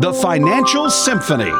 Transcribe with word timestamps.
The 0.00 0.12
Financial 0.12 0.90
Symphony. 0.90 1.52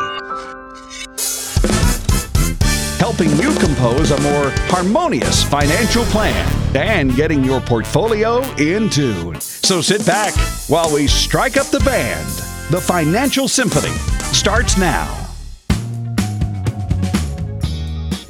Helping 2.98 3.30
you 3.36 3.54
compose 3.58 4.10
a 4.10 4.20
more 4.22 4.50
harmonious 4.68 5.44
financial 5.44 6.04
plan 6.06 6.76
and 6.76 7.14
getting 7.14 7.44
your 7.44 7.60
portfolio 7.60 8.42
in 8.56 8.88
tune. 8.88 9.40
So 9.40 9.80
sit 9.80 10.04
back 10.06 10.34
while 10.68 10.92
we 10.92 11.06
strike 11.06 11.56
up 11.56 11.66
the 11.66 11.80
band. 11.80 12.26
The 12.70 12.80
Financial 12.80 13.46
Symphony 13.46 13.94
starts 14.32 14.76
now. 14.76 15.21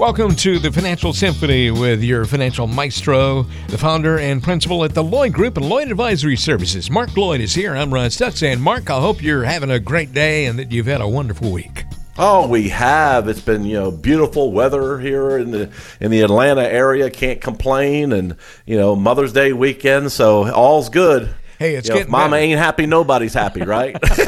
Welcome 0.02 0.34
to 0.34 0.58
the 0.58 0.72
Financial 0.72 1.12
Symphony 1.12 1.70
with 1.70 2.02
your 2.02 2.24
financial 2.24 2.66
maestro, 2.66 3.44
the 3.68 3.78
founder 3.78 4.18
and 4.18 4.42
principal 4.42 4.84
at 4.84 4.94
the 4.94 5.04
Lloyd 5.04 5.32
Group 5.32 5.56
and 5.56 5.68
Lloyd 5.68 5.92
Advisory 5.92 6.36
Services. 6.36 6.90
Mark 6.90 7.16
Lloyd 7.16 7.40
is 7.40 7.54
here. 7.54 7.76
I'm 7.76 7.94
Ron 7.94 8.08
Stutz. 8.08 8.42
And 8.42 8.60
Mark, 8.60 8.90
I 8.90 9.00
hope 9.00 9.22
you're 9.22 9.44
having 9.44 9.70
a 9.70 9.78
great 9.78 10.12
day 10.12 10.46
and 10.46 10.58
that 10.58 10.72
you've 10.72 10.86
had 10.86 11.00
a 11.00 11.06
wonderful 11.06 11.52
week. 11.52 11.84
Oh, 12.18 12.48
we 12.48 12.70
have. 12.70 13.28
It's 13.28 13.40
been 13.40 13.64
you 13.64 13.74
know 13.74 13.92
beautiful 13.92 14.50
weather 14.50 14.98
here 14.98 15.38
in 15.38 15.52
the 15.52 15.70
in 16.00 16.10
the 16.10 16.22
Atlanta 16.22 16.62
area. 16.62 17.08
Can't 17.08 17.40
complain, 17.40 18.10
and 18.10 18.34
you 18.66 18.76
know 18.76 18.96
Mother's 18.96 19.32
Day 19.32 19.52
weekend, 19.52 20.10
so 20.10 20.52
all's 20.52 20.88
good. 20.88 21.32
Hey, 21.62 21.76
it's 21.76 21.86
You 21.86 21.94
know, 21.94 22.00
getting 22.00 22.10
Mama 22.10 22.30
better. 22.30 22.42
ain't 22.42 22.58
happy, 22.58 22.86
nobody's 22.86 23.34
happy, 23.34 23.62
right? 23.62 23.96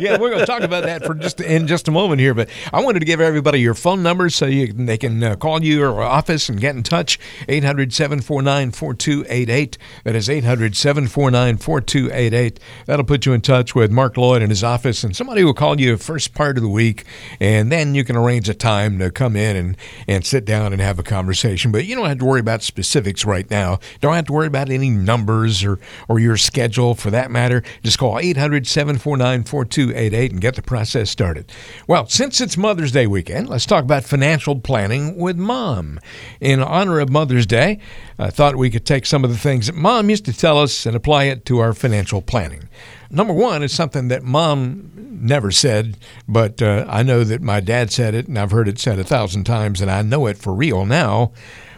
yeah, 0.00 0.20
we're 0.20 0.30
going 0.30 0.38
to 0.38 0.46
talk 0.46 0.62
about 0.62 0.84
that 0.84 1.04
for 1.04 1.12
just 1.12 1.40
in 1.40 1.66
just 1.66 1.88
a 1.88 1.90
moment 1.90 2.20
here. 2.20 2.32
But 2.32 2.48
I 2.72 2.80
wanted 2.80 3.00
to 3.00 3.06
give 3.06 3.20
everybody 3.20 3.60
your 3.60 3.74
phone 3.74 4.04
numbers 4.04 4.36
so 4.36 4.46
you 4.46 4.72
they 4.72 4.96
can 4.96 5.20
uh, 5.20 5.34
call 5.34 5.64
you 5.64 5.84
or 5.84 6.00
office 6.00 6.48
and 6.48 6.60
get 6.60 6.76
in 6.76 6.84
touch. 6.84 7.18
800 7.48 7.92
749 7.92 8.70
4288. 8.70 9.78
That 10.04 10.14
is 10.14 10.30
800 10.30 10.76
749 10.76 11.56
4288. 11.56 12.60
That'll 12.86 13.04
put 13.04 13.26
you 13.26 13.32
in 13.32 13.40
touch 13.40 13.74
with 13.74 13.90
Mark 13.90 14.16
Lloyd 14.16 14.40
in 14.40 14.50
his 14.50 14.62
office, 14.62 15.02
and 15.02 15.16
somebody 15.16 15.42
will 15.42 15.54
call 15.54 15.80
you 15.80 15.96
first 15.96 16.34
part 16.34 16.56
of 16.56 16.62
the 16.62 16.68
week, 16.68 17.04
and 17.40 17.72
then 17.72 17.96
you 17.96 18.04
can 18.04 18.14
arrange 18.14 18.48
a 18.48 18.54
time 18.54 19.00
to 19.00 19.10
come 19.10 19.34
in 19.34 19.56
and, 19.56 19.76
and 20.06 20.24
sit 20.24 20.44
down 20.44 20.72
and 20.72 20.80
have 20.80 21.00
a 21.00 21.02
conversation. 21.02 21.72
But 21.72 21.84
you 21.84 21.96
don't 21.96 22.06
have 22.06 22.18
to 22.18 22.24
worry 22.24 22.38
about 22.38 22.62
specifics 22.62 23.24
right 23.24 23.50
now. 23.50 23.80
Don't 24.00 24.14
have 24.14 24.26
to 24.26 24.32
worry 24.32 24.46
about 24.46 24.70
any 24.70 24.90
numbers 24.90 25.64
or, 25.64 25.80
or 26.06 26.20
your 26.20 26.36
schedule 26.44 26.94
for 26.94 27.10
that 27.10 27.30
matter. 27.30 27.62
Just 27.82 27.98
call 27.98 28.18
800 28.18 28.66
749 28.66 29.44
4288 29.44 30.32
and 30.32 30.40
get 30.40 30.54
the 30.54 30.62
process 30.62 31.10
started. 31.10 31.50
Well, 31.86 32.06
since 32.06 32.40
it's 32.40 32.56
Mother's 32.56 32.92
Day 32.92 33.06
weekend, 33.06 33.48
let's 33.48 33.66
talk 33.66 33.84
about 33.84 34.04
financial 34.04 34.58
planning 34.60 35.16
with 35.16 35.36
mom. 35.36 36.00
In 36.40 36.60
honor 36.60 37.00
of 37.00 37.10
Mother's 37.10 37.46
Day, 37.46 37.80
I 38.18 38.30
thought 38.30 38.56
we 38.56 38.70
could 38.70 38.86
take 38.86 39.06
some 39.06 39.24
of 39.24 39.30
the 39.30 39.38
things 39.38 39.66
that 39.66 39.74
mom 39.74 40.10
used 40.10 40.24
to 40.26 40.32
tell 40.32 40.58
us 40.58 40.86
and 40.86 40.94
apply 40.94 41.24
it 41.24 41.44
to 41.46 41.58
our 41.58 41.72
financial 41.72 42.22
planning. 42.22 42.68
Number 43.10 43.32
one 43.32 43.62
is 43.62 43.72
something 43.72 44.08
that 44.08 44.22
mom 44.22 44.90
never 44.96 45.50
said, 45.50 45.96
but 46.28 46.60
uh, 46.60 46.84
I 46.88 47.02
know 47.02 47.24
that 47.24 47.40
my 47.42 47.60
dad 47.60 47.92
said 47.92 48.14
it 48.14 48.28
and 48.28 48.38
I've 48.38 48.50
heard 48.50 48.68
it 48.68 48.78
said 48.78 48.98
a 48.98 49.04
thousand 49.04 49.44
times 49.44 49.80
and 49.80 49.90
I 49.90 50.02
know 50.02 50.26
it 50.26 50.38
for 50.38 50.52
real 50.52 50.84
now. 50.84 51.32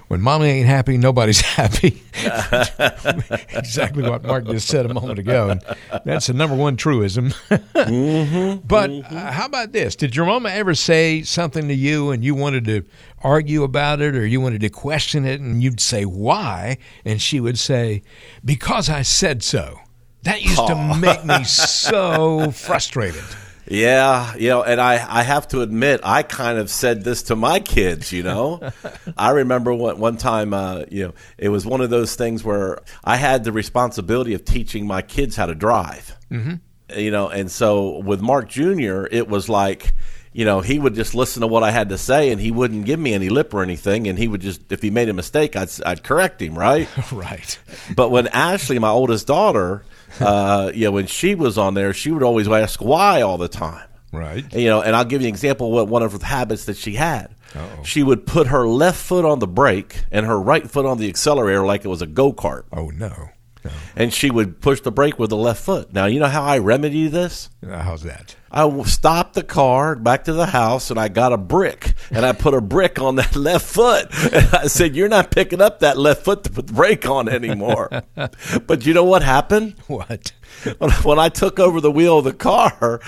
When 0.08 0.20
mommy 0.20 0.46
ain't 0.46 0.68
happy, 0.68 0.96
nobody's 0.98 1.40
happy. 1.56 2.02
exactly 3.56 4.08
what 4.08 4.22
Mark 4.22 4.46
just 4.46 4.68
said 4.68 4.86
a 4.86 4.94
moment 4.94 5.18
ago. 5.18 5.50
And 5.50 5.62
that's 6.04 6.28
the 6.28 6.32
number 6.32 6.54
one 6.54 6.76
truism. 6.76 7.34
But 8.66 8.90
uh, 8.90 9.32
how 9.32 9.46
about 9.46 9.72
this? 9.72 9.96
Did 9.96 10.16
your 10.16 10.26
mama 10.26 10.48
ever 10.50 10.74
say 10.74 11.22
something 11.22 11.68
to 11.68 11.74
you 11.74 12.10
and 12.10 12.24
you 12.24 12.34
wanted 12.34 12.64
to 12.66 12.84
argue 13.22 13.62
about 13.62 14.00
it 14.00 14.14
or 14.14 14.26
you 14.26 14.40
wanted 14.40 14.60
to 14.62 14.68
question 14.68 15.24
it 15.24 15.40
and 15.40 15.62
you'd 15.62 15.80
say, 15.80 16.04
why? 16.04 16.78
And 17.04 17.20
she 17.20 17.40
would 17.40 17.58
say, 17.58 18.02
because 18.44 18.88
I 18.88 19.02
said 19.02 19.42
so. 19.42 19.80
That 20.22 20.42
used 20.42 20.66
to 20.66 20.96
make 20.96 21.24
me 21.24 21.44
so 21.44 22.50
frustrated. 22.50 23.22
Yeah, 23.68 24.34
you 24.36 24.48
know, 24.48 24.62
and 24.62 24.80
I 24.80 24.94
I 24.94 25.22
have 25.22 25.48
to 25.48 25.62
admit, 25.62 26.00
I 26.04 26.22
kind 26.22 26.58
of 26.58 26.70
said 26.70 27.02
this 27.02 27.24
to 27.24 27.36
my 27.36 27.60
kids. 27.60 28.12
You 28.12 28.22
know, 28.22 28.70
I 29.16 29.30
remember 29.30 29.74
one 29.74 29.98
one 29.98 30.16
time, 30.16 30.54
uh, 30.54 30.84
you 30.90 31.06
know, 31.06 31.14
it 31.36 31.48
was 31.48 31.66
one 31.66 31.80
of 31.80 31.90
those 31.90 32.14
things 32.14 32.44
where 32.44 32.78
I 33.04 33.16
had 33.16 33.44
the 33.44 33.52
responsibility 33.52 34.34
of 34.34 34.44
teaching 34.44 34.86
my 34.86 35.02
kids 35.02 35.36
how 35.36 35.46
to 35.46 35.54
drive. 35.54 36.16
Mm-hmm. 36.30 36.54
You 36.96 37.10
know, 37.10 37.28
and 37.28 37.50
so 37.50 37.98
with 37.98 38.20
Mark 38.20 38.48
Jr., 38.48 39.06
it 39.10 39.28
was 39.28 39.48
like. 39.48 39.92
You 40.32 40.44
know, 40.44 40.60
he 40.60 40.78
would 40.78 40.94
just 40.94 41.14
listen 41.14 41.40
to 41.40 41.46
what 41.46 41.62
I 41.62 41.70
had 41.70 41.88
to 41.88 41.96
say, 41.96 42.30
and 42.30 42.38
he 42.38 42.50
wouldn't 42.50 42.84
give 42.84 43.00
me 43.00 43.14
any 43.14 43.30
lip 43.30 43.54
or 43.54 43.62
anything. 43.62 44.06
And 44.06 44.18
he 44.18 44.28
would 44.28 44.42
just, 44.42 44.70
if 44.70 44.82
he 44.82 44.90
made 44.90 45.08
a 45.08 45.14
mistake, 45.14 45.56
I'd, 45.56 45.70
I'd 45.86 46.02
correct 46.02 46.42
him, 46.42 46.58
right? 46.58 46.86
Right. 47.10 47.58
But 47.94 48.10
when 48.10 48.26
Ashley, 48.26 48.78
my 48.78 48.90
oldest 48.90 49.26
daughter, 49.26 49.82
uh, 50.20 50.70
you 50.74 50.84
know, 50.84 50.92
when 50.92 51.06
she 51.06 51.34
was 51.34 51.58
on 51.58 51.74
there, 51.74 51.92
she 51.92 52.10
would 52.10 52.22
always 52.22 52.48
ask 52.48 52.80
why 52.80 53.22
all 53.22 53.38
the 53.38 53.48
time. 53.48 53.88
Right. 54.12 54.44
And, 54.44 54.62
you 54.62 54.68
know, 54.68 54.82
and 54.82 54.96
I'll 54.96 55.04
give 55.04 55.20
you 55.20 55.28
an 55.28 55.34
example 55.34 55.66
of 55.66 55.72
what 55.72 55.88
one 55.88 56.02
of 56.02 56.18
the 56.18 56.24
habits 56.24 56.66
that 56.66 56.76
she 56.76 56.94
had. 56.94 57.34
Oh. 57.54 57.82
She 57.84 58.02
would 58.02 58.26
put 58.26 58.48
her 58.48 58.66
left 58.66 58.98
foot 58.98 59.24
on 59.24 59.38
the 59.38 59.46
brake 59.46 60.04
and 60.10 60.26
her 60.26 60.40
right 60.40 60.68
foot 60.68 60.86
on 60.86 60.98
the 60.98 61.08
accelerator 61.08 61.64
like 61.64 61.84
it 61.84 61.88
was 61.88 62.02
a 62.02 62.06
go 62.06 62.32
kart. 62.32 62.64
Oh, 62.72 62.88
no. 62.88 63.30
no. 63.64 63.70
And 63.94 64.12
she 64.12 64.30
would 64.30 64.60
push 64.60 64.80
the 64.80 64.92
brake 64.92 65.18
with 65.18 65.30
the 65.30 65.36
left 65.36 65.62
foot. 65.62 65.92
Now, 65.92 66.06
you 66.06 66.20
know 66.20 66.28
how 66.28 66.44
I 66.44 66.58
remedy 66.58 67.08
this? 67.08 67.50
Uh, 67.66 67.82
How's 67.82 68.02
that? 68.02 68.36
I 68.56 68.82
stopped 68.84 69.34
the 69.34 69.42
car 69.42 69.96
back 69.96 70.24
to 70.24 70.32
the 70.32 70.46
house 70.46 70.90
and 70.90 70.98
I 70.98 71.08
got 71.08 71.34
a 71.34 71.36
brick 71.36 71.92
and 72.10 72.24
I 72.24 72.32
put 72.32 72.54
a 72.54 72.62
brick 72.62 72.98
on 72.98 73.16
that 73.16 73.36
left 73.36 73.66
foot. 73.66 74.06
And 74.32 74.54
I 74.54 74.66
said, 74.68 74.96
You're 74.96 75.10
not 75.10 75.30
picking 75.30 75.60
up 75.60 75.80
that 75.80 75.98
left 75.98 76.24
foot 76.24 76.42
to 76.44 76.50
put 76.50 76.66
the 76.66 76.72
brake 76.72 77.06
on 77.06 77.28
anymore. 77.28 77.90
but 78.66 78.86
you 78.86 78.94
know 78.94 79.04
what 79.04 79.22
happened? 79.22 79.74
What? 79.88 80.32
When- 80.78 80.90
When 81.06 81.18
I 81.18 81.28
took 81.28 81.60
over 81.60 81.80
the 81.80 81.90
wheel 81.90 82.18
of 82.18 82.24
the 82.24 82.32
car, 82.32 83.00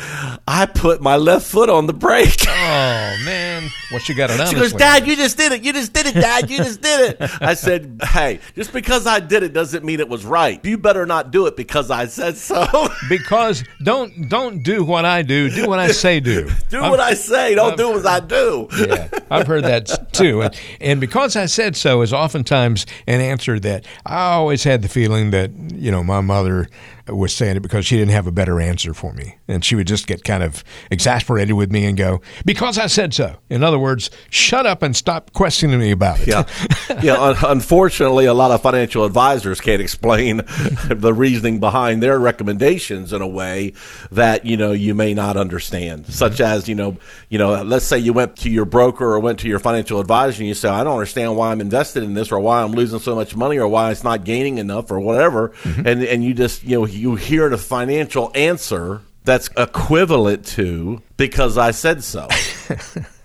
I 0.47 0.67
put 0.67 1.01
my 1.01 1.17
left 1.17 1.47
foot 1.47 1.69
on 1.69 1.87
the 1.87 1.93
brake. 1.93 2.45
Oh, 2.47 3.17
man. 3.25 3.69
What 3.91 4.09
you 4.09 4.15
got 4.15 4.31
it 4.31 4.49
She 4.49 4.55
goes, 4.55 4.73
Dad, 4.73 5.07
you 5.07 5.17
just 5.17 5.37
did 5.37 5.53
it. 5.53 5.63
You 5.65 5.73
just 5.73 5.93
did 5.93 6.07
it, 6.07 6.15
Dad. 6.15 6.51
You 6.51 6.59
just 6.59 6.83
did 6.83 7.11
it. 7.21 7.31
I 7.41 7.55
said, 7.55 8.01
Hey, 8.03 8.41
just 8.55 8.73
because 8.73 9.07
I 9.07 9.21
did 9.21 9.43
it 9.43 9.53
doesn't 9.53 9.85
mean 9.85 9.99
it 10.01 10.09
was 10.09 10.25
right. 10.27 10.63
You 10.65 10.77
better 10.79 11.07
not 11.07 11.31
do 11.31 11.47
it 11.47 11.57
because 11.57 11.91
I 11.91 12.07
said 12.07 12.37
so. 12.37 12.67
Because 13.09 13.65
don't 13.83 14.29
don't 14.29 14.63
do 14.63 14.85
what 14.85 15.05
I 15.05 15.23
do. 15.23 15.49
Do 15.49 15.67
what 15.69 15.79
I 15.79 15.93
say 15.93 16.21
do. 16.21 16.51
do 16.69 16.81
what 16.83 17.01
I 17.01 17.15
say. 17.15 17.55
Don't 17.55 17.77
do 17.77 17.91
what 17.91 18.05
I 18.07 18.21
do. 18.21 18.69
yeah, 18.79 19.09
I've 19.31 19.47
heard 19.47 19.65
that 19.65 20.13
too. 20.13 20.43
And, 20.43 20.61
and 20.81 21.01
because 21.01 21.37
I 21.37 21.47
said 21.47 21.75
so 21.77 22.03
is 22.03 22.13
oftentimes 22.13 22.85
an 23.07 23.21
answer 23.21 23.59
that 23.61 23.87
I 24.05 24.33
always 24.33 24.65
had 24.65 24.83
the 24.83 24.89
feeling 24.89 25.31
that, 25.31 25.51
you 25.73 25.91
know, 25.91 26.03
my 26.05 26.21
mother 26.21 26.69
was 27.09 27.35
saying 27.35 27.57
it 27.57 27.61
because 27.61 27.87
she 27.87 27.97
didn't 27.97 28.13
have 28.13 28.27
a 28.27 28.33
better 28.33 28.61
answer 28.61 28.95
for 28.95 29.13
me. 29.13 29.37
And 29.47 29.65
she 29.65 29.75
would 29.75 29.87
just 29.87 30.07
get 30.07 30.25
kind 30.25 30.43
of 30.43 30.63
exasperated 30.91 31.55
with 31.55 31.71
me 31.71 31.85
and 31.87 31.97
go, 31.97 32.21
because 32.45 32.79
I 32.79 32.87
said 32.87 33.15
so. 33.15 33.37
In 33.49 33.63
other 33.63 33.79
words, 33.79 34.11
shut 34.31 34.67
up 34.67 34.83
and 34.83 34.97
stop 34.97 35.33
questioning 35.33 35.79
me 35.79 35.91
about 35.91 36.21
it. 36.21 36.29
Yeah, 36.29 36.45
yeah. 37.03 37.35
Unfortunately, 37.47 38.27
a 38.27 38.35
lot 38.35 38.51
of 38.51 38.63
financial 38.63 39.05
advisors 39.05 39.61
can't 39.61 39.81
explain 39.81 40.37
the 40.89 41.15
reasoning 41.15 41.61
behind 41.61 42.03
their 42.03 42.19
recommendations 42.19 43.13
in 43.13 43.23
a 43.23 43.27
way 43.27 43.73
that 44.11 44.45
you 44.45 44.57
know 44.57 44.73
you 44.73 44.95
may 44.95 45.15
not 45.15 45.37
understand. 45.37 46.03
Mm-hmm. 46.03 46.13
Such 46.13 46.41
as 46.41 46.69
you 46.69 46.75
know, 46.75 46.97
you 47.29 47.39
know, 47.39 47.63
let's 47.63 47.85
say 47.85 47.99
you 47.99 48.13
went 48.13 48.37
to 48.39 48.51
your 48.51 48.65
broker 48.65 49.05
or 49.05 49.21
went 49.21 49.41
to 49.41 49.49
your 49.49 49.59
financial 49.59 50.01
advisor 50.01 50.41
and 50.43 50.49
you 50.49 50.55
say, 50.55 50.69
"I 50.69 50.85
don't 50.85 50.95
understand 50.95 51.37
why 51.37 51.51
I'm 51.51 51.61
invested 51.61 52.03
in 52.03 52.15
this, 52.15 52.31
or 52.31 52.41
why 52.41 52.63
I'm 52.63 52.73
losing 52.73 52.99
so 52.99 53.15
much 53.15 53.35
money, 53.37 53.59
or 53.59 53.69
why 53.69 53.91
it's 53.91 54.05
not 54.05 54.25
gaining 54.25 54.59
enough, 54.59 54.91
or 54.91 55.01
whatever," 55.01 55.51
mm-hmm. 55.63 55.87
and 55.87 56.03
and 56.03 56.25
you 56.25 56.35
just 56.35 56.65
you 56.65 56.79
know 56.79 56.85
you 56.99 57.15
hear 57.15 57.49
the 57.49 57.59
financial 57.59 58.31
answer 58.35 59.03
that's 59.25 59.49
equivalent 59.57 60.47
to 60.47 61.03
because 61.17 61.57
I 61.59 61.71
said 61.73 62.03
so. 62.05 62.29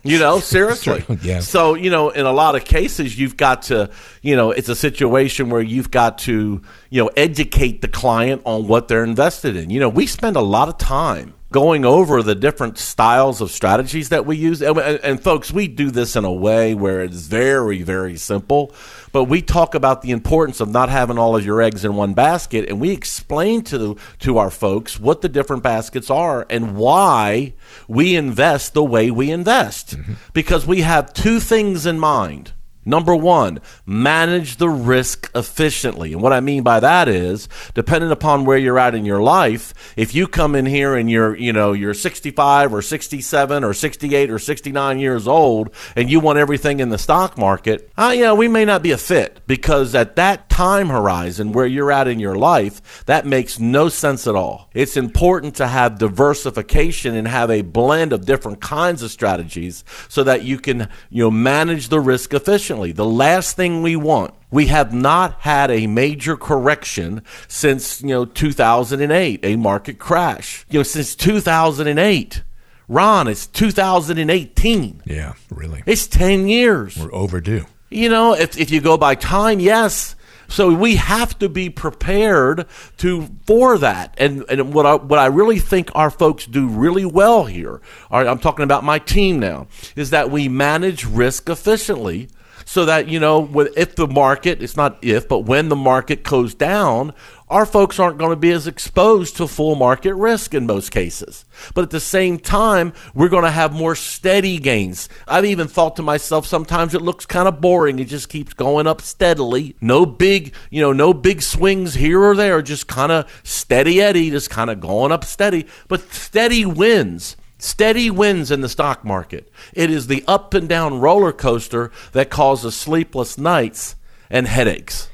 You 0.05 0.19
know, 0.19 0.39
seriously. 0.41 1.05
yeah. 1.21 1.39
So, 1.39 1.75
you 1.75 1.89
know, 1.89 2.09
in 2.09 2.25
a 2.25 2.31
lot 2.33 2.55
of 2.55 2.65
cases, 2.65 3.17
you've 3.17 3.37
got 3.37 3.63
to, 3.63 3.89
you 4.21 4.35
know, 4.35 4.51
it's 4.51 4.67
a 4.67 4.75
situation 4.75 5.49
where 5.49 5.61
you've 5.61 5.91
got 5.91 6.17
to, 6.19 6.61
you 6.89 7.03
know, 7.03 7.09
educate 7.15 7.81
the 7.81 7.87
client 7.87 8.41
on 8.45 8.67
what 8.67 8.89
they're 8.89 9.05
invested 9.05 9.55
in. 9.55 9.69
You 9.69 9.79
know, 9.79 9.87
we 9.87 10.05
spend 10.05 10.35
a 10.35 10.41
lot 10.41 10.67
of 10.67 10.77
time 10.77 11.33
going 11.53 11.85
over 11.85 12.21
the 12.21 12.35
different 12.35 12.77
styles 12.77 13.39
of 13.39 13.49
strategies 13.49 14.09
that 14.09 14.25
we 14.25 14.35
use. 14.35 14.61
And, 14.61 14.77
and, 14.77 14.99
and 14.99 15.23
folks, 15.23 15.53
we 15.53 15.69
do 15.69 15.89
this 15.89 16.17
in 16.17 16.25
a 16.25 16.33
way 16.33 16.75
where 16.75 17.01
it's 17.01 17.27
very, 17.27 17.81
very 17.81 18.17
simple. 18.17 18.73
But 19.13 19.25
we 19.25 19.41
talk 19.41 19.75
about 19.75 20.01
the 20.01 20.11
importance 20.11 20.59
of 20.59 20.69
not 20.69 20.89
having 20.89 21.17
all 21.17 21.37
of 21.37 21.45
your 21.45 21.61
eggs 21.61 21.85
in 21.85 21.95
one 21.95 22.13
basket, 22.13 22.67
and 22.67 22.81
we 22.81 22.91
explain 22.91 23.61
to 23.65 23.95
to 24.19 24.37
our 24.37 24.49
folks 24.49 24.99
what 24.99 25.21
the 25.21 25.29
different 25.29 25.63
baskets 25.63 26.09
are 26.09 26.45
and 26.49 26.75
why 26.75 27.53
we 27.87 28.15
invest 28.15 28.73
the 28.73 28.83
way 28.83 29.09
we 29.09 29.31
invest. 29.31 29.95
Mm-hmm. 29.95 30.13
Because 30.33 30.67
we 30.67 30.81
have 30.81 31.13
two 31.13 31.39
things 31.39 31.85
in 31.85 31.99
mind 31.99 32.51
Number 32.85 33.15
one, 33.15 33.59
manage 33.85 34.57
the 34.57 34.69
risk 34.69 35.31
efficiently. 35.35 36.13
And 36.13 36.21
what 36.21 36.33
I 36.33 36.39
mean 36.39 36.63
by 36.63 36.79
that 36.79 37.07
is, 37.07 37.47
depending 37.73 38.11
upon 38.11 38.45
where 38.45 38.57
you're 38.57 38.79
at 38.79 38.95
in 38.95 39.05
your 39.05 39.21
life, 39.21 39.93
if 39.95 40.15
you 40.15 40.27
come 40.27 40.55
in 40.55 40.65
here 40.65 40.95
and 40.95 41.09
you're, 41.09 41.35
you 41.35 41.53
know, 41.53 41.73
you're 41.73 41.93
65 41.93 42.73
or 42.73 42.81
67 42.81 43.63
or 43.63 43.73
68 43.73 44.31
or 44.31 44.39
69 44.39 44.99
years 44.99 45.27
old 45.27 45.69
and 45.95 46.09
you 46.09 46.19
want 46.19 46.39
everything 46.39 46.79
in 46.79 46.89
the 46.89 46.97
stock 46.97 47.37
market, 47.37 47.91
uh, 47.97 48.13
know, 48.23 48.35
we 48.35 48.47
may 48.47 48.65
not 48.65 48.83
be 48.83 48.91
a 48.91 48.97
fit 48.97 49.41
because 49.47 49.95
at 49.95 50.15
that 50.15 50.49
time 50.49 50.89
horizon 50.89 51.51
where 51.51 51.65
you're 51.65 51.91
at 51.91 52.07
in 52.07 52.19
your 52.19 52.35
life, 52.35 53.05
that 53.05 53.25
makes 53.25 53.59
no 53.59 53.89
sense 53.89 54.27
at 54.27 54.35
all. 54.35 54.69
It's 54.73 54.97
important 54.97 55.55
to 55.55 55.67
have 55.67 55.99
diversification 55.99 57.15
and 57.15 57.27
have 57.27 57.49
a 57.49 57.61
blend 57.61 58.13
of 58.13 58.25
different 58.25 58.61
kinds 58.61 59.01
of 59.01 59.11
strategies 59.11 59.83
so 60.09 60.23
that 60.23 60.43
you 60.43 60.57
can, 60.59 60.89
you 61.09 61.23
know, 61.23 61.31
manage 61.31 61.89
the 61.89 61.99
risk 61.99 62.33
efficiently 62.33 62.72
efficiently. 62.73 62.91
The 62.91 63.05
last 63.05 63.55
thing 63.55 63.81
we 63.81 63.95
want, 63.95 64.33
we 64.51 64.67
have 64.67 64.93
not 64.93 65.41
had 65.41 65.71
a 65.71 65.87
major 65.87 66.35
correction 66.35 67.23
since, 67.47 68.01
you 68.01 68.09
know, 68.09 68.25
2008, 68.25 69.39
a 69.43 69.55
market 69.55 69.99
crash. 69.99 70.65
You 70.69 70.79
know, 70.79 70.83
since 70.83 71.15
2008. 71.15 72.43
Ron, 72.89 73.27
it's 73.27 73.47
2018. 73.47 75.01
Yeah, 75.05 75.33
really. 75.49 75.83
It's 75.85 76.05
10 76.07 76.47
years. 76.47 76.97
We're 76.97 77.13
overdue. 77.13 77.65
You 77.89 78.09
know, 78.09 78.33
if, 78.33 78.57
if 78.57 78.71
you 78.71 78.81
go 78.81 78.97
by 78.97 79.15
time, 79.15 79.59
yes. 79.59 80.15
So 80.49 80.71
we 80.73 80.97
have 80.97 81.39
to 81.39 81.49
be 81.49 81.69
prepared 81.69 82.67
to 82.97 83.29
for 83.47 83.77
that. 83.79 84.13
And 84.19 84.43
and 84.49 84.73
what 84.73 84.85
I 84.85 84.95
what 84.95 85.17
I 85.17 85.27
really 85.27 85.57
think 85.57 85.89
our 85.95 86.11
folks 86.11 86.45
do 86.45 86.67
really 86.67 87.05
well 87.05 87.45
here, 87.45 87.81
I'm 88.11 88.37
talking 88.37 88.63
about 88.63 88.83
my 88.83 88.99
team 88.99 89.39
now, 89.39 89.67
is 89.95 90.11
that 90.11 90.29
we 90.29 90.49
manage 90.49 91.05
risk 91.05 91.49
efficiently 91.49 92.29
so 92.65 92.85
that 92.85 93.07
you 93.07 93.19
know 93.19 93.49
if 93.75 93.95
the 93.95 94.07
market 94.07 94.61
it's 94.61 94.77
not 94.77 94.97
if 95.01 95.27
but 95.27 95.39
when 95.39 95.69
the 95.69 95.75
market 95.75 96.23
goes 96.23 96.53
down 96.53 97.13
our 97.53 97.65
folks 97.67 97.99
aren't 97.99 98.17
going 98.17 98.31
to 98.31 98.35
be 98.35 98.49
as 98.49 98.65
exposed 98.65 99.37
to 99.37 99.47
full 99.47 99.75
market 99.75 100.15
risk 100.15 100.55
in 100.55 100.65
most 100.65 100.89
cases. 100.89 101.45
But 101.75 101.83
at 101.83 101.91
the 101.91 101.99
same 101.99 102.39
time 102.39 102.93
we're 103.13 103.29
going 103.29 103.43
to 103.43 103.51
have 103.51 103.71
more 103.71 103.93
steady 103.93 104.57
gains. 104.57 105.07
I've 105.27 105.45
even 105.45 105.67
thought 105.67 105.95
to 105.97 106.01
myself 106.01 106.47
sometimes 106.47 106.95
it 106.95 107.03
looks 107.03 107.27
kind 107.27 107.47
of 107.47 107.61
boring. 107.61 107.99
It 107.99 108.05
just 108.05 108.27
keeps 108.29 108.53
going 108.53 108.87
up 108.87 109.01
steadily. 109.01 109.75
No 109.79 110.03
big 110.05 110.55
you 110.71 110.81
know 110.81 110.93
no 110.93 111.13
big 111.13 111.43
swings 111.43 111.93
here 111.93 112.23
or 112.23 112.35
there. 112.35 112.63
Just 112.63 112.87
kind 112.87 113.11
of 113.11 113.41
steady 113.43 114.01
eddy 114.01 114.31
just 114.31 114.49
kind 114.49 114.71
of 114.71 114.79
going 114.79 115.11
up 115.11 115.23
steady. 115.23 115.67
But 115.87 116.11
steady 116.11 116.65
wins 116.65 117.35
Steady 117.63 118.09
wins 118.11 118.51
in 118.51 118.59
the 118.59 118.67
stock 118.67 119.05
market. 119.05 119.49
It 119.71 119.89
is 119.89 120.07
the 120.07 120.21
up 120.27 120.53
and 120.53 120.67
down 120.67 120.99
roller 120.99 121.31
coaster 121.31 121.91
that 122.11 122.29
causes 122.29 122.75
sleepless 122.75 123.37
nights 123.37 123.95
and 124.29 124.49
headaches. 124.49 125.09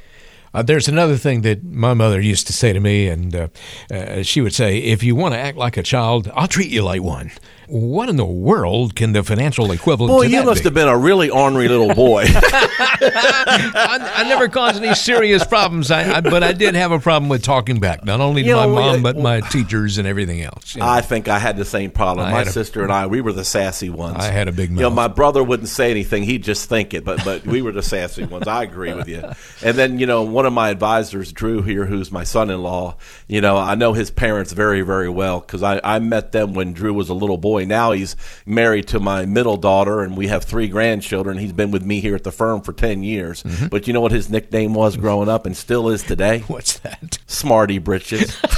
Uh, 0.51 0.63
there's 0.63 0.87
another 0.87 1.15
thing 1.15 1.41
that 1.41 1.63
my 1.63 1.93
mother 1.93 2.19
used 2.19 2.47
to 2.47 2.53
say 2.53 2.73
to 2.73 2.79
me, 2.79 3.07
and 3.07 3.35
uh, 3.35 3.47
uh, 3.91 4.23
she 4.23 4.41
would 4.41 4.55
say, 4.55 4.79
If 4.79 5.03
you 5.03 5.15
want 5.15 5.35
to 5.35 5.39
act 5.39 5.57
like 5.59 5.77
a 5.77 5.83
child, 5.83 6.31
I'll 6.33 6.47
treat 6.47 6.71
you 6.71 6.81
like 6.81 7.03
one. 7.03 7.29
What 7.69 8.09
in 8.09 8.15
the 8.15 8.25
world 8.25 8.95
can 8.95 9.13
the 9.13 9.21
financial 9.21 9.71
equivalent 9.71 10.09
Boy, 10.09 10.23
you 10.23 10.43
must 10.43 10.61
be? 10.61 10.65
have 10.65 10.73
been 10.73 10.87
a 10.87 10.97
really 10.97 11.29
ornery 11.29 11.67
little 11.67 11.93
boy. 11.93 12.23
I, 12.27 14.13
I, 14.15 14.23
never 14.27 14.47
caused 14.47 14.81
any 14.81 14.95
serious 14.95 15.45
problems, 15.45 15.91
I, 15.91 16.17
I, 16.17 16.21
but 16.21 16.41
I 16.41 16.51
did 16.51 16.73
have 16.73 16.91
a 16.91 16.97
problem 16.97 17.29
with 17.29 17.43
talking 17.43 17.79
back, 17.79 18.03
not 18.03 18.21
only 18.21 18.41
to 18.41 18.47
you 18.47 18.55
my 18.55 18.65
know, 18.65 18.73
mom, 18.73 18.95
uh, 18.95 19.01
but 19.13 19.17
my 19.21 19.41
teachers 19.41 19.99
and 19.99 20.07
everything 20.07 20.41
else. 20.41 20.73
You 20.73 20.81
know? 20.81 20.87
I 20.87 21.01
think 21.01 21.27
I 21.27 21.37
had 21.37 21.57
the 21.57 21.65
same 21.65 21.91
problem. 21.91 22.31
my 22.31 22.43
sister 22.43 22.81
a, 22.81 22.83
and 22.85 22.91
I, 22.91 23.05
we 23.05 23.21
were 23.21 23.33
the 23.33 23.45
sassy 23.45 23.91
ones. 23.91 24.17
I 24.17 24.31
had 24.31 24.47
a 24.47 24.51
big 24.51 24.71
mouth. 24.71 24.79
You 24.79 24.83
know, 24.83 24.89
my 24.89 25.07
brother 25.07 25.43
wouldn't 25.43 25.69
say 25.69 25.91
anything; 25.91 26.23
he'd 26.23 26.43
just 26.43 26.67
think 26.67 26.95
it. 26.95 27.05
But 27.05 27.23
but 27.23 27.45
we 27.45 27.61
were 27.61 27.71
the 27.71 27.83
sassy 27.83 28.23
ones. 28.23 28.47
I 28.47 28.63
agree 28.63 28.95
with 28.95 29.07
you. 29.07 29.23
And 29.63 29.77
then 29.77 29.99
you 29.99 30.07
know, 30.07 30.23
one 30.23 30.47
of 30.47 30.53
my 30.53 30.69
advisors, 30.69 31.31
Drew 31.31 31.61
here, 31.61 31.85
who's 31.85 32.11
my 32.11 32.23
son-in-law. 32.23 32.95
You 33.27 33.41
know, 33.41 33.57
I 33.57 33.75
know 33.75 33.93
his 33.93 34.09
parents 34.09 34.53
very 34.53 34.81
very 34.81 35.09
well 35.09 35.39
because 35.39 35.61
I, 35.61 35.79
I 35.83 35.99
met 35.99 36.31
them 36.31 36.55
when 36.55 36.73
Drew 36.73 36.95
was 36.95 37.09
a 37.09 37.13
little 37.13 37.37
boy. 37.37 37.58
Now 37.65 37.91
he's 37.91 38.15
married 38.45 38.87
to 38.89 38.99
my 38.99 39.25
middle 39.25 39.57
daughter, 39.57 40.01
and 40.01 40.17
we 40.17 40.27
have 40.27 40.43
three 40.43 40.67
grandchildren. 40.67 41.37
He's 41.37 41.53
been 41.53 41.71
with 41.71 41.83
me 41.83 41.99
here 42.01 42.15
at 42.15 42.23
the 42.23 42.31
firm 42.31 42.61
for 42.61 42.73
10 42.73 43.03
years. 43.03 43.43
Mm-hmm. 43.43 43.67
But 43.67 43.87
you 43.87 43.93
know 43.93 44.01
what 44.01 44.11
his 44.11 44.29
nickname 44.29 44.73
was 44.73 44.97
growing 44.97 45.29
up 45.29 45.45
and 45.45 45.55
still 45.55 45.89
is 45.89 46.03
today? 46.03 46.39
What's 46.47 46.79
that? 46.79 47.19
Smarty 47.27 47.77
Britches. 47.77 48.37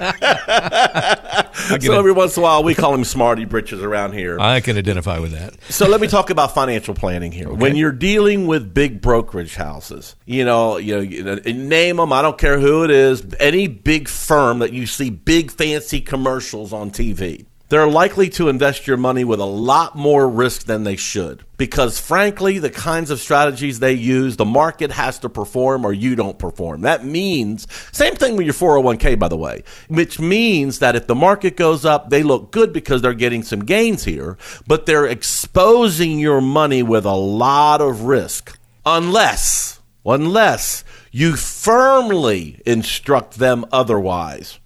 so 1.80 1.98
every 1.98 2.12
once 2.12 2.36
in 2.36 2.42
a 2.42 2.44
while, 2.44 2.62
we 2.62 2.74
call 2.74 2.94
him 2.94 3.04
Smarty 3.04 3.44
Britches 3.44 3.82
around 3.82 4.12
here. 4.12 4.38
I 4.40 4.60
can 4.60 4.76
identify 4.76 5.18
with 5.18 5.32
that. 5.32 5.54
so 5.68 5.88
let 5.88 6.00
me 6.00 6.08
talk 6.08 6.30
about 6.30 6.54
financial 6.54 6.94
planning 6.94 7.32
here. 7.32 7.48
Okay. 7.48 7.56
When 7.56 7.76
you're 7.76 7.92
dealing 7.92 8.46
with 8.46 8.72
big 8.74 9.00
brokerage 9.00 9.54
houses, 9.54 10.16
you 10.26 10.44
know, 10.44 10.78
you 10.78 11.22
know, 11.22 11.34
name 11.46 11.96
them. 11.96 12.12
I 12.12 12.22
don't 12.22 12.38
care 12.38 12.58
who 12.58 12.84
it 12.84 12.90
is. 12.90 13.24
Any 13.38 13.68
big 13.68 14.08
firm 14.08 14.60
that 14.60 14.72
you 14.72 14.86
see 14.86 15.10
big 15.10 15.50
fancy 15.50 16.00
commercials 16.00 16.72
on 16.72 16.90
TV 16.90 17.46
they're 17.70 17.88
likely 17.88 18.28
to 18.28 18.48
invest 18.48 18.88
your 18.88 18.96
money 18.96 19.22
with 19.22 19.38
a 19.38 19.44
lot 19.44 19.96
more 19.96 20.28
risk 20.28 20.64
than 20.64 20.82
they 20.82 20.96
should. 20.96 21.44
Because 21.56 22.00
frankly, 22.00 22.58
the 22.58 22.68
kinds 22.68 23.10
of 23.10 23.20
strategies 23.20 23.78
they 23.78 23.92
use, 23.92 24.36
the 24.36 24.44
market 24.44 24.90
has 24.90 25.20
to 25.20 25.28
perform 25.28 25.84
or 25.84 25.92
you 25.92 26.16
don't 26.16 26.38
perform. 26.38 26.80
That 26.80 27.04
means, 27.04 27.68
same 27.92 28.16
thing 28.16 28.36
with 28.36 28.44
your 28.44 28.54
401k, 28.54 29.16
by 29.20 29.28
the 29.28 29.36
way, 29.36 29.62
which 29.86 30.18
means 30.18 30.80
that 30.80 30.96
if 30.96 31.06
the 31.06 31.14
market 31.14 31.56
goes 31.56 31.84
up, 31.84 32.10
they 32.10 32.24
look 32.24 32.50
good 32.50 32.72
because 32.72 33.02
they're 33.02 33.14
getting 33.14 33.44
some 33.44 33.64
gains 33.64 34.02
here, 34.02 34.36
but 34.66 34.86
they're 34.86 35.06
exposing 35.06 36.18
your 36.18 36.40
money 36.40 36.82
with 36.82 37.04
a 37.04 37.14
lot 37.14 37.80
of 37.80 38.02
risk. 38.02 38.58
Unless, 38.84 39.80
unless 40.04 40.82
you 41.12 41.36
firmly 41.36 42.60
instruct 42.66 43.38
them 43.38 43.64
otherwise. 43.70 44.58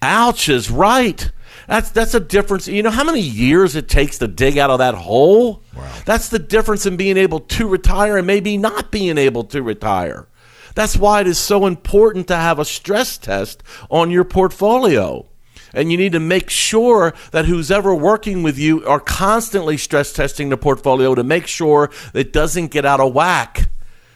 Ouch 0.00 0.48
is 0.48 0.70
right. 0.70 1.28
That's 1.66 1.90
that's 1.90 2.14
a 2.14 2.20
difference. 2.20 2.68
You 2.68 2.84
know 2.84 2.90
how 2.90 3.02
many 3.02 3.18
years 3.18 3.74
it 3.74 3.88
takes 3.88 4.18
to 4.18 4.28
dig 4.28 4.56
out 4.56 4.70
of 4.70 4.78
that 4.78 4.94
hole? 4.94 5.60
Wow. 5.76 5.92
That's 6.06 6.28
the 6.28 6.38
difference 6.38 6.86
in 6.86 6.96
being 6.96 7.16
able 7.16 7.40
to 7.40 7.66
retire 7.66 8.16
and 8.16 8.28
maybe 8.28 8.58
not 8.58 8.92
being 8.92 9.18
able 9.18 9.42
to 9.46 9.60
retire. 9.60 10.28
That's 10.76 10.96
why 10.96 11.20
it 11.20 11.26
is 11.26 11.38
so 11.38 11.66
important 11.66 12.28
to 12.28 12.36
have 12.36 12.60
a 12.60 12.64
stress 12.64 13.18
test 13.18 13.64
on 13.90 14.12
your 14.12 14.22
portfolio. 14.22 15.26
And 15.74 15.90
you 15.90 15.98
need 15.98 16.12
to 16.12 16.20
make 16.20 16.50
sure 16.50 17.14
that 17.32 17.46
who's 17.46 17.70
ever 17.70 17.94
working 17.94 18.42
with 18.42 18.58
you 18.58 18.86
are 18.86 19.00
constantly 19.00 19.76
stress 19.76 20.12
testing 20.12 20.48
the 20.48 20.56
portfolio 20.56 21.14
to 21.14 21.24
make 21.24 21.46
sure 21.46 21.90
it 22.14 22.32
doesn't 22.32 22.68
get 22.68 22.84
out 22.84 23.00
of 23.00 23.12
whack. 23.12 23.68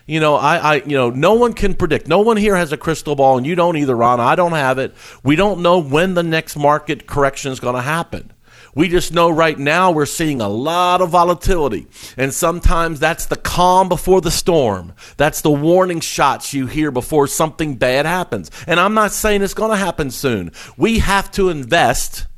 You 0.07 0.21
know, 0.21 0.37
I, 0.37 0.57
I, 0.57 0.75
you 0.77 0.97
know, 0.97 1.11
no 1.11 1.35
one 1.35 1.53
can 1.53 1.75
predict. 1.75 2.09
No 2.09 2.21
one 2.21 2.38
here 2.38 2.57
has 2.57 2.73
a 2.73 2.79
crystal 2.79 3.15
ball, 3.15 3.37
and 3.37 3.47
you 3.47 3.55
don't 3.55 3.77
either, 3.77 3.95
Ron. 3.95 4.21
I 4.21 4.37
don't 4.37 4.53
have 4.53 4.79
it. 4.79 4.95
We 5.23 5.37
don't 5.37 5.61
know 5.61 5.81
when 5.81 6.15
the 6.15 6.23
next 6.23 6.57
market 6.57 7.07
correction 7.07 7.53
is 7.53 7.61
going 7.61 7.75
to 7.75 7.83
happen. 7.83 8.33
We 8.78 8.87
just 8.87 9.12
know 9.12 9.28
right 9.28 9.58
now 9.58 9.90
we're 9.90 10.06
seeing 10.06 10.40
a 10.40 10.47
lot 10.47 11.00
of 11.00 11.11
volatility. 11.11 11.88
And 12.16 12.32
sometimes 12.32 13.00
that's 13.00 13.26
the 13.26 13.35
calm 13.35 13.88
before 13.88 14.20
the 14.20 14.30
storm. 14.30 14.92
That's 15.16 15.40
the 15.40 15.50
warning 15.50 15.99
shots 15.99 16.54
you 16.54 16.68
hear 16.68 16.92
before 16.92 17.26
something 17.26 17.75
bad 17.75 18.06
happens. 18.06 18.52
And 18.68 18.78
I'm 18.78 18.94
not 18.94 19.11
saying 19.11 19.42
it's 19.42 19.52
going 19.52 19.73
to 19.73 19.76
happen 19.76 20.12
soon. 20.12 20.52
We 20.76 21.00
have 21.00 21.28
to 21.32 21.49
invest 21.49 22.28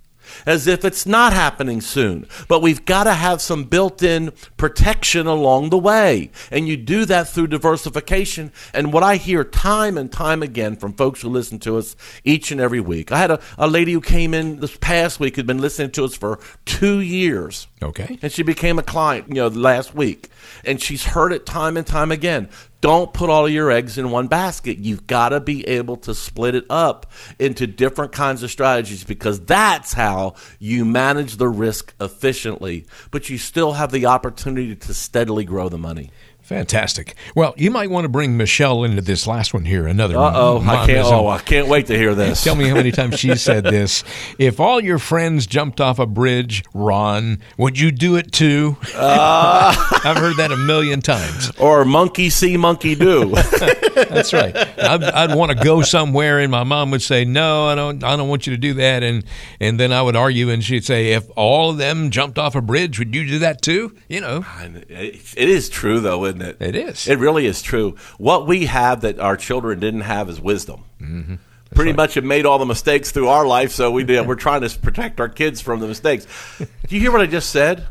as 0.46 0.66
if 0.66 0.84
it's 0.84 1.06
not 1.06 1.32
happening 1.32 1.80
soon. 1.80 2.26
But 2.48 2.62
we've 2.62 2.84
got 2.84 3.04
to 3.04 3.14
have 3.14 3.40
some 3.40 3.64
built 3.64 4.02
in 4.02 4.32
protection 4.56 5.26
along 5.26 5.70
the 5.70 5.78
way. 5.78 6.30
And 6.50 6.68
you 6.68 6.76
do 6.76 7.04
that 7.06 7.28
through 7.28 7.48
diversification. 7.48 8.52
And 8.74 8.92
what 8.92 9.02
I 9.02 9.16
hear 9.16 9.44
time 9.44 9.96
and 9.96 10.10
time 10.10 10.42
again 10.42 10.76
from 10.76 10.92
folks 10.94 11.22
who 11.22 11.28
listen 11.28 11.58
to 11.60 11.78
us 11.78 11.96
each 12.24 12.50
and 12.50 12.60
every 12.60 12.80
week. 12.80 13.12
I 13.12 13.18
had 13.18 13.30
a, 13.30 13.40
a 13.58 13.68
lady 13.68 13.92
who 13.92 14.00
came 14.00 14.34
in 14.34 14.60
this 14.60 14.76
past 14.76 15.20
week 15.20 15.36
who'd 15.36 15.46
been 15.46 15.60
listening 15.60 15.90
to 15.92 16.04
us 16.04 16.14
for 16.14 16.38
two 16.64 17.00
years. 17.00 17.66
Okay. 17.82 18.18
And 18.22 18.30
she 18.30 18.42
became 18.42 18.78
a 18.78 18.82
client, 18.82 19.28
you 19.28 19.34
know, 19.34 19.48
last 19.48 19.94
week. 19.94 20.30
And 20.64 20.80
she's 20.80 21.04
heard 21.04 21.32
it 21.32 21.46
time 21.46 21.76
and 21.76 21.86
time 21.86 22.10
again. 22.12 22.48
Don't 22.80 23.12
put 23.12 23.28
all 23.28 23.46
your 23.48 23.70
eggs 23.70 23.98
in 23.98 24.10
one 24.10 24.26
basket. 24.26 24.78
You've 24.78 25.06
got 25.06 25.30
to 25.30 25.40
be 25.40 25.66
able 25.68 25.96
to 25.98 26.14
split 26.14 26.54
it 26.54 26.64
up 26.70 27.12
into 27.38 27.66
different 27.66 28.12
kinds 28.12 28.42
of 28.42 28.50
strategies 28.50 29.04
because 29.04 29.38
that's 29.40 29.92
how 29.92 30.34
you 30.58 30.84
manage 30.86 31.36
the 31.36 31.48
risk 31.48 31.94
efficiently, 32.00 32.86
but 33.10 33.28
you 33.28 33.36
still 33.36 33.72
have 33.72 33.92
the 33.92 34.06
opportunity 34.06 34.74
to 34.74 34.94
steadily 34.94 35.44
grow 35.44 35.68
the 35.68 35.78
money. 35.78 36.10
Fantastic. 36.50 37.14
Well, 37.36 37.54
you 37.56 37.70
might 37.70 37.90
want 37.90 38.06
to 38.06 38.08
bring 38.08 38.36
Michelle 38.36 38.82
into 38.82 39.00
this 39.00 39.24
last 39.28 39.54
one 39.54 39.64
here. 39.64 39.86
Another. 39.86 40.18
Uh 40.18 40.32
oh, 40.34 40.60
I 40.60 40.84
can't. 40.84 41.06
Oh, 41.06 41.28
I 41.28 41.38
can't 41.38 41.68
wait 41.68 41.86
to 41.86 41.96
hear 41.96 42.12
this. 42.12 42.42
Tell 42.42 42.56
me 42.56 42.66
how 42.66 42.74
many 42.74 42.90
times 42.90 43.20
she 43.20 43.36
said 43.36 43.62
this. 43.62 44.02
If 44.36 44.58
all 44.58 44.80
your 44.80 44.98
friends 44.98 45.46
jumped 45.46 45.80
off 45.80 46.00
a 46.00 46.06
bridge, 46.06 46.64
Ron, 46.74 47.40
would 47.56 47.78
you 47.78 47.92
do 47.92 48.16
it 48.16 48.32
too? 48.32 48.76
Uh, 48.96 49.76
I've 50.04 50.16
heard 50.16 50.38
that 50.38 50.50
a 50.50 50.56
million 50.56 51.00
times. 51.00 51.52
Or 51.56 51.84
monkey 51.84 52.30
see, 52.30 52.56
monkey 52.56 52.96
do. 52.96 53.26
That's 53.94 54.32
right. 54.32 54.56
I'd, 54.56 55.04
I'd, 55.04 55.36
want 55.36 55.56
to 55.56 55.64
go 55.64 55.82
somewhere, 55.82 56.40
and 56.40 56.50
my 56.50 56.64
mom 56.64 56.90
would 56.90 57.02
say, 57.02 57.24
"No, 57.24 57.66
I 57.66 57.76
don't. 57.76 58.02
I 58.02 58.16
don't 58.16 58.28
want 58.28 58.48
you 58.48 58.54
to 58.54 58.58
do 58.58 58.74
that." 58.74 59.04
And 59.04 59.22
and 59.60 59.78
then 59.78 59.92
I 59.92 60.02
would 60.02 60.16
argue, 60.16 60.50
and 60.50 60.64
she'd 60.64 60.84
say, 60.84 61.12
"If 61.12 61.30
all 61.36 61.70
of 61.70 61.78
them 61.78 62.10
jumped 62.10 62.40
off 62.40 62.56
a 62.56 62.60
bridge, 62.60 62.98
would 62.98 63.14
you 63.14 63.24
do 63.24 63.38
that 63.38 63.62
too?" 63.62 63.94
You 64.08 64.20
know. 64.20 64.44
It 64.88 65.48
is 65.48 65.68
true, 65.68 66.00
though, 66.00 66.24
isn't 66.40 66.62
it? 66.62 66.76
It 66.76 66.76
is. 66.76 67.08
It 67.08 67.18
really 67.18 67.46
is 67.46 67.62
true. 67.62 67.96
What 68.18 68.46
we 68.46 68.66
have 68.66 69.02
that 69.02 69.18
our 69.18 69.36
children 69.36 69.80
didn't 69.80 70.02
have 70.02 70.28
is 70.28 70.40
wisdom. 70.40 70.84
Mm-hmm. 71.00 71.34
Pretty 71.74 71.92
right. 71.92 71.96
much 71.96 72.14
have 72.14 72.24
made 72.24 72.46
all 72.46 72.58
the 72.58 72.66
mistakes 72.66 73.12
through 73.12 73.28
our 73.28 73.46
life, 73.46 73.70
so 73.70 73.92
we 73.92 74.02
did, 74.02 74.26
we're 74.26 74.34
trying 74.34 74.62
to 74.62 74.78
protect 74.80 75.20
our 75.20 75.28
kids 75.28 75.60
from 75.60 75.78
the 75.78 75.86
mistakes. 75.86 76.26
Do 76.58 76.66
you 76.94 77.00
hear 77.00 77.12
what 77.12 77.20
I 77.20 77.26
just 77.26 77.50
said? 77.50 77.86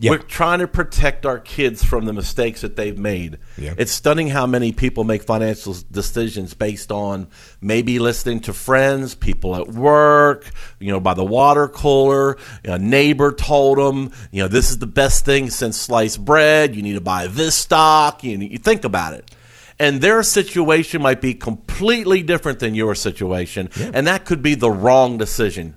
Yeah. 0.00 0.12
We're 0.12 0.18
trying 0.18 0.60
to 0.60 0.68
protect 0.68 1.26
our 1.26 1.38
kids 1.38 1.84
from 1.84 2.04
the 2.04 2.12
mistakes 2.12 2.60
that 2.62 2.76
they've 2.76 2.96
made. 2.96 3.38
Yeah. 3.56 3.74
It's 3.76 3.92
stunning 3.92 4.28
how 4.28 4.46
many 4.46 4.72
people 4.72 5.04
make 5.04 5.22
financial 5.22 5.76
decisions 5.90 6.54
based 6.54 6.90
on 6.90 7.28
maybe 7.60 7.98
listening 7.98 8.40
to 8.40 8.52
friends, 8.52 9.14
people 9.14 9.56
at 9.56 9.68
work, 9.68 10.50
you 10.78 10.90
know, 10.90 11.00
by 11.00 11.14
the 11.14 11.24
water 11.24 11.68
cooler. 11.68 12.36
A 12.64 12.78
neighbor 12.78 13.32
told 13.32 13.78
them, 13.78 14.12
you 14.30 14.42
know, 14.42 14.48
this 14.48 14.70
is 14.70 14.78
the 14.78 14.86
best 14.86 15.24
thing 15.24 15.50
since 15.50 15.76
sliced 15.76 16.24
bread. 16.24 16.74
You 16.74 16.82
need 16.82 16.94
to 16.94 17.00
buy 17.00 17.26
this 17.26 17.54
stock. 17.54 18.24
You, 18.24 18.38
you 18.38 18.58
think 18.58 18.84
about 18.84 19.14
it 19.14 19.30
and 19.78 20.00
their 20.00 20.22
situation 20.22 21.02
might 21.02 21.20
be 21.20 21.34
completely 21.34 22.22
different 22.22 22.60
than 22.60 22.74
your 22.74 22.94
situation, 22.94 23.68
yeah. 23.76 23.90
and 23.92 24.06
that 24.06 24.24
could 24.24 24.42
be 24.42 24.54
the 24.54 24.70
wrong 24.70 25.18
decision. 25.18 25.76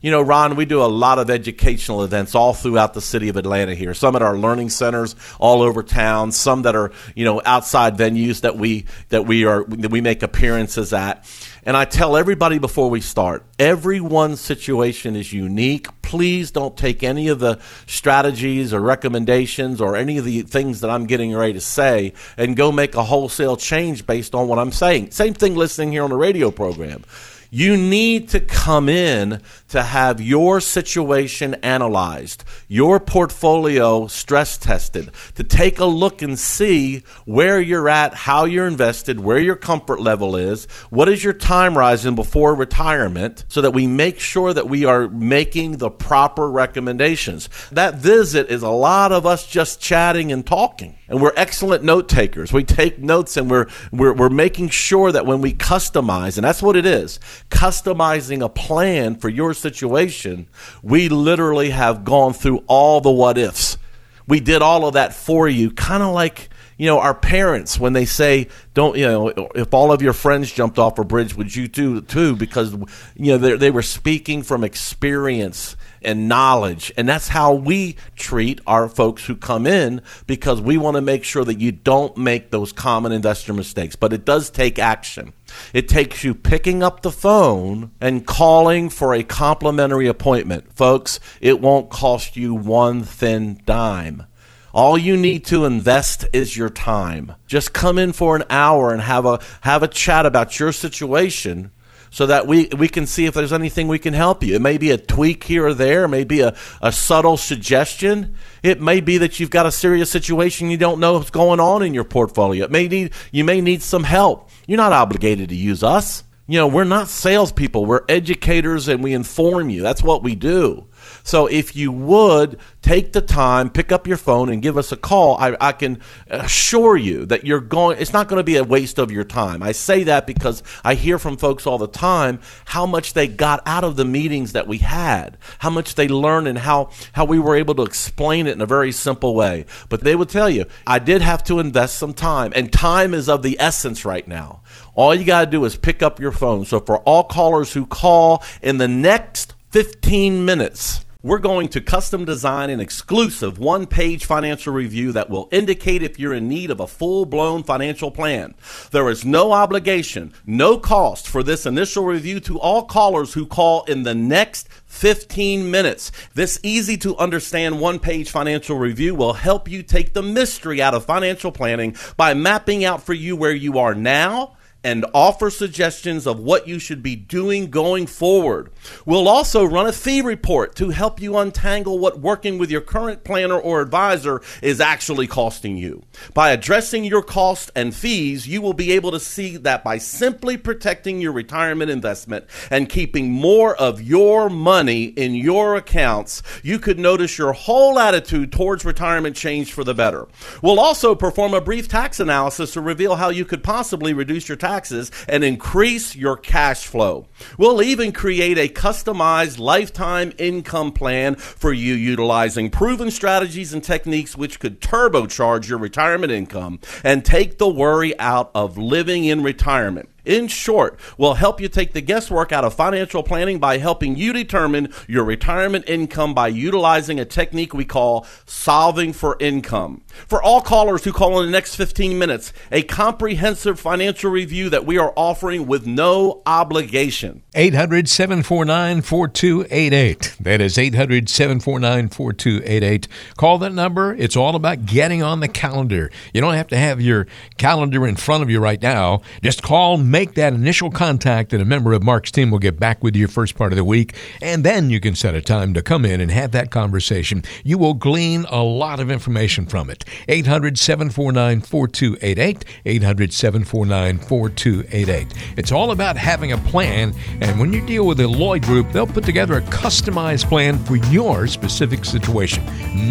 You 0.00 0.10
know, 0.12 0.22
Ron, 0.22 0.54
we 0.54 0.64
do 0.64 0.82
a 0.82 0.86
lot 0.86 1.18
of 1.18 1.28
educational 1.28 2.04
events 2.04 2.34
all 2.34 2.54
throughout 2.54 2.94
the 2.94 3.00
city 3.00 3.28
of 3.28 3.36
Atlanta 3.36 3.74
here. 3.74 3.94
Some 3.94 4.14
at 4.14 4.22
our 4.22 4.36
learning 4.36 4.70
centers 4.70 5.16
all 5.40 5.62
over 5.62 5.82
town, 5.82 6.30
some 6.30 6.62
that 6.62 6.76
are, 6.76 6.92
you 7.16 7.24
know, 7.24 7.42
outside 7.44 7.96
venues 7.96 8.42
that 8.42 8.56
we 8.56 8.86
that 9.08 9.26
we 9.26 9.44
are 9.44 9.64
that 9.64 9.90
we 9.90 10.00
make 10.00 10.22
appearances 10.22 10.92
at. 10.92 11.26
And 11.64 11.76
I 11.76 11.84
tell 11.84 12.16
everybody 12.16 12.58
before 12.58 12.88
we 12.88 13.00
start, 13.00 13.44
everyone's 13.58 14.40
situation 14.40 15.16
is 15.16 15.32
unique. 15.32 15.88
Please 16.00 16.50
don't 16.50 16.76
take 16.76 17.02
any 17.02 17.28
of 17.28 17.40
the 17.40 17.58
strategies 17.86 18.72
or 18.72 18.80
recommendations 18.80 19.80
or 19.80 19.96
any 19.96 20.16
of 20.18 20.24
the 20.24 20.42
things 20.42 20.80
that 20.80 20.90
I'm 20.90 21.06
getting 21.06 21.34
ready 21.34 21.52
to 21.54 21.60
say 21.60 22.14
and 22.36 22.56
go 22.56 22.72
make 22.72 22.94
a 22.94 23.04
wholesale 23.04 23.56
change 23.56 24.06
based 24.06 24.34
on 24.34 24.48
what 24.48 24.58
I'm 24.58 24.72
saying. 24.72 25.10
Same 25.10 25.34
thing 25.34 25.56
listening 25.56 25.92
here 25.92 26.04
on 26.04 26.10
the 26.10 26.16
radio 26.16 26.50
program. 26.50 27.04
You 27.50 27.76
need 27.76 28.30
to 28.30 28.40
come 28.40 28.88
in 28.88 29.40
to 29.68 29.82
have 29.82 30.20
your 30.20 30.60
situation 30.60 31.54
analyzed, 31.56 32.44
your 32.68 32.98
portfolio 32.98 34.06
stress 34.06 34.56
tested, 34.58 35.10
to 35.34 35.44
take 35.44 35.78
a 35.78 35.84
look 35.84 36.22
and 36.22 36.38
see 36.38 37.02
where 37.24 37.60
you're 37.60 37.88
at, 37.88 38.14
how 38.14 38.44
you're 38.44 38.66
invested, 38.66 39.20
where 39.20 39.38
your 39.38 39.56
comfort 39.56 40.00
level 40.00 40.36
is, 40.36 40.66
what 40.90 41.08
is 41.08 41.22
your 41.22 41.32
time 41.32 41.74
horizon 41.74 42.14
before 42.14 42.54
retirement, 42.54 43.44
so 43.48 43.60
that 43.60 43.72
we 43.72 43.86
make 43.86 44.18
sure 44.18 44.52
that 44.52 44.68
we 44.68 44.84
are 44.84 45.08
making 45.08 45.78
the 45.78 45.90
proper 45.90 46.50
recommendations. 46.50 47.48
That 47.72 47.96
visit 47.96 48.50
is 48.50 48.62
a 48.62 48.70
lot 48.70 49.12
of 49.12 49.26
us 49.26 49.46
just 49.46 49.80
chatting 49.80 50.32
and 50.32 50.46
talking 50.46 50.98
and 51.08 51.22
we're 51.22 51.32
excellent 51.36 51.82
note 51.82 52.08
takers. 52.08 52.52
We 52.52 52.64
take 52.64 52.98
notes 52.98 53.36
and 53.36 53.50
we're, 53.50 53.66
we're, 53.90 54.12
we're 54.12 54.28
making 54.28 54.68
sure 54.68 55.10
that 55.10 55.24
when 55.26 55.40
we 55.40 55.54
customize, 55.54 56.36
and 56.36 56.44
that's 56.44 56.62
what 56.62 56.76
it 56.76 56.84
is, 56.84 57.18
customizing 57.50 58.44
a 58.44 58.48
plan 58.48 59.16
for 59.16 59.28
your 59.28 59.54
situation, 59.58 60.48
we 60.82 61.08
literally 61.08 61.70
have 61.70 62.04
gone 62.04 62.32
through 62.32 62.64
all 62.66 63.00
the 63.00 63.10
what 63.10 63.38
ifs. 63.38 63.78
We 64.26 64.40
did 64.40 64.62
all 64.62 64.86
of 64.86 64.94
that 64.94 65.14
for 65.14 65.48
you, 65.48 65.70
kind 65.70 66.02
of 66.02 66.12
like 66.12 66.48
you 66.76 66.86
know 66.86 67.00
our 67.00 67.14
parents 67.14 67.80
when 67.80 67.92
they 67.92 68.04
say 68.04 68.46
don't 68.72 68.96
you 68.96 69.04
know 69.04 69.28
if 69.54 69.74
all 69.74 69.90
of 69.90 70.00
your 70.00 70.12
friends 70.12 70.52
jumped 70.52 70.78
off 70.78 70.96
a 70.98 71.04
bridge 71.04 71.34
would 71.34 71.56
you 71.56 71.66
do 71.66 72.00
too 72.00 72.36
because 72.36 72.72
you 73.16 73.36
know 73.36 73.56
they 73.56 73.70
were 73.72 73.82
speaking 73.82 74.44
from 74.44 74.62
experience 74.62 75.76
and 76.02 76.28
knowledge. 76.28 76.92
And 76.96 77.08
that's 77.08 77.28
how 77.28 77.54
we 77.54 77.96
treat 78.16 78.60
our 78.66 78.88
folks 78.88 79.26
who 79.26 79.36
come 79.36 79.66
in 79.66 80.02
because 80.26 80.60
we 80.60 80.76
want 80.76 80.96
to 80.96 81.00
make 81.00 81.24
sure 81.24 81.44
that 81.44 81.60
you 81.60 81.72
don't 81.72 82.16
make 82.16 82.50
those 82.50 82.72
common 82.72 83.12
investor 83.12 83.52
mistakes. 83.52 83.96
But 83.96 84.12
it 84.12 84.24
does 84.24 84.50
take 84.50 84.78
action. 84.78 85.32
It 85.72 85.88
takes 85.88 86.24
you 86.24 86.34
picking 86.34 86.82
up 86.82 87.02
the 87.02 87.10
phone 87.10 87.92
and 88.00 88.26
calling 88.26 88.90
for 88.90 89.14
a 89.14 89.22
complimentary 89.22 90.06
appointment. 90.06 90.72
Folks, 90.74 91.20
it 91.40 91.60
won't 91.60 91.90
cost 91.90 92.36
you 92.36 92.54
one 92.54 93.02
thin 93.02 93.60
dime. 93.64 94.26
All 94.72 94.98
you 94.98 95.16
need 95.16 95.44
to 95.46 95.64
invest 95.64 96.26
is 96.32 96.56
your 96.56 96.68
time. 96.68 97.34
Just 97.46 97.72
come 97.72 97.98
in 97.98 98.12
for 98.12 98.36
an 98.36 98.44
hour 98.50 98.92
and 98.92 99.02
have 99.02 99.24
a 99.24 99.40
have 99.62 99.82
a 99.82 99.88
chat 99.88 100.26
about 100.26 100.60
your 100.60 100.72
situation 100.72 101.70
so 102.10 102.26
that 102.26 102.46
we, 102.46 102.68
we 102.76 102.88
can 102.88 103.06
see 103.06 103.26
if 103.26 103.34
there's 103.34 103.52
anything 103.52 103.88
we 103.88 103.98
can 103.98 104.14
help 104.14 104.42
you. 104.42 104.54
It 104.54 104.62
may 104.62 104.78
be 104.78 104.90
a 104.90 104.98
tweak 104.98 105.44
here 105.44 105.66
or 105.66 105.74
there, 105.74 106.04
it 106.04 106.08
may 106.08 106.24
be 106.24 106.40
a, 106.40 106.56
a 106.80 106.92
subtle 106.92 107.36
suggestion. 107.36 108.34
It 108.62 108.80
may 108.80 109.00
be 109.00 109.18
that 109.18 109.38
you've 109.38 109.50
got 109.50 109.66
a 109.66 109.72
serious 109.72 110.10
situation 110.10 110.70
you 110.70 110.76
don't 110.76 111.00
know 111.00 111.14
what's 111.14 111.30
going 111.30 111.60
on 111.60 111.82
in 111.82 111.94
your 111.94 112.04
portfolio. 112.04 112.64
It 112.64 112.70
may 112.70 112.88
need 112.88 113.12
you 113.32 113.44
may 113.44 113.60
need 113.60 113.82
some 113.82 114.04
help. 114.04 114.47
You're 114.68 114.76
not 114.76 114.92
obligated 114.92 115.48
to 115.48 115.56
use 115.56 115.82
us. 115.82 116.24
You 116.46 116.58
know, 116.58 116.66
we're 116.66 116.84
not 116.84 117.08
salespeople. 117.08 117.86
We're 117.86 118.04
educators 118.06 118.86
and 118.86 119.02
we 119.02 119.14
inform 119.14 119.70
you. 119.70 119.80
That's 119.80 120.02
what 120.02 120.22
we 120.22 120.34
do. 120.34 120.87
So 121.28 121.46
if 121.46 121.76
you 121.76 121.92
would 121.92 122.58
take 122.80 123.12
the 123.12 123.20
time, 123.20 123.68
pick 123.68 123.92
up 123.92 124.06
your 124.06 124.16
phone, 124.16 124.48
and 124.48 124.62
give 124.62 124.78
us 124.78 124.92
a 124.92 124.96
call, 124.96 125.36
I, 125.36 125.58
I 125.60 125.72
can 125.72 126.00
assure 126.28 126.96
you 126.96 127.26
that 127.26 127.44
you're 127.44 127.60
going. 127.60 127.98
It's 128.00 128.14
not 128.14 128.28
going 128.28 128.38
to 128.38 128.44
be 128.44 128.56
a 128.56 128.64
waste 128.64 128.98
of 128.98 129.10
your 129.10 129.24
time. 129.24 129.62
I 129.62 129.72
say 129.72 130.04
that 130.04 130.26
because 130.26 130.62
I 130.82 130.94
hear 130.94 131.18
from 131.18 131.36
folks 131.36 131.66
all 131.66 131.76
the 131.76 131.86
time 131.86 132.40
how 132.64 132.86
much 132.86 133.12
they 133.12 133.28
got 133.28 133.60
out 133.66 133.84
of 133.84 133.96
the 133.96 134.06
meetings 134.06 134.52
that 134.52 134.66
we 134.66 134.78
had, 134.78 135.36
how 135.58 135.68
much 135.68 135.96
they 135.96 136.08
learned, 136.08 136.48
and 136.48 136.56
how 136.56 136.88
how 137.12 137.26
we 137.26 137.38
were 137.38 137.56
able 137.56 137.74
to 137.74 137.82
explain 137.82 138.46
it 138.46 138.52
in 138.52 138.62
a 138.62 138.66
very 138.66 138.90
simple 138.90 139.34
way. 139.34 139.66
But 139.90 140.04
they 140.04 140.16
would 140.16 140.30
tell 140.30 140.48
you, 140.48 140.64
I 140.86 140.98
did 140.98 141.20
have 141.20 141.44
to 141.44 141.60
invest 141.60 141.98
some 141.98 142.14
time, 142.14 142.54
and 142.56 142.72
time 142.72 143.12
is 143.12 143.28
of 143.28 143.42
the 143.42 143.58
essence 143.60 144.06
right 144.06 144.26
now. 144.26 144.62
All 144.94 145.14
you 145.14 145.26
got 145.26 145.44
to 145.44 145.50
do 145.50 145.66
is 145.66 145.76
pick 145.76 146.02
up 146.02 146.20
your 146.20 146.32
phone. 146.32 146.64
So 146.64 146.80
for 146.80 147.00
all 147.00 147.24
callers 147.24 147.74
who 147.74 147.84
call 147.84 148.42
in 148.62 148.78
the 148.78 148.88
next 148.88 149.54
15 149.72 150.46
minutes 150.46 151.04
we're 151.24 151.40
going 151.40 151.66
to 151.66 151.80
custom 151.80 152.24
design 152.24 152.70
an 152.70 152.78
exclusive 152.78 153.58
one 153.58 153.88
page 153.88 154.24
financial 154.24 154.72
review 154.72 155.10
that 155.10 155.28
will 155.28 155.48
indicate 155.50 156.00
if 156.00 156.16
you're 156.16 156.32
in 156.32 156.46
need 156.46 156.70
of 156.70 156.78
a 156.78 156.86
full 156.86 157.24
blown 157.24 157.64
financial 157.64 158.08
plan. 158.12 158.54
There 158.92 159.08
is 159.08 159.24
no 159.24 159.50
obligation, 159.50 160.32
no 160.46 160.78
cost 160.78 161.26
for 161.26 161.42
this 161.42 161.66
initial 161.66 162.04
review 162.04 162.38
to 162.38 162.60
all 162.60 162.84
callers 162.84 163.34
who 163.34 163.46
call 163.46 163.82
in 163.86 164.04
the 164.04 164.14
next 164.14 164.68
15 164.86 165.68
minutes. 165.68 166.12
This 166.34 166.60
easy 166.62 166.96
to 166.98 167.16
understand 167.16 167.80
one 167.80 167.98
page 167.98 168.30
financial 168.30 168.78
review 168.78 169.16
will 169.16 169.32
help 169.32 169.68
you 169.68 169.82
take 169.82 170.12
the 170.12 170.22
mystery 170.22 170.80
out 170.80 170.94
of 170.94 171.04
financial 171.04 171.50
planning 171.50 171.96
by 172.16 172.32
mapping 172.32 172.84
out 172.84 173.02
for 173.02 173.12
you 173.12 173.34
where 173.34 173.50
you 173.50 173.80
are 173.80 173.96
now 173.96 174.52
and 174.84 175.04
offer 175.12 175.50
suggestions 175.50 176.26
of 176.26 176.38
what 176.38 176.68
you 176.68 176.78
should 176.78 177.02
be 177.02 177.16
doing 177.16 177.68
going 177.68 178.06
forward. 178.06 178.70
We'll 179.04 179.28
also 179.28 179.64
run 179.64 179.86
a 179.86 179.92
fee 179.92 180.20
report 180.20 180.76
to 180.76 180.90
help 180.90 181.20
you 181.20 181.36
untangle 181.36 181.98
what 181.98 182.20
working 182.20 182.58
with 182.58 182.70
your 182.70 182.80
current 182.80 183.24
planner 183.24 183.58
or 183.58 183.80
advisor 183.80 184.40
is 184.62 184.80
actually 184.80 185.26
costing 185.26 185.76
you. 185.76 186.02
By 186.32 186.50
addressing 186.50 187.04
your 187.04 187.22
costs 187.22 187.70
and 187.74 187.94
fees, 187.94 188.46
you 188.46 188.62
will 188.62 188.72
be 188.72 188.92
able 188.92 189.10
to 189.10 189.20
see 189.20 189.56
that 189.58 189.82
by 189.82 189.98
simply 189.98 190.56
protecting 190.56 191.20
your 191.20 191.32
retirement 191.32 191.90
investment 191.90 192.46
and 192.70 192.88
keeping 192.88 193.32
more 193.32 193.74
of 193.76 194.00
your 194.00 194.48
money 194.48 195.04
in 195.04 195.34
your 195.34 195.76
accounts, 195.76 196.42
you 196.62 196.78
could 196.78 196.98
notice 196.98 197.36
your 197.36 197.52
whole 197.52 197.98
attitude 197.98 198.52
towards 198.52 198.84
retirement 198.84 199.34
change 199.34 199.72
for 199.72 199.82
the 199.82 199.94
better. 199.94 200.28
We'll 200.62 200.80
also 200.80 201.14
perform 201.14 201.52
a 201.52 201.60
brief 201.60 201.88
tax 201.88 202.20
analysis 202.20 202.72
to 202.74 202.80
reveal 202.80 203.16
how 203.16 203.30
you 203.30 203.44
could 203.44 203.64
possibly 203.64 204.12
reduce 204.12 204.48
your 204.48 204.56
taxes 204.68 205.10
and 205.26 205.42
increase 205.42 206.14
your 206.14 206.36
cash 206.36 206.86
flow. 206.86 207.26
We'll 207.56 207.82
even 207.82 208.12
create 208.12 208.58
a 208.58 208.68
customized 208.68 209.58
lifetime 209.58 210.32
income 210.36 210.92
plan 210.92 211.36
for 211.36 211.72
you 211.72 211.94
utilizing 211.94 212.68
proven 212.70 213.10
strategies 213.10 213.72
and 213.72 213.82
techniques 213.82 214.36
which 214.36 214.60
could 214.60 214.80
turbocharge 214.80 215.68
your 215.68 215.78
retirement 215.78 216.32
income 216.32 216.80
and 217.02 217.24
take 217.24 217.56
the 217.56 217.68
worry 217.68 218.18
out 218.20 218.50
of 218.54 218.76
living 218.76 219.24
in 219.24 219.42
retirement. 219.42 220.10
In 220.28 220.46
short, 220.46 221.00
we'll 221.16 221.34
help 221.34 221.58
you 221.58 221.68
take 221.68 221.94
the 221.94 222.02
guesswork 222.02 222.52
out 222.52 222.62
of 222.62 222.74
financial 222.74 223.22
planning 223.22 223.58
by 223.58 223.78
helping 223.78 224.14
you 224.14 224.34
determine 224.34 224.92
your 225.06 225.24
retirement 225.24 225.88
income 225.88 226.34
by 226.34 226.48
utilizing 226.48 227.18
a 227.18 227.24
technique 227.24 227.72
we 227.72 227.86
call 227.86 228.26
solving 228.44 229.14
for 229.14 229.38
income. 229.40 230.02
For 230.26 230.42
all 230.42 230.60
callers 230.60 231.04
who 231.04 231.14
call 231.14 231.40
in 231.40 231.46
the 231.46 231.52
next 231.52 231.76
15 231.76 232.18
minutes, 232.18 232.52
a 232.70 232.82
comprehensive 232.82 233.80
financial 233.80 234.30
review 234.30 234.68
that 234.68 234.84
we 234.84 234.98
are 234.98 235.14
offering 235.16 235.66
with 235.66 235.86
no 235.86 236.42
obligation. 236.44 237.42
800 237.54 238.06
749 238.06 239.00
4288. 239.00 240.36
That 240.40 240.60
is 240.60 240.76
800 240.76 241.30
749 241.30 242.10
4288. 242.10 243.08
Call 243.38 243.56
that 243.58 243.72
number. 243.72 244.14
It's 244.14 244.36
all 244.36 244.56
about 244.56 244.84
getting 244.84 245.22
on 245.22 245.40
the 245.40 245.48
calendar. 245.48 246.10
You 246.34 246.42
don't 246.42 246.52
have 246.52 246.68
to 246.68 246.76
have 246.76 247.00
your 247.00 247.26
calendar 247.56 248.06
in 248.06 248.16
front 248.16 248.42
of 248.42 248.50
you 248.50 248.60
right 248.60 248.82
now. 248.82 249.22
Just 249.42 249.62
call, 249.62 249.96
make 250.18 250.34
that 250.34 250.52
initial 250.52 250.90
contact, 250.90 251.52
and 251.52 251.62
a 251.62 251.64
member 251.64 251.92
of 251.92 252.02
Mark's 252.02 252.32
team 252.32 252.50
will 252.50 252.58
get 252.58 252.76
back 252.76 253.04
with 253.04 253.14
you 253.14 253.28
first 253.28 253.54
part 253.54 253.72
of 253.72 253.76
the 253.76 253.84
week. 253.84 254.16
And 254.42 254.64
then 254.64 254.90
you 254.90 254.98
can 254.98 255.14
set 255.14 255.36
a 255.36 255.40
time 255.40 255.72
to 255.74 255.80
come 255.80 256.04
in 256.04 256.20
and 256.20 256.28
have 256.32 256.50
that 256.50 256.72
conversation. 256.72 257.44
You 257.62 257.78
will 257.78 257.94
glean 257.94 258.44
a 258.48 258.60
lot 258.60 258.98
of 258.98 259.12
information 259.12 259.64
from 259.64 259.88
it. 259.90 260.04
800 260.26 260.76
749 260.76 261.60
4288. 261.60 262.64
800 262.84 263.32
749 263.32 264.18
4288. 264.18 265.34
It's 265.56 265.70
all 265.70 265.92
about 265.92 266.16
having 266.16 266.50
a 266.50 266.58
plan. 266.58 267.14
And 267.40 267.60
when 267.60 267.72
you 267.72 267.86
deal 267.86 268.04
with 268.04 268.18
the 268.18 268.26
Lloyd 268.26 268.64
Group, 268.64 268.90
they'll 268.90 269.06
put 269.06 269.22
together 269.22 269.58
a 269.58 269.62
customized 269.62 270.48
plan 270.48 270.84
for 270.84 270.96
your 270.96 271.46
specific 271.46 272.04
situation. 272.04 272.64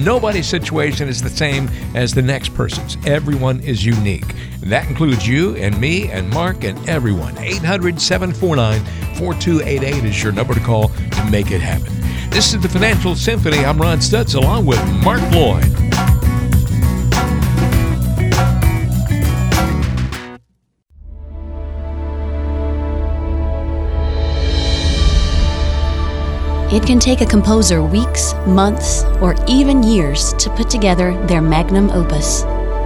Nobody's 0.04 0.48
situation 0.48 1.08
is 1.08 1.24
the 1.24 1.30
same 1.30 1.70
as 1.96 2.14
the 2.14 2.22
next 2.22 2.54
person's. 2.54 2.98
Everyone 3.06 3.62
is 3.62 3.86
unique. 3.86 4.36
That 4.68 4.90
includes 4.90 5.26
you 5.26 5.56
and 5.56 5.80
me 5.80 6.10
and 6.10 6.30
Mark 6.30 6.66
and 6.66 6.78
everyone. 6.90 7.38
800 7.38 8.02
749 8.02 8.84
4288 9.16 10.04
is 10.04 10.22
your 10.22 10.34
number 10.34 10.54
to 10.54 10.60
call 10.60 10.90
to 10.90 11.26
make 11.32 11.52
it 11.52 11.62
happen. 11.62 11.94
This 12.30 12.54
is 12.54 12.62
the 12.62 12.68
Financial 12.68 13.16
Symphony. 13.16 13.64
I'm 13.64 13.78
Ron 13.78 14.00
Stutz 14.00 14.36
along 14.36 14.66
with 14.66 14.84
Mark 15.06 15.22
Lloyd. 15.32 15.64
It 26.74 26.86
can 26.86 27.00
take 27.00 27.22
a 27.22 27.26
composer 27.26 27.82
weeks, 27.82 28.34
months, 28.46 29.06
or 29.22 29.34
even 29.48 29.82
years 29.82 30.34
to 30.34 30.50
put 30.50 30.70
together 30.70 31.16
their 31.26 31.42
magnum 31.42 31.90
opus. 31.92 32.44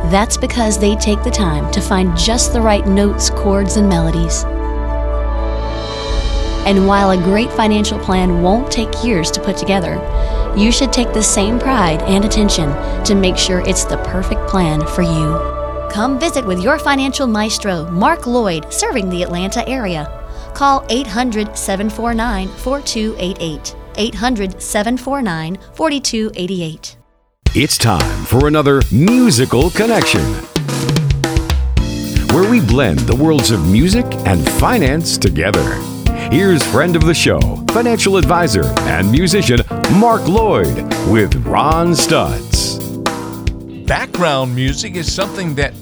That's 0.10 0.38
because 0.38 0.80
they 0.80 0.96
take 0.96 1.24
the 1.24 1.30
time 1.30 1.72
to 1.72 1.82
find 1.82 2.18
just 2.18 2.54
the 2.54 2.62
right 2.62 2.86
notes, 2.88 3.30
chords, 3.30 3.78
and 3.78 3.88
melodies. 3.88 4.44
And 6.66 6.88
while 6.88 7.12
a 7.12 7.18
great 7.18 7.52
financial 7.52 8.00
plan 8.00 8.42
won't 8.42 8.72
take 8.72 9.04
years 9.04 9.32
to 9.32 9.42
put 9.42 9.58
together, 9.58 9.96
you 10.56 10.72
should 10.72 10.92
take 10.92 11.14
the 11.14 11.24
same 11.24 11.60
pride 11.60 12.02
and 12.04 12.24
attention 12.24 12.70
to 13.06 13.16
make 13.16 13.38
sure 13.38 13.62
it's 13.62 13.86
the 13.86 13.98
perfect 13.98 14.48
plan 14.48 14.86
for 14.88 15.02
you. 15.02 15.38
Come 15.92 16.20
visit 16.20 16.46
with 16.46 16.62
your 16.62 16.80
financial 16.80 17.28
maestro, 17.28 17.90
Mark 17.92 18.28
Lloyd, 18.28 18.72
serving 18.72 19.10
the 19.10 19.24
Atlanta 19.24 19.68
area. 19.68 20.06
Call 20.54 20.86
800 20.90 21.58
749 21.58 22.48
4288. 22.48 23.76
800 23.98 24.62
749 24.62 25.58
4288. 25.74 27.01
It's 27.54 27.78
time 27.78 28.24
for 28.24 28.48
another 28.48 28.82
musical 28.94 29.72
connection 29.72 30.22
where 32.34 32.50
we 32.50 32.62
blend 32.62 33.00
the 33.00 33.20
worlds 33.22 33.52
of 33.52 33.70
music 33.70 34.06
and 34.26 34.50
finance 34.52 35.18
together. 35.18 35.74
Here's 36.32 36.64
friend 36.72 36.96
of 36.96 37.04
the 37.04 37.14
show, 37.14 37.42
financial 37.74 38.16
advisor 38.16 38.64
and 38.84 39.12
musician 39.12 39.60
Mark 39.96 40.26
Lloyd 40.30 40.78
with 41.10 41.36
Ron 41.46 41.90
Stutz. 41.90 42.80
Background 43.86 44.56
music 44.56 44.96
is 44.96 45.14
something 45.14 45.54
that 45.56 45.74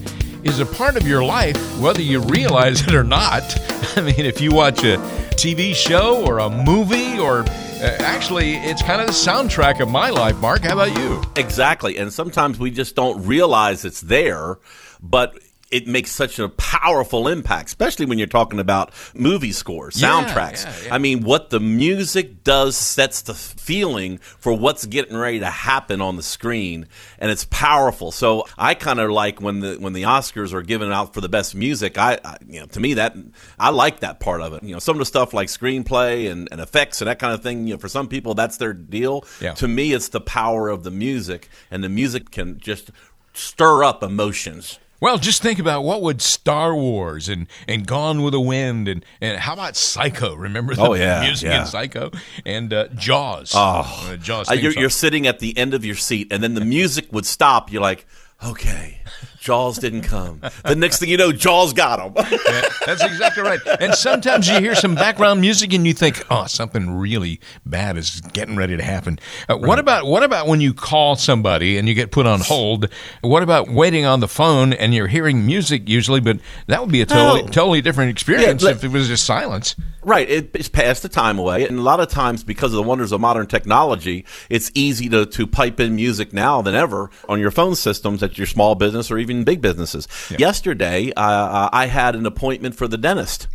is 0.43 0.59
a 0.59 0.65
part 0.65 0.97
of 0.97 1.07
your 1.07 1.23
life, 1.23 1.55
whether 1.79 2.01
you 2.01 2.19
realize 2.21 2.81
it 2.81 2.95
or 2.95 3.03
not. 3.03 3.43
I 3.95 4.01
mean, 4.01 4.25
if 4.25 4.41
you 4.41 4.51
watch 4.51 4.79
a 4.79 4.97
TV 5.37 5.75
show 5.75 6.25
or 6.25 6.39
a 6.39 6.49
movie, 6.49 7.19
or 7.19 7.45
Uh, 7.81 7.95
actually, 8.01 8.55
it's 8.55 8.81
kind 8.81 8.99
of 8.99 9.07
the 9.07 9.13
soundtrack 9.13 9.79
of 9.79 9.87
my 9.87 10.09
life. 10.09 10.35
Mark, 10.37 10.63
how 10.63 10.73
about 10.73 10.97
you? 10.97 11.21
Exactly. 11.37 11.95
And 11.97 12.11
sometimes 12.11 12.59
we 12.59 12.71
just 12.71 12.93
don't 12.93 13.25
realize 13.25 13.85
it's 13.85 14.01
there, 14.01 14.59
but 15.01 15.39
it 15.71 15.87
makes 15.87 16.09
such 16.11 16.39
a 16.39 16.49
powerful 16.49 17.27
impact, 17.27 17.67
especially 17.69 18.05
when 18.07 18.17
you're 18.17 18.27
talking 18.27 18.59
about 18.59 18.91
movie 19.13 19.51
scores, 19.51 20.01
Yeah, 20.01 20.09
soundtracks. 20.23 20.65
yeah, 20.65 20.87
yeah. 20.87 20.95
I 20.95 20.97
mean, 20.97 21.21
what 21.23 21.51
the 21.51 21.59
music 21.59 22.43
does 22.43 22.75
sets 22.75 23.21
the 23.21 23.35
feeling 23.35 24.17
for 24.17 24.51
what's 24.53 24.85
getting 24.87 25.15
ready 25.15 25.39
to 25.39 25.45
happen 25.49 26.01
on 26.01 26.15
the 26.15 26.23
screen, 26.23 26.87
and 27.19 27.29
it's 27.29 27.45
powerful. 27.45 28.11
So 28.11 28.45
I 28.57 28.73
kind 28.73 28.99
of 28.99 29.11
like 29.11 29.41
when 29.41 29.59
the 29.59 29.75
when 29.79 29.93
the 29.93 30.03
Oscars 30.03 30.53
are 30.53 30.61
given 30.63 30.91
out 30.91 31.13
for 31.13 31.21
the 31.21 31.29
best 31.29 31.53
music. 31.53 31.97
I, 31.97 32.19
I 32.25 32.37
you 32.47 32.59
know 32.61 32.65
to 32.67 32.79
me 32.79 32.95
that 32.95 33.15
I 33.59 33.69
like 33.69 33.99
that 33.99 34.19
part 34.19 34.41
of 34.41 34.53
it. 34.53 34.63
You 34.63 34.73
know, 34.73 34.79
some 34.79 34.95
of 34.95 34.99
the 34.99 35.05
stuff 35.05 35.33
like 35.33 35.49
screenplay 35.49 36.31
and, 36.31 36.47
and 36.51 36.59
effects 36.61 37.01
and 37.01 37.07
that 37.09 37.19
kind 37.19 37.33
of 37.33 37.43
thing. 37.43 37.67
You 37.67 37.75
know, 37.75 37.79
for 37.79 37.89
some 37.89 38.07
people 38.07 38.33
that's 38.33 38.57
their 38.57 38.73
deal. 38.73 39.23
Yeah. 39.39 39.53
To 39.55 39.67
me, 39.67 39.93
it's 39.93 40.09
the 40.09 40.21
power 40.21 40.67
of 40.69 40.83
the 40.83 40.91
music, 40.91 41.47
and 41.69 41.83
the 41.83 41.89
music 41.89 42.31
can 42.31 42.59
just 42.59 42.89
stir 43.33 43.83
up 43.83 44.01
emotions. 44.03 44.79
Well, 45.01 45.17
just 45.17 45.41
think 45.41 45.59
about 45.59 45.83
what 45.83 46.01
would 46.01 46.21
Star 46.21 46.75
Wars 46.75 47.29
and, 47.29 47.47
and 47.67 47.87
Gone 47.87 48.21
with 48.21 48.33
the 48.33 48.39
Wind 48.41 48.87
and, 48.87 49.05
and 49.21 49.37
how 49.39 49.53
about 49.53 49.75
Psycho? 49.77 50.35
Remember 50.35 50.75
the 50.75 50.81
Oh, 50.81 50.93
yeah, 50.93 51.21
music 51.21 51.49
yeah. 51.49 51.61
in 51.61 51.67
Psycho 51.67 52.11
and 52.45 52.73
uh, 52.73 52.87
Jaws. 52.95 53.53
Oh, 53.55 54.09
Uh, 54.11 54.17
Jaws. 54.17 54.49
Uh, 54.49 54.53
you're, 54.55 54.73
you're 54.73 54.89
sitting 54.89 55.25
at 55.27 55.39
the 55.39 55.57
end 55.57 55.73
of 55.73 55.85
your 55.85 55.95
seat, 55.95 56.27
and 56.31 56.43
then 56.43 56.53
the 56.53 56.65
music 56.65 57.07
would 57.13 57.25
stop. 57.25 57.71
You're 57.71 57.81
like, 57.81 58.05
okay, 58.45 58.98
Jaws 59.49 59.79
didn't 59.79 60.01
come. 60.03 60.41
The 60.63 60.75
next 60.75 60.99
thing 60.99 61.09
you 61.09 61.17
know, 61.17 61.31
Jaws 61.31 61.73
got 61.73 61.99
him. 61.99 62.13
Yeah, 62.15 62.61
that's 62.85 63.03
exactly 63.03 63.41
right. 63.41 63.59
And 63.79 63.95
sometimes 63.95 64.47
you 64.47 64.59
hear 64.59 64.75
some 64.75 64.93
background 64.93 65.41
music 65.41 65.73
and 65.73 65.87
you 65.87 65.93
think, 65.95 66.23
"Oh, 66.29 66.45
something 66.45 66.97
really 66.99 67.39
bad 67.65 67.97
is 67.97 68.21
getting 68.33 68.55
ready 68.55 68.77
to 68.77 68.83
happen." 68.83 69.17
Uh, 69.49 69.57
What 69.57 69.79
about 69.79 70.05
what 70.05 70.21
about 70.21 70.45
when 70.45 70.61
you 70.61 70.71
call 70.71 71.15
somebody 71.15 71.79
and 71.79 71.87
you 71.87 71.95
get 71.95 72.11
put 72.11 72.27
on 72.27 72.41
hold? 72.41 72.89
What 73.21 73.41
about 73.41 73.69
waiting 73.71 74.05
on 74.05 74.19
the 74.19 74.27
phone 74.27 74.71
and 74.71 74.93
you're 74.93 75.07
hearing 75.07 75.47
music 75.47 75.89
usually, 75.89 76.19
but 76.19 76.37
that 76.67 76.79
would 76.81 76.91
be 76.91 77.01
a 77.01 77.07
totally 77.07 77.41
Oh. 77.41 77.47
totally 77.47 77.81
different 77.81 78.11
experience 78.11 78.61
let- 78.61 78.75
if 78.75 78.83
it 78.83 78.91
was 78.91 79.07
just 79.07 79.25
silence. 79.25 79.75
Right, 80.01 80.29
it, 80.29 80.51
it's 80.53 80.69
passed 80.69 81.03
the 81.03 81.09
time 81.09 81.37
away, 81.39 81.67
and 81.67 81.77
a 81.77 81.81
lot 81.81 81.99
of 81.99 82.07
times 82.07 82.43
because 82.43 82.71
of 82.71 82.77
the 82.77 82.83
wonders 82.83 83.11
of 83.11 83.19
modern 83.19 83.47
technology, 83.47 84.25
it's 84.49 84.71
easy 84.73 85.09
to, 85.09 85.25
to 85.25 85.45
pipe 85.45 85.79
in 85.79 85.95
music 85.95 86.31
now 86.31 86.61
than 86.61 86.73
ever 86.73 87.09
on 87.27 87.39
your 87.39 87.51
phone 87.51 87.75
systems 87.75 88.23
at 88.23 88.37
your 88.37 88.47
small 88.47 88.75
business 88.75 89.11
or 89.11 89.17
even 89.17 89.43
big 89.43 89.59
businesses. 89.61 90.07
Yesterday, 90.37 91.11
uh, 91.17 91.69
I 91.73 91.87
had 91.87 92.15
an 92.15 92.25
appointment 92.25 92.75
for 92.75 92.87
the 92.87 92.97
dentist, 92.97 93.47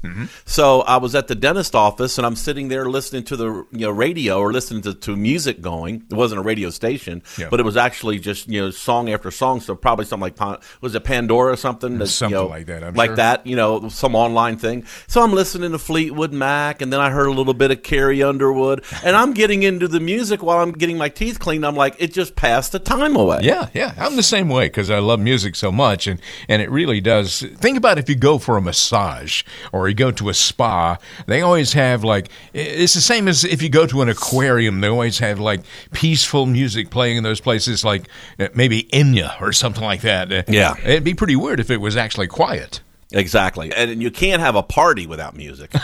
so 0.44 0.82
I 0.82 0.98
was 0.98 1.14
at 1.14 1.28
the 1.28 1.34
dentist 1.34 1.74
office, 1.74 2.18
and 2.18 2.26
I'm 2.26 2.36
sitting 2.36 2.68
there 2.68 2.86
listening 2.86 3.24
to 3.24 3.36
the 3.36 3.46
you 3.72 3.86
know 3.86 3.90
radio 3.90 4.38
or 4.38 4.52
listening 4.52 4.82
to, 4.82 4.94
to 4.94 5.16
music 5.16 5.60
going. 5.62 6.04
It 6.10 6.14
wasn't 6.14 6.40
a 6.40 6.42
radio 6.44 6.68
station, 6.70 7.22
Yeah. 7.38 7.48
but 7.48 7.58
it 7.58 7.62
was 7.62 7.76
actually 7.76 8.18
just 8.18 8.48
you 8.48 8.60
know 8.60 8.70
song 8.70 9.08
after 9.08 9.30
song. 9.30 9.60
So 9.60 9.74
probably 9.74 10.04
something 10.04 10.34
like 10.38 10.60
was 10.82 10.94
it 10.94 11.04
Pandora 11.04 11.52
or 11.52 11.56
something? 11.56 11.98
That, 11.98 12.04
you 12.04 12.10
Something 12.10 12.38
know, 12.38 12.46
like 12.48 12.66
that, 12.66 12.84
I'm 12.84 12.94
like 12.94 13.08
sure. 13.10 13.16
that, 13.16 13.46
you 13.46 13.56
know, 13.56 13.88
some 13.88 14.14
online 14.14 14.56
thing. 14.58 14.84
So 15.06 15.22
I'm 15.22 15.32
listening 15.32 15.72
to 15.72 15.78
Fleetwood 15.78 16.32
Mac, 16.38 16.82
and 16.82 16.92
then 16.92 17.00
I 17.00 17.10
heard 17.10 17.26
a 17.26 17.32
little 17.32 17.54
bit 17.54 17.70
of 17.70 17.82
Carrie 17.82 18.22
Underwood, 18.22 18.84
and 19.02 19.16
I'm 19.16 19.32
getting 19.32 19.62
into 19.62 19.88
the 19.88 20.00
music 20.00 20.42
while 20.42 20.58
I'm 20.58 20.72
getting 20.72 20.98
my 20.98 21.08
teeth 21.08 21.38
cleaned. 21.38 21.64
I'm 21.64 21.76
like, 21.76 21.96
it 21.98 22.12
just 22.12 22.36
passed 22.36 22.72
the 22.72 22.78
time 22.78 23.16
away. 23.16 23.40
Yeah, 23.42 23.68
yeah, 23.74 23.94
I'm 23.98 24.16
the 24.16 24.22
same 24.22 24.48
way 24.48 24.66
because 24.66 24.90
I 24.90 24.98
love 24.98 25.20
music 25.20 25.56
so 25.56 25.72
much, 25.72 26.06
and 26.06 26.20
and 26.48 26.62
it 26.62 26.70
really 26.70 27.00
does. 27.00 27.42
Think 27.42 27.76
about 27.78 27.98
if 27.98 28.08
you 28.08 28.14
go 28.14 28.38
for 28.38 28.56
a 28.56 28.62
massage 28.62 29.42
or 29.72 29.88
you 29.88 29.94
go 29.94 30.10
to 30.12 30.28
a 30.28 30.34
spa, 30.34 30.98
they 31.26 31.40
always 31.40 31.72
have 31.72 32.04
like 32.04 32.28
it's 32.52 32.94
the 32.94 33.00
same 33.00 33.28
as 33.28 33.44
if 33.44 33.62
you 33.62 33.68
go 33.68 33.86
to 33.86 34.02
an 34.02 34.08
aquarium. 34.08 34.80
They 34.80 34.88
always 34.88 35.18
have 35.18 35.40
like 35.40 35.62
peaceful 35.92 36.46
music 36.46 36.90
playing 36.90 37.16
in 37.16 37.24
those 37.24 37.40
places, 37.40 37.84
like 37.84 38.08
uh, 38.38 38.48
maybe 38.54 38.84
Enya 38.92 39.40
or 39.40 39.52
something 39.52 39.84
like 39.84 40.02
that. 40.02 40.48
Yeah. 40.48 40.76
it'd 40.78 41.04
be 41.04 41.14
pretty 41.14 41.36
weird 41.36 41.60
if 41.60 41.70
it 41.70 41.78
was 41.78 41.96
actually 41.96 42.26
quiet. 42.26 42.80
Exactly. 43.14 43.72
And 43.72 44.02
you 44.02 44.10
can't 44.10 44.40
have 44.40 44.56
a 44.56 44.62
party 44.62 45.06
without 45.06 45.36
music. 45.36 45.72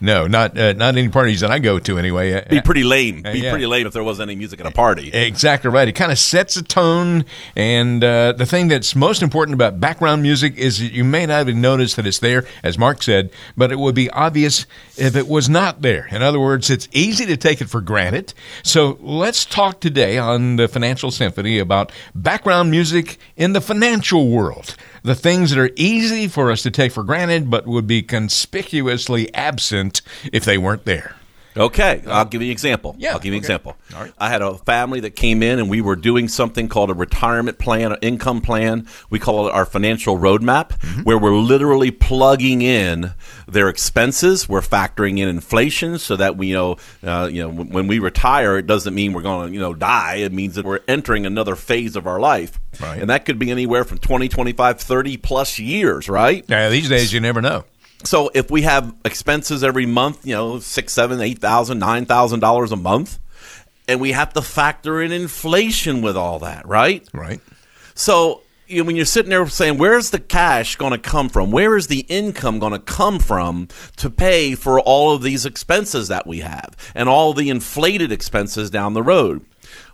No, 0.00 0.26
not 0.26 0.56
uh, 0.58 0.72
not 0.72 0.96
any 0.96 1.08
parties 1.08 1.40
that 1.40 1.50
I 1.50 1.58
go 1.58 1.78
to 1.78 1.98
anyway. 1.98 2.34
Uh, 2.34 2.48
Be 2.48 2.60
pretty 2.60 2.84
lame. 2.84 3.22
Be 3.22 3.40
yeah. 3.40 3.50
pretty 3.50 3.66
lame 3.66 3.86
if 3.86 3.92
there 3.92 4.04
wasn't 4.04 4.30
any 4.30 4.36
music 4.36 4.60
at 4.60 4.66
a 4.66 4.70
party. 4.70 5.12
Exactly 5.12 5.70
right. 5.70 5.86
It 5.88 5.92
kind 5.92 6.12
of 6.12 6.18
sets 6.18 6.56
a 6.56 6.62
tone. 6.62 7.24
And 7.56 8.02
uh, 8.02 8.32
the 8.32 8.46
thing 8.46 8.68
that's 8.68 8.94
most 8.94 9.22
important 9.22 9.54
about 9.54 9.80
background 9.80 10.22
music 10.22 10.56
is 10.56 10.78
that 10.78 10.92
you 10.92 11.04
may 11.04 11.26
not 11.26 11.42
even 11.42 11.60
notice 11.60 11.94
that 11.94 12.06
it's 12.06 12.18
there, 12.18 12.46
as 12.62 12.78
Mark 12.78 13.02
said, 13.02 13.30
but 13.56 13.72
it 13.72 13.78
would 13.78 13.94
be 13.94 14.10
obvious 14.10 14.66
if 14.96 15.16
it 15.16 15.28
was 15.28 15.48
not 15.48 15.82
there. 15.82 16.06
In 16.10 16.22
other 16.22 16.40
words, 16.40 16.70
it's 16.70 16.88
easy 16.92 17.26
to 17.26 17.36
take 17.36 17.60
it 17.60 17.68
for 17.68 17.80
granted. 17.80 18.34
So 18.62 18.98
let's 19.00 19.44
talk 19.44 19.80
today 19.80 20.18
on 20.18 20.56
the 20.56 20.68
Financial 20.68 21.10
Symphony 21.10 21.58
about 21.58 21.92
background 22.14 22.70
music 22.70 23.18
in 23.36 23.52
the 23.52 23.60
financial 23.60 24.28
world. 24.28 24.76
The 25.04 25.14
things 25.14 25.50
that 25.50 25.58
are 25.58 25.70
easy 25.76 26.28
for 26.28 26.50
us 26.50 26.62
to 26.62 26.70
take 26.70 26.90
for 26.90 27.04
granted, 27.04 27.50
but 27.50 27.66
would 27.66 27.86
be 27.86 28.02
conspicuously 28.02 29.32
absent 29.34 30.00
if 30.32 30.46
they 30.46 30.56
weren't 30.56 30.86
there. 30.86 31.16
Okay, 31.56 32.02
I'll 32.06 32.24
give 32.24 32.42
you 32.42 32.48
an 32.48 32.52
example. 32.52 32.96
Yeah, 32.98 33.12
I'll 33.12 33.18
give 33.18 33.26
you 33.26 33.38
an 33.38 33.44
okay. 33.44 33.54
example. 33.54 33.76
All 33.94 34.02
right. 34.02 34.12
I 34.18 34.28
had 34.28 34.42
a 34.42 34.54
family 34.58 35.00
that 35.00 35.10
came 35.10 35.42
in 35.42 35.58
and 35.60 35.70
we 35.70 35.80
were 35.80 35.94
doing 35.96 36.26
something 36.28 36.66
called 36.68 36.90
a 36.90 36.94
retirement 36.94 37.58
plan, 37.58 37.92
an 37.92 37.98
income 38.02 38.40
plan. 38.40 38.88
We 39.08 39.18
call 39.20 39.46
it 39.46 39.52
our 39.52 39.64
financial 39.64 40.18
roadmap, 40.18 40.70
Mm-hmm. 40.84 41.02
where 41.02 41.18
we're 41.18 41.34
literally 41.36 41.90
plugging 41.90 42.62
in 42.62 43.12
their 43.46 43.68
expenses. 43.68 44.48
We're 44.48 44.60
factoring 44.60 45.18
in 45.18 45.28
inflation 45.28 45.98
so 45.98 46.16
that 46.16 46.36
we 46.36 46.52
know, 46.52 46.76
uh, 47.02 47.28
you 47.32 47.42
know, 47.42 47.48
when 47.48 47.68
when 47.68 47.86
we 47.86 47.98
retire, 48.00 48.56
it 48.58 48.66
doesn't 48.66 48.94
mean 48.94 49.12
we're 49.12 49.22
going 49.22 49.48
to, 49.48 49.54
you 49.54 49.60
know, 49.60 49.74
die. 49.74 50.16
It 50.16 50.32
means 50.32 50.56
that 50.56 50.64
we're 50.64 50.80
entering 50.88 51.24
another 51.26 51.54
phase 51.56 51.94
of 51.96 52.06
our 52.06 52.18
life. 52.18 52.58
Right. 52.80 53.00
And 53.00 53.10
that 53.10 53.24
could 53.24 53.38
be 53.38 53.50
anywhere 53.50 53.84
from 53.84 53.98
20, 53.98 54.28
25, 54.28 54.80
30 54.80 55.16
plus 55.18 55.58
years, 55.58 56.08
right? 56.08 56.44
Yeah, 56.48 56.68
these 56.68 56.88
days 56.88 57.12
you 57.12 57.20
never 57.20 57.40
know. 57.40 57.64
So 58.04 58.30
if 58.34 58.50
we 58.50 58.62
have 58.62 58.94
expenses 59.04 59.64
every 59.64 59.86
month, 59.86 60.26
you 60.26 60.34
know, 60.34 60.58
six, 60.60 60.92
seven, 60.92 61.20
eight 61.20 61.38
thousand, 61.38 61.78
nine 61.78 62.06
thousand 62.06 62.40
dollars 62.40 62.70
a 62.70 62.76
month, 62.76 63.18
and 63.88 64.00
we 64.00 64.12
have 64.12 64.32
to 64.34 64.42
factor 64.42 65.00
in 65.00 65.12
inflation 65.12 66.02
with 66.02 66.16
all 66.16 66.38
that, 66.40 66.66
right? 66.66 67.06
Right. 67.12 67.40
So 67.94 68.42
you 68.66 68.78
know, 68.78 68.86
when 68.86 68.96
you're 68.96 69.04
sitting 69.04 69.30
there 69.30 69.46
saying, 69.46 69.78
"Where's 69.78 70.10
the 70.10 70.18
cash 70.18 70.76
going 70.76 70.92
to 70.92 70.98
come 70.98 71.28
from? 71.28 71.50
Where 71.50 71.76
is 71.76 71.86
the 71.86 72.00
income 72.00 72.58
going 72.58 72.72
to 72.72 72.78
come 72.78 73.18
from 73.18 73.68
to 73.96 74.10
pay 74.10 74.54
for 74.54 74.80
all 74.80 75.14
of 75.14 75.22
these 75.22 75.46
expenses 75.46 76.08
that 76.08 76.26
we 76.26 76.40
have 76.40 76.74
and 76.94 77.08
all 77.08 77.32
the 77.32 77.50
inflated 77.50 78.12
expenses 78.12 78.70
down 78.70 78.94
the 78.94 79.02
road?" 79.02 79.44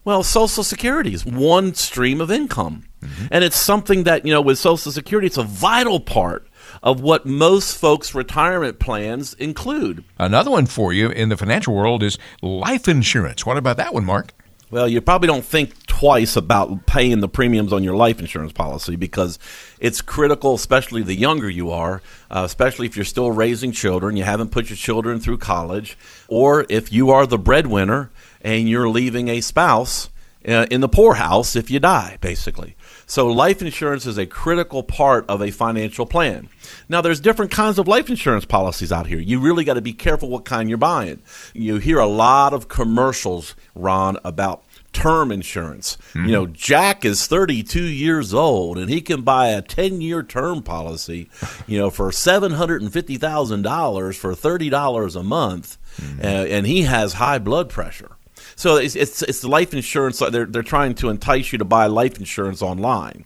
Well, 0.04 0.22
Social 0.22 0.64
Security 0.64 1.12
is 1.12 1.26
one 1.26 1.74
stream 1.74 2.20
of 2.20 2.30
income, 2.30 2.84
mm-hmm. 3.02 3.26
and 3.30 3.44
it's 3.44 3.56
something 3.56 4.04
that 4.04 4.24
you 4.24 4.32
know 4.32 4.40
with 4.40 4.58
Social 4.58 4.92
Security, 4.92 5.26
it's 5.26 5.36
a 5.36 5.42
vital 5.42 6.00
part 6.00 6.48
of 6.82 7.00
what 7.00 7.26
most 7.26 7.76
folks' 7.76 8.14
retirement 8.14 8.78
plans 8.78 9.34
include. 9.34 10.04
Another 10.18 10.50
one 10.50 10.66
for 10.66 10.92
you 10.92 11.10
in 11.10 11.28
the 11.28 11.36
financial 11.36 11.74
world 11.74 12.02
is 12.02 12.18
life 12.42 12.88
insurance. 12.88 13.44
What 13.44 13.56
about 13.56 13.76
that 13.76 13.94
one, 13.94 14.04
Mark? 14.04 14.32
Well, 14.70 14.88
you 14.88 15.00
probably 15.00 15.26
don't 15.26 15.44
think 15.44 15.84
twice 15.86 16.36
about 16.36 16.86
paying 16.86 17.18
the 17.18 17.28
premiums 17.28 17.72
on 17.72 17.82
your 17.82 17.96
life 17.96 18.20
insurance 18.20 18.52
policy 18.52 18.94
because 18.94 19.36
it's 19.80 20.00
critical, 20.00 20.54
especially 20.54 21.02
the 21.02 21.16
younger 21.16 21.50
you 21.50 21.72
are, 21.72 22.02
uh, 22.30 22.42
especially 22.44 22.86
if 22.86 22.94
you're 22.94 23.04
still 23.04 23.32
raising 23.32 23.72
children, 23.72 24.16
you 24.16 24.22
haven't 24.22 24.52
put 24.52 24.70
your 24.70 24.76
children 24.76 25.18
through 25.18 25.38
college, 25.38 25.98
or 26.28 26.66
if 26.68 26.92
you 26.92 27.10
are 27.10 27.26
the 27.26 27.38
breadwinner 27.38 28.10
and 28.42 28.68
you're 28.68 28.88
leaving 28.88 29.26
a 29.28 29.40
spouse 29.40 30.08
uh, 30.46 30.66
in 30.70 30.80
the 30.80 30.88
poorhouse 30.88 31.56
if 31.56 31.68
you 31.68 31.80
die, 31.80 32.18
basically. 32.20 32.76
So, 33.10 33.26
life 33.26 33.60
insurance 33.60 34.06
is 34.06 34.16
a 34.18 34.26
critical 34.26 34.84
part 34.84 35.28
of 35.28 35.42
a 35.42 35.50
financial 35.50 36.06
plan. 36.06 36.48
Now, 36.88 37.00
there's 37.00 37.18
different 37.18 37.50
kinds 37.50 37.80
of 37.80 37.88
life 37.88 38.08
insurance 38.08 38.44
policies 38.44 38.92
out 38.92 39.08
here. 39.08 39.18
You 39.18 39.40
really 39.40 39.64
got 39.64 39.74
to 39.74 39.80
be 39.80 39.92
careful 39.92 40.28
what 40.28 40.44
kind 40.44 40.68
you're 40.68 40.78
buying. 40.78 41.20
You 41.52 41.78
hear 41.78 41.98
a 41.98 42.06
lot 42.06 42.54
of 42.54 42.68
commercials, 42.68 43.56
Ron, 43.74 44.16
about 44.24 44.62
term 44.92 45.32
insurance. 45.32 45.98
You 46.14 46.30
know, 46.30 46.46
Jack 46.46 47.04
is 47.04 47.26
32 47.26 47.82
years 47.82 48.32
old 48.32 48.78
and 48.78 48.88
he 48.88 49.00
can 49.00 49.22
buy 49.22 49.48
a 49.48 49.60
10 49.60 50.00
year 50.00 50.22
term 50.22 50.62
policy, 50.62 51.28
you 51.66 51.78
know, 51.78 51.90
for 51.90 52.10
$750,000 52.10 54.16
for 54.16 54.34
$30 54.34 55.16
a 55.16 55.22
month, 55.24 55.78
uh, 56.22 56.26
and 56.26 56.64
he 56.64 56.82
has 56.82 57.14
high 57.14 57.40
blood 57.40 57.70
pressure. 57.70 58.12
So 58.60 58.76
it's, 58.76 58.94
it's, 58.94 59.22
it's 59.22 59.42
life 59.42 59.72
insurance. 59.72 60.18
They're, 60.18 60.44
they're 60.44 60.62
trying 60.62 60.94
to 60.96 61.08
entice 61.08 61.50
you 61.50 61.56
to 61.56 61.64
buy 61.64 61.86
life 61.86 62.18
insurance 62.18 62.60
online. 62.60 63.24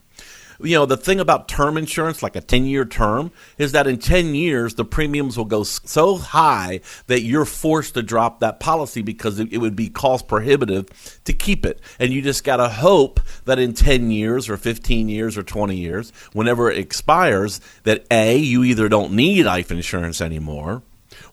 You 0.60 0.76
know, 0.76 0.86
the 0.86 0.96
thing 0.96 1.18
about 1.18 1.48
term 1.48 1.76
insurance, 1.76 2.22
like 2.22 2.36
a 2.36 2.40
10 2.40 2.66
year 2.66 2.84
term, 2.84 3.32
is 3.58 3.72
that 3.72 3.88
in 3.88 3.98
10 3.98 4.36
years, 4.36 4.76
the 4.76 4.84
premiums 4.84 5.36
will 5.36 5.44
go 5.44 5.64
so 5.64 6.18
high 6.18 6.82
that 7.08 7.22
you're 7.22 7.44
forced 7.44 7.94
to 7.94 8.02
drop 8.04 8.38
that 8.38 8.60
policy 8.60 9.02
because 9.02 9.40
it, 9.40 9.52
it 9.52 9.58
would 9.58 9.74
be 9.74 9.88
cost 9.88 10.28
prohibitive 10.28 10.86
to 11.24 11.32
keep 11.32 11.66
it. 11.66 11.80
And 11.98 12.12
you 12.12 12.22
just 12.22 12.44
got 12.44 12.58
to 12.58 12.68
hope 12.68 13.18
that 13.44 13.58
in 13.58 13.74
10 13.74 14.12
years 14.12 14.48
or 14.48 14.56
15 14.56 15.08
years 15.08 15.36
or 15.36 15.42
20 15.42 15.74
years, 15.74 16.12
whenever 16.32 16.70
it 16.70 16.78
expires, 16.78 17.60
that 17.82 18.06
A, 18.12 18.36
you 18.36 18.62
either 18.62 18.88
don't 18.88 19.14
need 19.14 19.46
life 19.46 19.72
insurance 19.72 20.20
anymore 20.20 20.84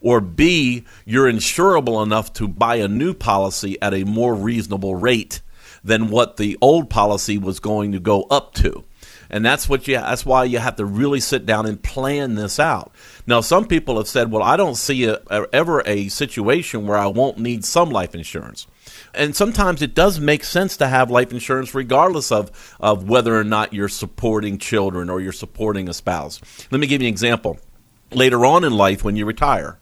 or 0.01 0.19
B, 0.19 0.83
you're 1.05 1.31
insurable 1.31 2.03
enough 2.03 2.33
to 2.33 2.47
buy 2.47 2.75
a 2.75 2.87
new 2.87 3.13
policy 3.13 3.79
at 3.81 3.93
a 3.93 4.03
more 4.03 4.35
reasonable 4.35 4.95
rate 4.95 5.41
than 5.83 6.09
what 6.09 6.37
the 6.37 6.57
old 6.61 6.89
policy 6.89 7.37
was 7.37 7.59
going 7.59 7.91
to 7.91 7.99
go 7.99 8.23
up 8.23 8.53
to. 8.55 8.83
And 9.29 9.45
that's 9.45 9.69
what 9.69 9.87
you 9.87 9.95
that's 9.95 10.25
why 10.25 10.43
you 10.43 10.59
have 10.59 10.75
to 10.75 10.85
really 10.85 11.21
sit 11.21 11.45
down 11.45 11.65
and 11.65 11.81
plan 11.81 12.35
this 12.35 12.59
out. 12.59 12.91
Now 13.25 13.39
some 13.39 13.65
people 13.65 13.95
have 13.95 14.07
said, 14.07 14.29
"Well, 14.29 14.43
I 14.43 14.57
don't 14.57 14.75
see 14.75 15.05
a, 15.05 15.21
ever 15.53 15.81
a 15.85 16.09
situation 16.09 16.85
where 16.85 16.97
I 16.97 17.07
won't 17.07 17.37
need 17.37 17.63
some 17.63 17.89
life 17.89 18.13
insurance." 18.13 18.67
And 19.13 19.33
sometimes 19.33 19.81
it 19.81 19.95
does 19.95 20.19
make 20.19 20.43
sense 20.43 20.75
to 20.77 20.87
have 20.87 21.09
life 21.09 21.31
insurance 21.31 21.73
regardless 21.73 22.29
of 22.29 22.51
of 22.81 23.07
whether 23.07 23.39
or 23.39 23.45
not 23.45 23.73
you're 23.73 23.87
supporting 23.87 24.57
children 24.57 25.09
or 25.09 25.21
you're 25.21 25.31
supporting 25.31 25.87
a 25.87 25.93
spouse. 25.93 26.41
Let 26.69 26.81
me 26.81 26.87
give 26.87 27.01
you 27.01 27.07
an 27.07 27.13
example. 27.13 27.57
Later 28.11 28.45
on 28.45 28.65
in 28.65 28.73
life 28.73 29.05
when 29.05 29.15
you 29.15 29.25
retire, 29.25 29.79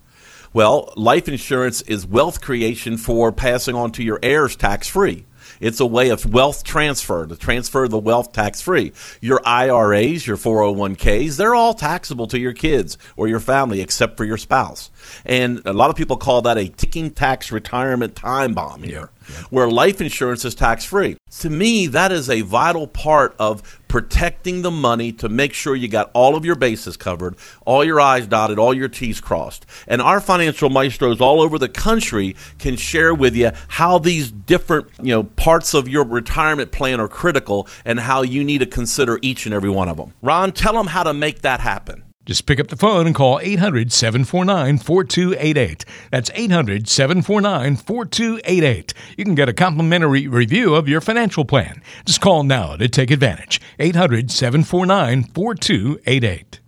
well, 0.53 0.93
life 0.95 1.27
insurance 1.27 1.81
is 1.83 2.07
wealth 2.07 2.41
creation 2.41 2.97
for 2.97 3.31
passing 3.31 3.75
on 3.75 3.91
to 3.93 4.03
your 4.03 4.19
heirs 4.23 4.55
tax 4.55 4.87
free. 4.87 5.25
It's 5.59 5.79
a 5.79 5.85
way 5.85 6.09
of 6.09 6.31
wealth 6.31 6.63
transfer, 6.63 7.25
to 7.27 7.35
transfer 7.35 7.83
of 7.83 7.91
the 7.91 7.99
wealth 7.99 8.31
tax 8.31 8.61
free. 8.61 8.93
Your 9.19 9.41
IRAs, 9.45 10.25
your 10.25 10.37
401ks, 10.37 11.37
they're 11.37 11.55
all 11.55 11.73
taxable 11.73 12.27
to 12.27 12.39
your 12.39 12.53
kids 12.53 12.97
or 13.17 13.27
your 13.27 13.39
family 13.39 13.81
except 13.81 14.15
for 14.15 14.23
your 14.23 14.37
spouse. 14.37 14.89
And 15.25 15.61
a 15.65 15.73
lot 15.73 15.89
of 15.89 15.95
people 15.95 16.17
call 16.17 16.41
that 16.43 16.57
a 16.57 16.69
ticking 16.69 17.11
tax 17.11 17.51
retirement 17.51 18.15
time 18.15 18.53
bomb 18.53 18.83
here, 18.83 19.09
where 19.49 19.69
life 19.69 20.01
insurance 20.01 20.45
is 20.45 20.55
tax 20.55 20.85
free. 20.85 21.17
To 21.39 21.49
me, 21.49 21.87
that 21.87 22.11
is 22.11 22.29
a 22.29 22.41
vital 22.41 22.87
part 22.87 23.35
of 23.39 23.79
protecting 23.87 24.61
the 24.61 24.71
money 24.71 25.11
to 25.11 25.27
make 25.27 25.53
sure 25.53 25.75
you 25.75 25.87
got 25.87 26.11
all 26.13 26.35
of 26.35 26.45
your 26.45 26.55
bases 26.55 26.95
covered, 26.95 27.35
all 27.65 27.83
your 27.83 27.99
I's 27.99 28.27
dotted, 28.27 28.59
all 28.59 28.73
your 28.73 28.87
T's 28.87 29.19
crossed. 29.19 29.65
And 29.87 30.01
our 30.01 30.21
financial 30.21 30.69
maestros 30.69 31.19
all 31.19 31.41
over 31.41 31.57
the 31.57 31.69
country 31.69 32.35
can 32.59 32.75
share 32.75 33.13
with 33.13 33.35
you 33.35 33.51
how 33.67 33.97
these 33.97 34.31
different, 34.31 34.87
you 35.01 35.13
know, 35.13 35.23
parts 35.23 35.73
of 35.73 35.87
your 35.87 36.03
retirement 36.03 36.71
plan 36.71 36.99
are 36.99 37.07
critical 37.07 37.67
and 37.83 37.99
how 37.99 38.21
you 38.21 38.43
need 38.43 38.59
to 38.59 38.65
consider 38.65 39.19
each 39.21 39.45
and 39.45 39.53
every 39.53 39.69
one 39.69 39.89
of 39.89 39.97
them. 39.97 40.13
Ron, 40.21 40.51
tell 40.51 40.73
them 40.73 40.87
how 40.87 41.03
to 41.03 41.13
make 41.13 41.41
that 41.41 41.59
happen. 41.59 42.03
Just 42.29 42.45
pick 42.45 42.59
up 42.59 42.67
the 42.67 42.75
phone 42.75 43.07
and 43.07 43.15
call 43.15 43.39
800 43.39 43.91
749 43.91 44.77
4288. 44.77 45.83
That's 46.11 46.29
800 46.35 46.87
749 46.87 47.75
4288. 47.75 48.93
You 49.17 49.25
can 49.25 49.33
get 49.33 49.49
a 49.49 49.53
complimentary 49.53 50.27
review 50.27 50.75
of 50.75 50.87
your 50.87 51.01
financial 51.01 51.43
plan. 51.43 51.81
Just 52.05 52.21
call 52.21 52.43
now 52.43 52.75
to 52.75 52.87
take 52.87 53.09
advantage. 53.09 53.59
800 53.79 54.29
749 54.29 55.23
4288. 55.23 56.59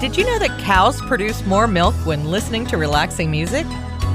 Did 0.00 0.16
you 0.16 0.24
know 0.24 0.38
that 0.38 0.58
cows 0.58 1.02
produce 1.02 1.44
more 1.44 1.66
milk 1.66 1.94
when 2.06 2.24
listening 2.30 2.64
to 2.68 2.78
relaxing 2.78 3.30
music? 3.30 3.66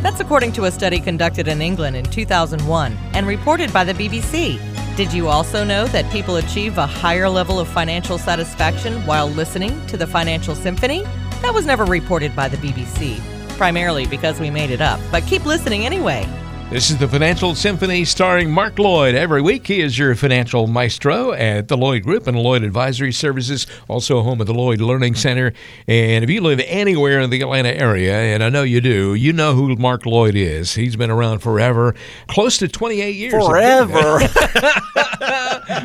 That's 0.01 0.21
according 0.21 0.53
to 0.53 0.65
a 0.65 0.71
study 0.71 0.99
conducted 0.99 1.47
in 1.47 1.61
England 1.61 1.95
in 1.95 2.05
2001 2.05 2.97
and 3.13 3.27
reported 3.27 3.71
by 3.71 3.83
the 3.83 3.93
BBC. 3.93 4.76
Did 4.97 5.13
you 5.13 5.27
also 5.27 5.63
know 5.63 5.85
that 5.89 6.11
people 6.11 6.37
achieve 6.37 6.79
a 6.79 6.87
higher 6.87 7.29
level 7.29 7.59
of 7.59 7.67
financial 7.67 8.17
satisfaction 8.17 9.05
while 9.05 9.27
listening 9.27 9.85
to 9.85 9.95
the 9.95 10.07
Financial 10.07 10.55
Symphony? 10.55 11.03
That 11.43 11.53
was 11.53 11.67
never 11.67 11.85
reported 11.85 12.35
by 12.35 12.47
the 12.47 12.57
BBC, 12.57 13.19
primarily 13.57 14.07
because 14.07 14.39
we 14.39 14.49
made 14.49 14.71
it 14.71 14.81
up, 14.81 14.99
but 15.11 15.21
keep 15.27 15.45
listening 15.45 15.85
anyway. 15.85 16.25
This 16.69 16.91
is 16.91 16.97
the 16.97 17.07
Financial 17.07 17.55
Symphony 17.55 18.03
starring 18.03 18.51
Mark 18.51 18.77
Lloyd. 18.77 19.15
Every 19.15 19.41
week, 19.41 19.65
he 19.67 19.79
is 19.79 19.97
your 19.97 20.13
financial 20.15 20.67
maestro 20.67 21.31
at 21.31 21.69
the 21.69 21.77
Lloyd 21.77 22.03
Group 22.03 22.27
and 22.27 22.37
Lloyd 22.37 22.61
Advisory 22.61 23.13
Services, 23.13 23.67
also 23.87 24.21
home 24.21 24.41
of 24.41 24.47
the 24.47 24.53
Lloyd 24.53 24.81
Learning 24.81 25.15
Center. 25.15 25.53
And 25.87 26.25
if 26.25 26.29
you 26.29 26.41
live 26.41 26.59
anywhere 26.65 27.21
in 27.21 27.29
the 27.29 27.39
Atlanta 27.39 27.69
area, 27.69 28.17
and 28.17 28.43
I 28.43 28.49
know 28.49 28.63
you 28.63 28.81
do, 28.81 29.13
you 29.13 29.31
know 29.31 29.53
who 29.53 29.77
Mark 29.77 30.05
Lloyd 30.05 30.35
is. 30.35 30.75
He's 30.75 30.97
been 30.97 31.09
around 31.09 31.39
forever, 31.39 31.95
close 32.27 32.57
to 32.57 32.67
28 32.67 33.15
years. 33.15 33.31
Forever. 33.33 33.93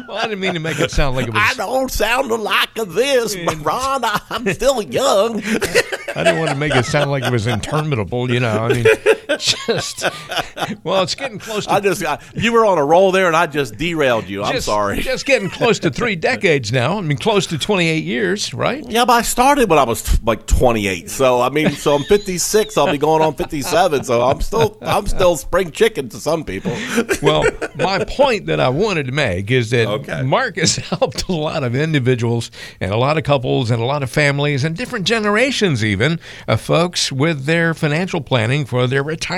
well, 0.09 0.17
I 0.17 0.23
didn't 0.25 0.41
mean 0.41 0.55
to 0.55 0.61
make 0.61 0.81
it 0.81 0.91
sound 0.91 1.15
like 1.15 1.29
it 1.29 1.33
was. 1.33 1.43
I 1.43 1.55
don't 1.55 1.93
sound 1.93 2.29
like 2.29 2.75
this, 2.75 3.37
but 3.37 3.57
Ron, 3.65 4.03
I'm 4.31 4.53
still 4.53 4.83
young. 4.83 5.43
I 6.15 6.25
didn't 6.25 6.39
want 6.39 6.51
to 6.51 6.57
make 6.57 6.75
it 6.75 6.87
sound 6.87 7.13
like 7.13 7.23
it 7.23 7.31
was 7.31 7.47
interminable, 7.47 8.31
you 8.33 8.41
know. 8.41 8.67
I 8.67 8.69
mean, 8.73 8.87
just 9.43 10.05
well, 10.85 11.03
it's 11.03 11.15
getting 11.15 11.39
close 11.39 11.67
to. 11.67 11.73
I 11.73 11.81
just 11.81 12.05
I, 12.05 12.19
you 12.35 12.53
were 12.53 12.65
on 12.65 12.79
a 12.79 12.85
roll 12.85 13.13
there, 13.13 13.27
and 13.27 13.37
I 13.37 13.47
just 13.47 13.77
derailed 13.77 14.29
you. 14.29 14.43
I'm 14.43 14.61
sorry. 14.61 15.01
Just 15.01 15.27
getting 15.27 15.51
close 15.51 15.79
to 15.81 15.91
three 15.91 16.17
decades 16.31 16.73
now. 16.73 16.99
I 16.99 17.01
mean, 17.01 17.19
close 17.19 17.47
to 17.49 17.59
28 17.59 18.05
years, 18.05 18.55
right? 18.55 18.85
Yeah, 18.89 19.05
but 19.05 19.15
I 19.15 19.23
started 19.23 19.69
when 19.69 19.79
I 19.79 19.85
was 19.85 20.23
like 20.23 20.47
28. 20.47 21.11
So 21.11 21.41
I 21.41 21.49
mean, 21.49 21.71
so 21.71 21.95
I'm 21.95 22.05
56. 22.05 22.77
I'll 22.79 22.91
be 22.91 22.99
going 22.99 23.23
on 23.23 23.35
57. 23.35 24.05
So 24.05 24.23
I'm 24.23 24.41
still 24.41 24.79
I'm 24.81 25.07
still 25.07 25.37
spring 25.37 25.71
chicken 25.73 26.09
to 26.11 26.19
some 26.19 26.45
people. 26.45 26.77
well, 27.23 27.45
my 27.75 28.05
point 28.05 28.47
that 28.47 28.61
I 28.61 28.69
wanted 28.69 29.07
to 29.07 29.13
make 29.13 29.51
is 29.51 29.71
that 29.71 29.89
Okay. 29.89 30.23
Mark 30.23 30.57
has 30.57 30.77
helped 30.77 31.29
a 31.29 31.33
lot 31.33 31.65
of 31.65 31.75
individuals 31.75 32.51
and 32.81 32.93
a 32.93 32.97
lot 32.97 33.19
of 33.19 33.25
couples 33.25 33.71
and 33.71 33.83
a 33.83 33.85
lot 33.85 34.03
of 34.03 34.11
families 34.11 34.65
and 34.65 34.77
different 34.77 35.07
generations, 35.07 35.85
even 35.85 36.21
of 36.47 36.61
folks 36.61 37.11
with 37.11 37.45
their 37.45 37.75
financial 37.75 38.21
planning 38.21 38.65
for 38.65 38.87
their 38.87 39.03
retirement. 39.03 39.32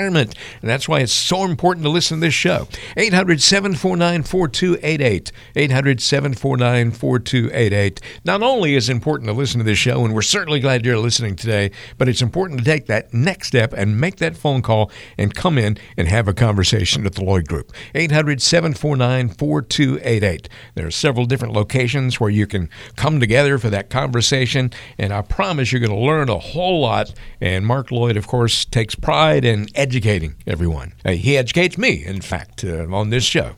And 0.61 0.69
that's 0.69 0.87
why 0.87 0.99
it's 0.99 1.11
so 1.11 1.43
important 1.43 1.83
to 1.83 1.89
listen 1.89 2.17
to 2.19 2.25
this 2.27 2.33
show. 2.33 2.67
800 2.97 3.41
749 3.41 4.23
4288. 4.23 5.31
800 5.55 6.01
749 6.01 6.91
4288. 6.91 8.01
Not 8.23 8.41
only 8.41 8.75
is 8.75 8.89
it 8.89 8.93
important 8.93 9.27
to 9.27 9.33
listen 9.33 9.59
to 9.59 9.63
this 9.63 9.77
show, 9.77 10.05
and 10.05 10.13
we're 10.13 10.21
certainly 10.21 10.59
glad 10.59 10.85
you're 10.85 10.97
listening 10.97 11.35
today, 11.35 11.71
but 11.97 12.07
it's 12.07 12.21
important 12.21 12.59
to 12.59 12.65
take 12.65 12.87
that 12.87 13.13
next 13.13 13.47
step 13.47 13.73
and 13.73 13.99
make 13.99 14.17
that 14.17 14.37
phone 14.37 14.61
call 14.61 14.91
and 15.17 15.33
come 15.33 15.57
in 15.57 15.77
and 15.97 16.07
have 16.07 16.27
a 16.27 16.33
conversation 16.33 17.05
at 17.05 17.13
the 17.13 17.23
Lloyd 17.23 17.47
Group. 17.47 17.71
800 17.93 18.41
749 18.41 19.29
4288. 19.29 20.49
There 20.75 20.87
are 20.87 20.91
several 20.91 21.25
different 21.25 21.53
locations 21.53 22.19
where 22.19 22.29
you 22.29 22.47
can 22.47 22.69
come 22.95 23.19
together 23.19 23.57
for 23.57 23.69
that 23.69 23.89
conversation, 23.89 24.71
and 24.97 25.13
I 25.13 25.21
promise 25.21 25.71
you're 25.71 25.79
going 25.81 25.91
to 25.91 26.05
learn 26.05 26.29
a 26.29 26.39
whole 26.39 26.81
lot. 26.81 27.13
And 27.41 27.65
Mark 27.65 27.91
Lloyd, 27.91 28.17
of 28.17 28.27
course, 28.27 28.65
takes 28.65 28.95
pride 28.95 29.45
in 29.45 29.67
everyone. 30.47 30.93
Uh, 31.03 31.11
he 31.11 31.37
educates 31.37 31.77
me, 31.77 32.05
in 32.05 32.21
fact, 32.21 32.63
uh, 32.63 32.87
on 32.91 33.09
this 33.09 33.23
show. 33.23 33.55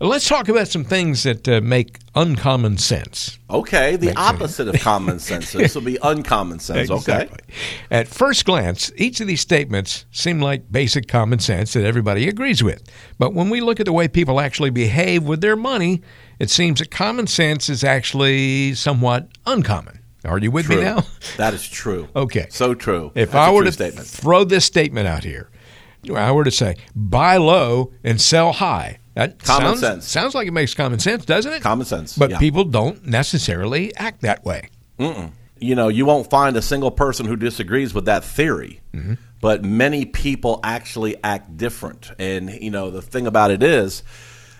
Let's 0.00 0.28
talk 0.28 0.48
about 0.48 0.66
some 0.66 0.84
things 0.84 1.22
that 1.22 1.46
uh, 1.48 1.60
make 1.60 1.98
uncommon 2.14 2.78
sense. 2.78 3.38
Okay, 3.48 3.96
the 3.96 4.12
opposite 4.16 4.66
of 4.66 4.80
common 4.80 5.20
sense. 5.20 5.52
This 5.52 5.74
will 5.74 5.82
be 5.82 5.96
uncommon 6.02 6.58
sense. 6.58 6.90
Okay. 6.90 7.28
At 7.90 8.08
first 8.08 8.44
glance, 8.44 8.90
each 8.96 9.20
of 9.20 9.28
these 9.28 9.40
statements 9.40 10.04
seem 10.10 10.40
like 10.40 10.72
basic 10.72 11.06
common 11.06 11.38
sense 11.38 11.72
that 11.74 11.84
everybody 11.84 12.28
agrees 12.28 12.64
with. 12.64 12.82
But 13.18 13.32
when 13.32 13.48
we 13.48 13.60
look 13.60 13.78
at 13.78 13.86
the 13.86 13.92
way 13.92 14.08
people 14.08 14.40
actually 14.40 14.70
behave 14.70 15.22
with 15.22 15.40
their 15.40 15.56
money, 15.56 16.02
it 16.40 16.50
seems 16.50 16.80
that 16.80 16.90
common 16.90 17.28
sense 17.28 17.68
is 17.68 17.84
actually 17.84 18.74
somewhat 18.74 19.28
uncommon. 19.46 20.00
Are 20.24 20.38
you 20.38 20.50
with 20.50 20.68
me 20.68 20.76
now? 20.80 21.04
That 21.36 21.54
is 21.54 21.68
true. 21.68 22.08
Okay. 22.14 22.46
So 22.50 22.74
true. 22.74 23.12
If 23.14 23.32
That's 23.32 23.48
I 23.48 23.52
were 23.52 23.60
true 23.60 23.66
to 23.66 23.72
statement. 23.72 24.06
throw 24.06 24.44
this 24.44 24.64
statement 24.64 25.08
out 25.08 25.24
here, 25.24 25.50
I 26.10 26.32
were 26.32 26.44
to 26.44 26.50
say 26.50 26.76
buy 26.94 27.36
low 27.36 27.92
and 28.02 28.20
sell 28.20 28.52
high. 28.52 28.98
That 29.14 29.38
Common 29.42 29.68
sounds, 29.68 29.80
sense. 29.80 30.08
Sounds 30.08 30.34
like 30.34 30.48
it 30.48 30.52
makes 30.52 30.74
common 30.74 30.98
sense, 30.98 31.26
doesn't 31.26 31.52
it? 31.52 31.60
Common 31.62 31.84
sense, 31.84 32.16
But 32.16 32.30
yeah. 32.30 32.38
people 32.38 32.64
don't 32.64 33.04
necessarily 33.06 33.94
act 33.96 34.22
that 34.22 34.42
way. 34.44 34.68
you 34.98 35.74
know, 35.74 35.88
you 35.88 36.06
won't 36.06 36.30
find 36.30 36.56
a 36.56 36.62
single 36.62 36.90
person 36.90 37.26
who 37.26 37.36
disagrees 37.36 37.92
with 37.92 38.06
that 38.06 38.24
theory. 38.24 38.80
Mm-hmm. 38.94 39.14
But 39.40 39.64
many 39.64 40.04
people 40.06 40.60
actually 40.64 41.16
act 41.22 41.56
different. 41.56 42.10
And 42.18 42.50
you 42.50 42.70
know, 42.70 42.90
the 42.90 43.02
thing 43.02 43.26
about 43.26 43.50
it 43.50 43.62
is, 43.62 44.02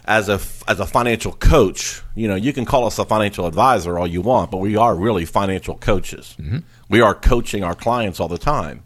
as 0.05 0.29
a 0.29 0.41
as 0.69 0.81
a 0.81 0.87
financial 0.87 1.33
coach, 1.33 2.03
you 2.15 2.29
know, 2.29 2.35
you 2.35 2.53
can 2.53 2.65
call 2.65 2.87
us 2.87 2.99
a 2.99 3.05
financial 3.05 3.47
advisor 3.47 3.99
all 3.99 4.07
you 4.07 4.21
want, 4.21 4.51
but 4.51 4.59
we 4.59 4.77
are 4.77 4.95
really 4.95 5.25
financial 5.25 5.77
coaches. 5.77 6.37
Mm-hmm. 6.39 6.59
We 6.89 7.01
are 7.01 7.15
coaching 7.15 7.65
our 7.65 7.75
clients 7.75 8.21
all 8.21 8.29
the 8.29 8.39
time. 8.39 8.83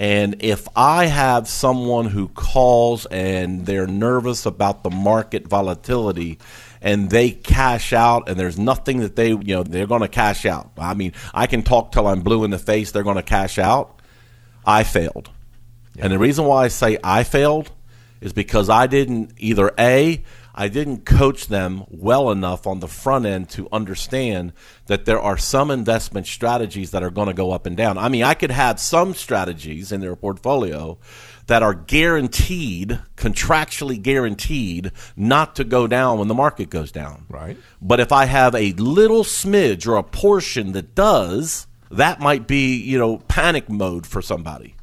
And 0.00 0.36
if 0.42 0.66
I 0.74 1.04
have 1.04 1.46
someone 1.46 2.06
who 2.06 2.28
calls 2.28 3.04
and 3.04 3.66
they're 3.66 3.86
nervous 3.86 4.46
about 4.46 4.82
the 4.82 4.88
market 4.88 5.46
volatility 5.46 6.38
and 6.80 7.10
they 7.10 7.32
cash 7.32 7.92
out 7.92 8.26
and 8.26 8.40
there's 8.40 8.58
nothing 8.58 9.00
that 9.00 9.14
they, 9.14 9.28
you 9.28 9.54
know, 9.54 9.62
they're 9.62 9.86
going 9.86 10.00
to 10.00 10.08
cash 10.08 10.46
out. 10.46 10.70
I 10.78 10.94
mean, 10.94 11.12
I 11.34 11.46
can 11.46 11.62
talk 11.62 11.92
till 11.92 12.06
I'm 12.06 12.22
blue 12.22 12.44
in 12.44 12.50
the 12.50 12.58
face, 12.58 12.92
they're 12.92 13.02
going 13.02 13.16
to 13.16 13.22
cash 13.22 13.58
out. 13.58 14.00
I 14.64 14.84
failed. 14.84 15.28
And 15.98 16.10
the 16.14 16.18
reason 16.18 16.46
why 16.46 16.64
I 16.64 16.68
say 16.68 16.96
I 17.04 17.22
failed 17.22 17.70
is 18.22 18.32
because 18.32 18.70
I 18.70 18.86
didn't 18.86 19.34
either 19.36 19.70
A, 19.78 20.24
I 20.54 20.68
didn't 20.68 21.04
coach 21.04 21.46
them 21.46 21.84
well 21.88 22.30
enough 22.30 22.66
on 22.66 22.80
the 22.80 22.88
front 22.88 23.26
end 23.26 23.48
to 23.50 23.68
understand 23.72 24.52
that 24.86 25.04
there 25.04 25.20
are 25.20 25.38
some 25.38 25.70
investment 25.70 26.26
strategies 26.26 26.90
that 26.90 27.02
are 27.02 27.10
going 27.10 27.28
to 27.28 27.34
go 27.34 27.52
up 27.52 27.66
and 27.66 27.76
down. 27.76 27.98
I 27.98 28.08
mean, 28.08 28.24
I 28.24 28.34
could 28.34 28.50
have 28.50 28.80
some 28.80 29.14
strategies 29.14 29.92
in 29.92 30.00
their 30.00 30.16
portfolio 30.16 30.98
that 31.46 31.62
are 31.62 31.74
guaranteed, 31.74 33.00
contractually 33.16 34.00
guaranteed, 34.00 34.92
not 35.16 35.56
to 35.56 35.64
go 35.64 35.86
down 35.86 36.18
when 36.18 36.28
the 36.28 36.34
market 36.34 36.70
goes 36.70 36.92
down. 36.92 37.26
Right. 37.28 37.56
But 37.80 38.00
if 38.00 38.12
I 38.12 38.26
have 38.26 38.54
a 38.54 38.72
little 38.72 39.24
smidge 39.24 39.86
or 39.86 39.96
a 39.96 40.02
portion 40.02 40.72
that 40.72 40.94
does, 40.94 41.66
that 41.90 42.20
might 42.20 42.46
be, 42.46 42.76
you 42.76 42.98
know, 42.98 43.18
panic 43.18 43.68
mode 43.68 44.06
for 44.06 44.22
somebody. 44.22 44.76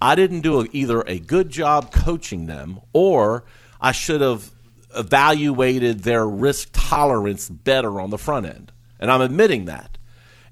I 0.00 0.14
didn't 0.14 0.40
do 0.40 0.60
a, 0.60 0.68
either 0.72 1.02
a 1.02 1.18
good 1.18 1.50
job 1.50 1.92
coaching 1.92 2.46
them 2.46 2.80
or 2.92 3.44
I 3.80 3.92
should 3.92 4.20
have 4.20 4.50
evaluated 4.96 6.00
their 6.00 6.26
risk 6.26 6.70
tolerance 6.72 7.48
better 7.48 8.00
on 8.00 8.10
the 8.10 8.18
front 8.18 8.46
end. 8.46 8.72
And 8.98 9.10
I'm 9.10 9.20
admitting 9.20 9.66
that. 9.66 9.98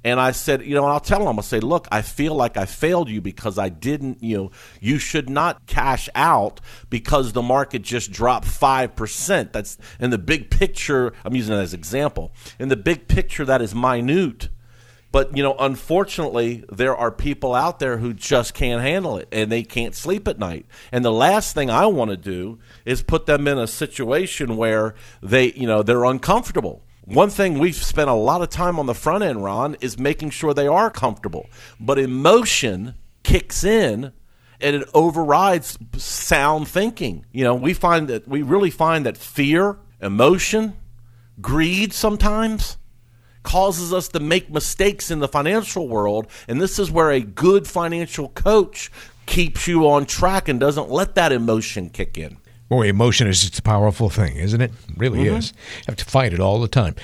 And 0.04 0.18
I 0.18 0.32
said, 0.32 0.62
you 0.66 0.74
know, 0.74 0.84
I'll 0.84 1.00
tell 1.00 1.24
them, 1.24 1.38
I'll 1.38 1.42
say, 1.42 1.60
look, 1.60 1.86
I 1.92 2.02
feel 2.02 2.34
like 2.34 2.56
I 2.56 2.66
failed 2.66 3.08
you 3.08 3.20
because 3.20 3.56
I 3.56 3.68
didn't, 3.68 4.22
you 4.22 4.36
know, 4.36 4.50
you 4.80 4.98
should 4.98 5.30
not 5.30 5.64
cash 5.66 6.08
out 6.14 6.60
because 6.90 7.32
the 7.32 7.42
market 7.42 7.82
just 7.82 8.10
dropped 8.10 8.46
5%. 8.46 9.52
That's 9.52 9.78
in 10.00 10.10
the 10.10 10.18
big 10.18 10.50
picture. 10.50 11.12
I'm 11.24 11.36
using 11.36 11.54
that 11.54 11.62
as 11.62 11.72
example. 11.72 12.32
In 12.58 12.68
the 12.68 12.76
big 12.76 13.06
picture, 13.06 13.44
that 13.44 13.62
is 13.62 13.74
minute. 13.74 14.48
But, 15.12 15.36
you 15.36 15.42
know, 15.42 15.54
unfortunately, 15.58 16.64
there 16.72 16.96
are 16.96 17.10
people 17.10 17.54
out 17.54 17.78
there 17.78 17.98
who 17.98 18.14
just 18.14 18.54
can't 18.54 18.80
handle 18.80 19.18
it 19.18 19.28
and 19.30 19.52
they 19.52 19.62
can't 19.62 19.94
sleep 19.94 20.26
at 20.26 20.38
night. 20.38 20.64
And 20.90 21.04
the 21.04 21.12
last 21.12 21.54
thing 21.54 21.68
I 21.68 21.84
want 21.84 22.10
to 22.10 22.16
do 22.16 22.58
is 22.86 23.02
put 23.02 23.26
them 23.26 23.46
in 23.46 23.58
a 23.58 23.66
situation 23.66 24.56
where 24.56 24.94
they, 25.22 25.52
you 25.52 25.66
know, 25.66 25.82
they're 25.82 26.04
uncomfortable. 26.04 26.82
One 27.04 27.28
thing 27.28 27.58
we've 27.58 27.76
spent 27.76 28.08
a 28.08 28.14
lot 28.14 28.40
of 28.40 28.48
time 28.48 28.78
on 28.78 28.86
the 28.86 28.94
front 28.94 29.22
end, 29.22 29.44
Ron, 29.44 29.76
is 29.82 29.98
making 29.98 30.30
sure 30.30 30.54
they 30.54 30.66
are 30.66 30.90
comfortable. 30.90 31.46
But 31.78 31.98
emotion 31.98 32.94
kicks 33.22 33.64
in 33.64 34.12
and 34.62 34.76
it 34.76 34.88
overrides 34.94 35.76
sound 35.96 36.68
thinking. 36.68 37.26
You 37.32 37.44
know, 37.44 37.54
we 37.54 37.74
find 37.74 38.08
that 38.08 38.26
we 38.26 38.40
really 38.40 38.70
find 38.70 39.04
that 39.04 39.18
fear, 39.18 39.76
emotion, 40.00 40.74
greed 41.40 41.92
sometimes 41.92 42.78
causes 43.42 43.92
us 43.92 44.08
to 44.08 44.20
make 44.20 44.50
mistakes 44.50 45.10
in 45.10 45.18
the 45.20 45.28
financial 45.28 45.88
world. 45.88 46.26
And 46.48 46.60
this 46.60 46.78
is 46.78 46.90
where 46.90 47.10
a 47.10 47.20
good 47.20 47.66
financial 47.66 48.28
coach 48.30 48.90
keeps 49.26 49.66
you 49.68 49.88
on 49.88 50.06
track 50.06 50.48
and 50.48 50.58
doesn't 50.60 50.90
let 50.90 51.14
that 51.14 51.32
emotion 51.32 51.88
kick 51.90 52.18
in. 52.18 52.36
Boy, 52.68 52.88
emotion 52.88 53.26
is 53.26 53.40
just 53.42 53.58
a 53.58 53.62
powerful 53.62 54.08
thing, 54.08 54.36
isn't 54.36 54.60
it? 54.60 54.70
It 54.88 54.96
really 54.98 55.24
Mm-hmm. 55.24 55.36
is. 55.36 55.52
have 55.86 55.96
to 55.96 56.04
fight 56.06 56.32
it 56.32 56.40
all 56.40 56.58
the 56.60 56.68
time. 56.68 56.94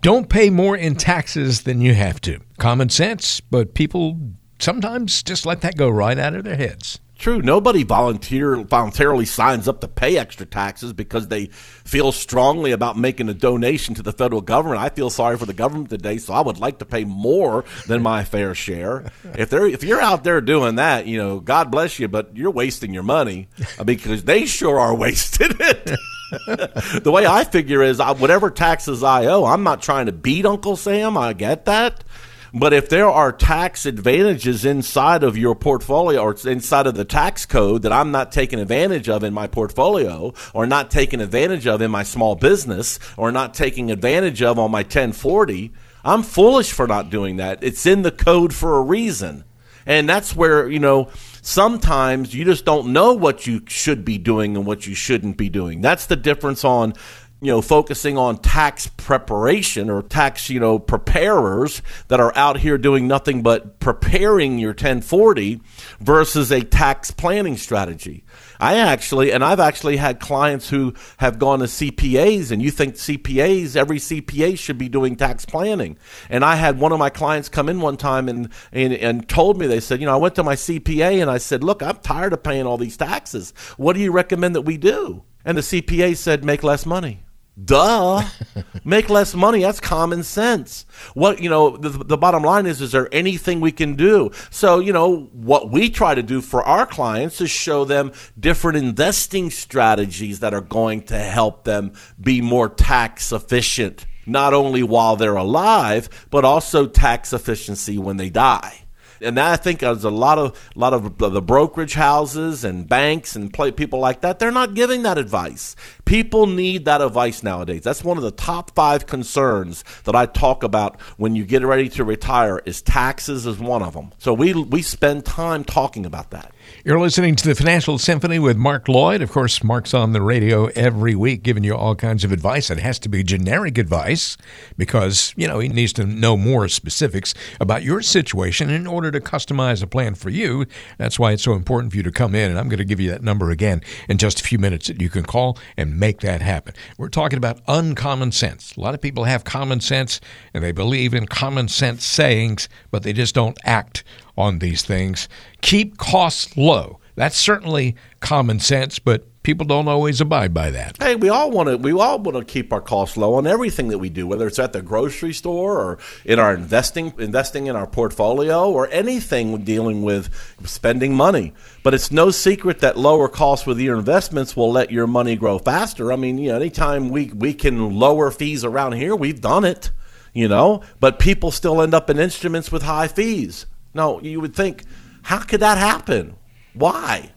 Don't 0.00 0.28
pay 0.30 0.48
more 0.48 0.76
in 0.76 0.94
taxes 0.94 1.62
than 1.62 1.80
you 1.82 1.92
have 1.94 2.20
to. 2.22 2.40
Common 2.58 2.88
sense, 2.88 3.40
but 3.40 3.74
people 3.74 4.18
sometimes 4.58 5.22
just 5.22 5.44
let 5.44 5.60
that 5.60 5.76
go 5.76 5.88
right 5.90 6.18
out 6.18 6.34
of 6.34 6.44
their 6.44 6.56
heads. 6.56 6.98
True. 7.18 7.42
Nobody 7.42 7.82
volunteer 7.82 8.56
voluntarily 8.62 9.24
signs 9.24 9.66
up 9.66 9.80
to 9.80 9.88
pay 9.88 10.16
extra 10.16 10.46
taxes 10.46 10.92
because 10.92 11.26
they 11.26 11.46
feel 11.46 12.12
strongly 12.12 12.70
about 12.70 12.96
making 12.96 13.28
a 13.28 13.34
donation 13.34 13.96
to 13.96 14.04
the 14.04 14.12
federal 14.12 14.40
government. 14.40 14.80
I 14.80 14.88
feel 14.88 15.10
sorry 15.10 15.36
for 15.36 15.44
the 15.44 15.52
government 15.52 15.90
today, 15.90 16.18
so 16.18 16.32
I 16.32 16.40
would 16.40 16.60
like 16.60 16.78
to 16.78 16.84
pay 16.84 17.04
more 17.04 17.64
than 17.88 18.02
my 18.02 18.22
fair 18.22 18.54
share. 18.54 19.10
If 19.36 19.50
they're 19.50 19.66
if 19.66 19.82
you're 19.82 20.00
out 20.00 20.22
there 20.22 20.40
doing 20.40 20.76
that, 20.76 21.08
you 21.08 21.18
know, 21.18 21.40
God 21.40 21.72
bless 21.72 21.98
you, 21.98 22.06
but 22.06 22.36
you're 22.36 22.52
wasting 22.52 22.94
your 22.94 23.02
money 23.02 23.48
uh, 23.80 23.84
because 23.84 24.22
they 24.22 24.46
sure 24.46 24.78
are 24.78 24.94
wasting 24.96 25.50
it. 25.58 25.98
the 27.02 27.10
way 27.12 27.26
I 27.26 27.42
figure 27.42 27.82
is, 27.82 27.98
I, 27.98 28.12
whatever 28.12 28.48
taxes 28.48 29.02
I 29.02 29.26
owe, 29.26 29.44
I'm 29.44 29.64
not 29.64 29.82
trying 29.82 30.06
to 30.06 30.12
beat 30.12 30.46
Uncle 30.46 30.76
Sam. 30.76 31.16
I 31.16 31.32
get 31.32 31.64
that. 31.64 32.04
But 32.52 32.72
if 32.72 32.88
there 32.88 33.08
are 33.08 33.32
tax 33.32 33.84
advantages 33.84 34.64
inside 34.64 35.22
of 35.22 35.36
your 35.36 35.54
portfolio 35.54 36.20
or 36.20 36.36
inside 36.44 36.86
of 36.86 36.94
the 36.94 37.04
tax 37.04 37.44
code 37.44 37.82
that 37.82 37.92
I'm 37.92 38.10
not 38.10 38.32
taking 38.32 38.58
advantage 38.58 39.08
of 39.08 39.22
in 39.22 39.34
my 39.34 39.46
portfolio 39.46 40.32
or 40.54 40.66
not 40.66 40.90
taking 40.90 41.20
advantage 41.20 41.66
of 41.66 41.82
in 41.82 41.90
my 41.90 42.02
small 42.02 42.34
business 42.34 42.98
or 43.16 43.30
not 43.30 43.54
taking 43.54 43.90
advantage 43.90 44.42
of 44.42 44.58
on 44.58 44.70
my 44.70 44.80
1040, 44.80 45.72
I'm 46.04 46.22
foolish 46.22 46.72
for 46.72 46.86
not 46.86 47.10
doing 47.10 47.36
that. 47.36 47.62
It's 47.62 47.84
in 47.84 48.02
the 48.02 48.12
code 48.12 48.54
for 48.54 48.78
a 48.78 48.82
reason. 48.82 49.44
And 49.84 50.06
that's 50.06 50.36
where, 50.36 50.68
you 50.68 50.78
know, 50.78 51.08
sometimes 51.40 52.34
you 52.34 52.44
just 52.44 52.66
don't 52.66 52.92
know 52.92 53.14
what 53.14 53.46
you 53.46 53.62
should 53.68 54.04
be 54.04 54.18
doing 54.18 54.54
and 54.54 54.66
what 54.66 54.86
you 54.86 54.94
shouldn't 54.94 55.38
be 55.38 55.48
doing. 55.48 55.80
That's 55.80 56.04
the 56.04 56.16
difference 56.16 56.62
on 56.62 56.92
you 57.40 57.52
know, 57.52 57.62
focusing 57.62 58.18
on 58.18 58.36
tax 58.38 58.88
preparation 58.88 59.90
or 59.90 60.02
tax, 60.02 60.50
you 60.50 60.58
know, 60.58 60.78
preparers 60.78 61.82
that 62.08 62.18
are 62.18 62.36
out 62.36 62.58
here 62.58 62.76
doing 62.76 63.06
nothing 63.06 63.42
but 63.42 63.78
preparing 63.78 64.58
your 64.58 64.70
1040 64.70 65.60
versus 66.00 66.50
a 66.50 66.62
tax 66.62 67.12
planning 67.12 67.56
strategy. 67.56 68.24
I 68.58 68.76
actually, 68.76 69.30
and 69.30 69.44
I've 69.44 69.60
actually 69.60 69.98
had 69.98 70.18
clients 70.18 70.68
who 70.68 70.94
have 71.18 71.38
gone 71.38 71.60
to 71.60 71.66
CPAs, 71.66 72.50
and 72.50 72.60
you 72.60 72.72
think 72.72 72.96
CPAs, 72.96 73.76
every 73.76 73.98
CPA 73.98 74.58
should 74.58 74.78
be 74.78 74.88
doing 74.88 75.14
tax 75.14 75.44
planning. 75.44 75.96
And 76.28 76.44
I 76.44 76.56
had 76.56 76.80
one 76.80 76.90
of 76.90 76.98
my 76.98 77.10
clients 77.10 77.48
come 77.48 77.68
in 77.68 77.80
one 77.80 77.96
time 77.96 78.28
and, 78.28 78.48
and, 78.72 78.92
and 78.94 79.28
told 79.28 79.58
me, 79.58 79.68
they 79.68 79.78
said, 79.78 80.00
you 80.00 80.06
know, 80.06 80.14
I 80.14 80.16
went 80.16 80.34
to 80.36 80.42
my 80.42 80.56
CPA 80.56 81.22
and 81.22 81.30
I 81.30 81.38
said, 81.38 81.62
look, 81.62 81.84
I'm 81.84 81.98
tired 81.98 82.32
of 82.32 82.42
paying 82.42 82.66
all 82.66 82.78
these 82.78 82.96
taxes. 82.96 83.52
What 83.76 83.92
do 83.92 84.00
you 84.00 84.10
recommend 84.10 84.56
that 84.56 84.62
we 84.62 84.76
do? 84.76 85.22
And 85.44 85.56
the 85.56 85.62
CPA 85.62 86.16
said, 86.16 86.44
make 86.44 86.64
less 86.64 86.84
money. 86.84 87.20
Duh. 87.64 88.24
Make 88.84 89.08
less 89.08 89.34
money. 89.34 89.62
That's 89.62 89.80
common 89.80 90.22
sense. 90.22 90.86
What, 91.14 91.40
you 91.40 91.50
know, 91.50 91.76
the, 91.76 91.88
the 91.88 92.16
bottom 92.16 92.42
line 92.42 92.66
is, 92.66 92.80
is 92.80 92.92
there 92.92 93.08
anything 93.12 93.60
we 93.60 93.72
can 93.72 93.94
do? 93.94 94.30
So, 94.50 94.78
you 94.78 94.92
know, 94.92 95.28
what 95.32 95.70
we 95.70 95.90
try 95.90 96.14
to 96.14 96.22
do 96.22 96.40
for 96.40 96.62
our 96.62 96.86
clients 96.86 97.40
is 97.40 97.50
show 97.50 97.84
them 97.84 98.12
different 98.38 98.78
investing 98.78 99.50
strategies 99.50 100.40
that 100.40 100.54
are 100.54 100.60
going 100.60 101.02
to 101.02 101.18
help 101.18 101.64
them 101.64 101.92
be 102.20 102.40
more 102.40 102.68
tax 102.68 103.32
efficient, 103.32 104.06
not 104.26 104.54
only 104.54 104.82
while 104.82 105.16
they're 105.16 105.36
alive, 105.36 106.08
but 106.30 106.44
also 106.44 106.86
tax 106.86 107.32
efficiency 107.32 107.98
when 107.98 108.16
they 108.16 108.30
die 108.30 108.84
and 109.20 109.36
that 109.36 109.52
I 109.52 109.56
think 109.56 109.80
there's 109.80 110.04
a 110.04 110.10
lot 110.10 110.38
of 110.38 110.70
a 110.74 110.78
lot 110.78 110.92
of 110.92 111.18
the 111.18 111.42
brokerage 111.42 111.94
houses 111.94 112.64
and 112.64 112.88
banks 112.88 113.36
and 113.36 113.52
play, 113.52 113.70
people 113.72 113.98
like 113.98 114.20
that. 114.22 114.38
They're 114.38 114.50
not 114.50 114.74
giving 114.74 115.02
that 115.02 115.18
advice. 115.18 115.76
People 116.04 116.46
need 116.46 116.84
that 116.84 117.00
advice 117.00 117.42
nowadays. 117.42 117.82
That's 117.82 118.04
one 118.04 118.16
of 118.16 118.22
the 118.22 118.30
top 118.30 118.74
five 118.74 119.06
concerns 119.06 119.84
that 120.04 120.14
I 120.14 120.26
talk 120.26 120.62
about 120.62 121.00
when 121.16 121.34
you 121.34 121.44
get 121.44 121.64
ready 121.64 121.88
to 121.90 122.04
retire. 122.04 122.58
Is 122.64 122.82
taxes 122.82 123.46
is 123.46 123.58
one 123.58 123.82
of 123.82 123.94
them. 123.94 124.12
So 124.18 124.32
we 124.34 124.52
we 124.54 124.82
spend 124.82 125.24
time 125.24 125.64
talking 125.64 126.06
about 126.06 126.30
that. 126.30 126.52
You're 126.88 126.98
listening 126.98 127.36
to 127.36 127.46
the 127.46 127.54
Financial 127.54 127.98
Symphony 127.98 128.38
with 128.38 128.56
Mark 128.56 128.88
Lloyd. 128.88 129.20
Of 129.20 129.30
course, 129.30 129.62
Mark's 129.62 129.92
on 129.92 130.14
the 130.14 130.22
radio 130.22 130.68
every 130.68 131.14
week 131.14 131.42
giving 131.42 131.62
you 131.62 131.76
all 131.76 131.94
kinds 131.94 132.24
of 132.24 132.32
advice. 132.32 132.70
It 132.70 132.78
has 132.78 132.98
to 133.00 133.10
be 133.10 133.22
generic 133.22 133.76
advice 133.76 134.38
because, 134.78 135.34
you 135.36 135.46
know, 135.46 135.58
he 135.58 135.68
needs 135.68 135.92
to 135.92 136.06
know 136.06 136.38
more 136.38 136.66
specifics 136.68 137.34
about 137.60 137.82
your 137.82 138.00
situation 138.00 138.70
in 138.70 138.86
order 138.86 139.10
to 139.10 139.20
customize 139.20 139.82
a 139.82 139.86
plan 139.86 140.14
for 140.14 140.30
you. 140.30 140.64
That's 140.96 141.18
why 141.18 141.32
it's 141.32 141.42
so 141.42 141.52
important 141.52 141.92
for 141.92 141.98
you 141.98 142.02
to 142.04 142.10
come 142.10 142.34
in. 142.34 142.48
And 142.48 142.58
I'm 142.58 142.70
going 142.70 142.78
to 142.78 142.86
give 142.86 143.00
you 143.00 143.10
that 143.10 143.22
number 143.22 143.50
again 143.50 143.82
in 144.08 144.16
just 144.16 144.40
a 144.40 144.44
few 144.44 144.58
minutes 144.58 144.86
that 144.86 145.02
you 145.02 145.10
can 145.10 145.24
call 145.24 145.58
and 145.76 146.00
make 146.00 146.20
that 146.20 146.40
happen. 146.40 146.72
We're 146.96 147.10
talking 147.10 147.36
about 147.36 147.60
uncommon 147.68 148.32
sense. 148.32 148.74
A 148.76 148.80
lot 148.80 148.94
of 148.94 149.02
people 149.02 149.24
have 149.24 149.44
common 149.44 149.82
sense 149.82 150.22
and 150.54 150.64
they 150.64 150.72
believe 150.72 151.12
in 151.12 151.26
common 151.26 151.68
sense 151.68 152.02
sayings, 152.06 152.66
but 152.90 153.02
they 153.02 153.12
just 153.12 153.34
don't 153.34 153.58
act 153.62 154.04
on 154.38 154.60
these 154.60 154.82
things. 154.82 155.28
Keep 155.60 155.98
costs 155.98 156.56
low. 156.56 157.00
That's 157.16 157.36
certainly 157.36 157.96
common 158.20 158.60
sense, 158.60 159.00
but 159.00 159.26
people 159.42 159.66
don't 159.66 159.88
always 159.88 160.20
abide 160.20 160.54
by 160.54 160.70
that. 160.70 160.96
Hey, 161.02 161.16
we 161.16 161.28
all 161.28 161.50
want 161.50 161.68
to 161.68 161.76
we 161.76 161.90
all 161.90 162.20
want 162.20 162.38
to 162.38 162.44
keep 162.44 162.72
our 162.72 162.80
costs 162.80 163.16
low 163.16 163.34
on 163.34 163.46
everything 163.46 163.88
that 163.88 163.98
we 163.98 164.08
do, 164.08 164.26
whether 164.28 164.46
it's 164.46 164.60
at 164.60 164.72
the 164.72 164.82
grocery 164.82 165.32
store 165.32 165.80
or 165.80 165.98
in 166.24 166.38
our 166.38 166.54
investing 166.54 167.12
investing 167.18 167.66
in 167.66 167.74
our 167.74 167.88
portfolio 167.88 168.70
or 168.70 168.88
anything 168.92 169.64
dealing 169.64 170.02
with 170.02 170.30
spending 170.64 171.12
money. 171.12 171.54
But 171.82 171.92
it's 171.92 172.12
no 172.12 172.30
secret 172.30 172.78
that 172.80 172.96
lower 172.96 173.26
costs 173.26 173.66
with 173.66 173.80
your 173.80 173.98
investments 173.98 174.56
will 174.56 174.70
let 174.70 174.92
your 174.92 175.08
money 175.08 175.34
grow 175.34 175.58
faster. 175.58 176.12
I 176.12 176.16
mean, 176.16 176.38
you 176.38 176.50
know, 176.50 176.56
anytime 176.56 177.08
we 177.08 177.32
we 177.34 177.52
can 177.52 177.98
lower 177.98 178.30
fees 178.30 178.64
around 178.64 178.92
here, 178.92 179.16
we've 179.16 179.40
done 179.40 179.64
it, 179.64 179.90
you 180.32 180.46
know, 180.46 180.82
but 181.00 181.18
people 181.18 181.50
still 181.50 181.82
end 181.82 181.94
up 181.94 182.08
in 182.08 182.20
instruments 182.20 182.70
with 182.70 182.82
high 182.82 183.08
fees. 183.08 183.66
No, 183.98 184.20
you 184.20 184.40
would 184.40 184.54
think, 184.54 184.84
how 185.22 185.40
could 185.40 185.58
that 185.58 185.76
happen? 185.76 186.36
Why? 186.72 187.32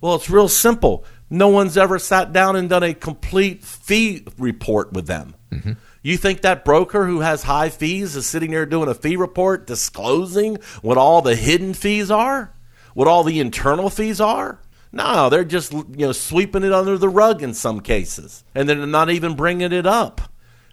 Well, 0.00 0.14
it's 0.14 0.30
real 0.30 0.48
simple. 0.48 1.04
No 1.28 1.48
one's 1.48 1.76
ever 1.76 1.98
sat 1.98 2.32
down 2.32 2.54
and 2.54 2.68
done 2.68 2.84
a 2.84 2.94
complete 2.94 3.64
fee 3.64 4.24
report 4.38 4.92
with 4.92 5.08
them. 5.08 5.34
Mm-hmm. 5.50 5.72
You 6.02 6.16
think 6.16 6.42
that 6.42 6.64
broker 6.64 7.06
who 7.06 7.20
has 7.20 7.42
high 7.42 7.68
fees 7.68 8.14
is 8.14 8.26
sitting 8.26 8.52
there 8.52 8.64
doing 8.64 8.88
a 8.88 8.94
fee 8.94 9.16
report 9.16 9.66
disclosing 9.66 10.58
what 10.82 10.98
all 10.98 11.20
the 11.20 11.34
hidden 11.34 11.74
fees 11.74 12.12
are? 12.12 12.54
What 12.94 13.08
all 13.08 13.24
the 13.24 13.40
internal 13.40 13.90
fees 13.90 14.20
are? 14.20 14.60
No, 14.92 15.28
they're 15.28 15.42
just 15.42 15.72
you 15.72 16.06
know 16.06 16.12
sweeping 16.12 16.62
it 16.62 16.72
under 16.72 16.96
the 16.96 17.08
rug 17.08 17.42
in 17.42 17.54
some 17.54 17.80
cases, 17.80 18.44
and 18.54 18.68
they're 18.68 18.86
not 18.86 19.10
even 19.10 19.34
bringing 19.34 19.72
it 19.72 19.86
up. 19.86 20.20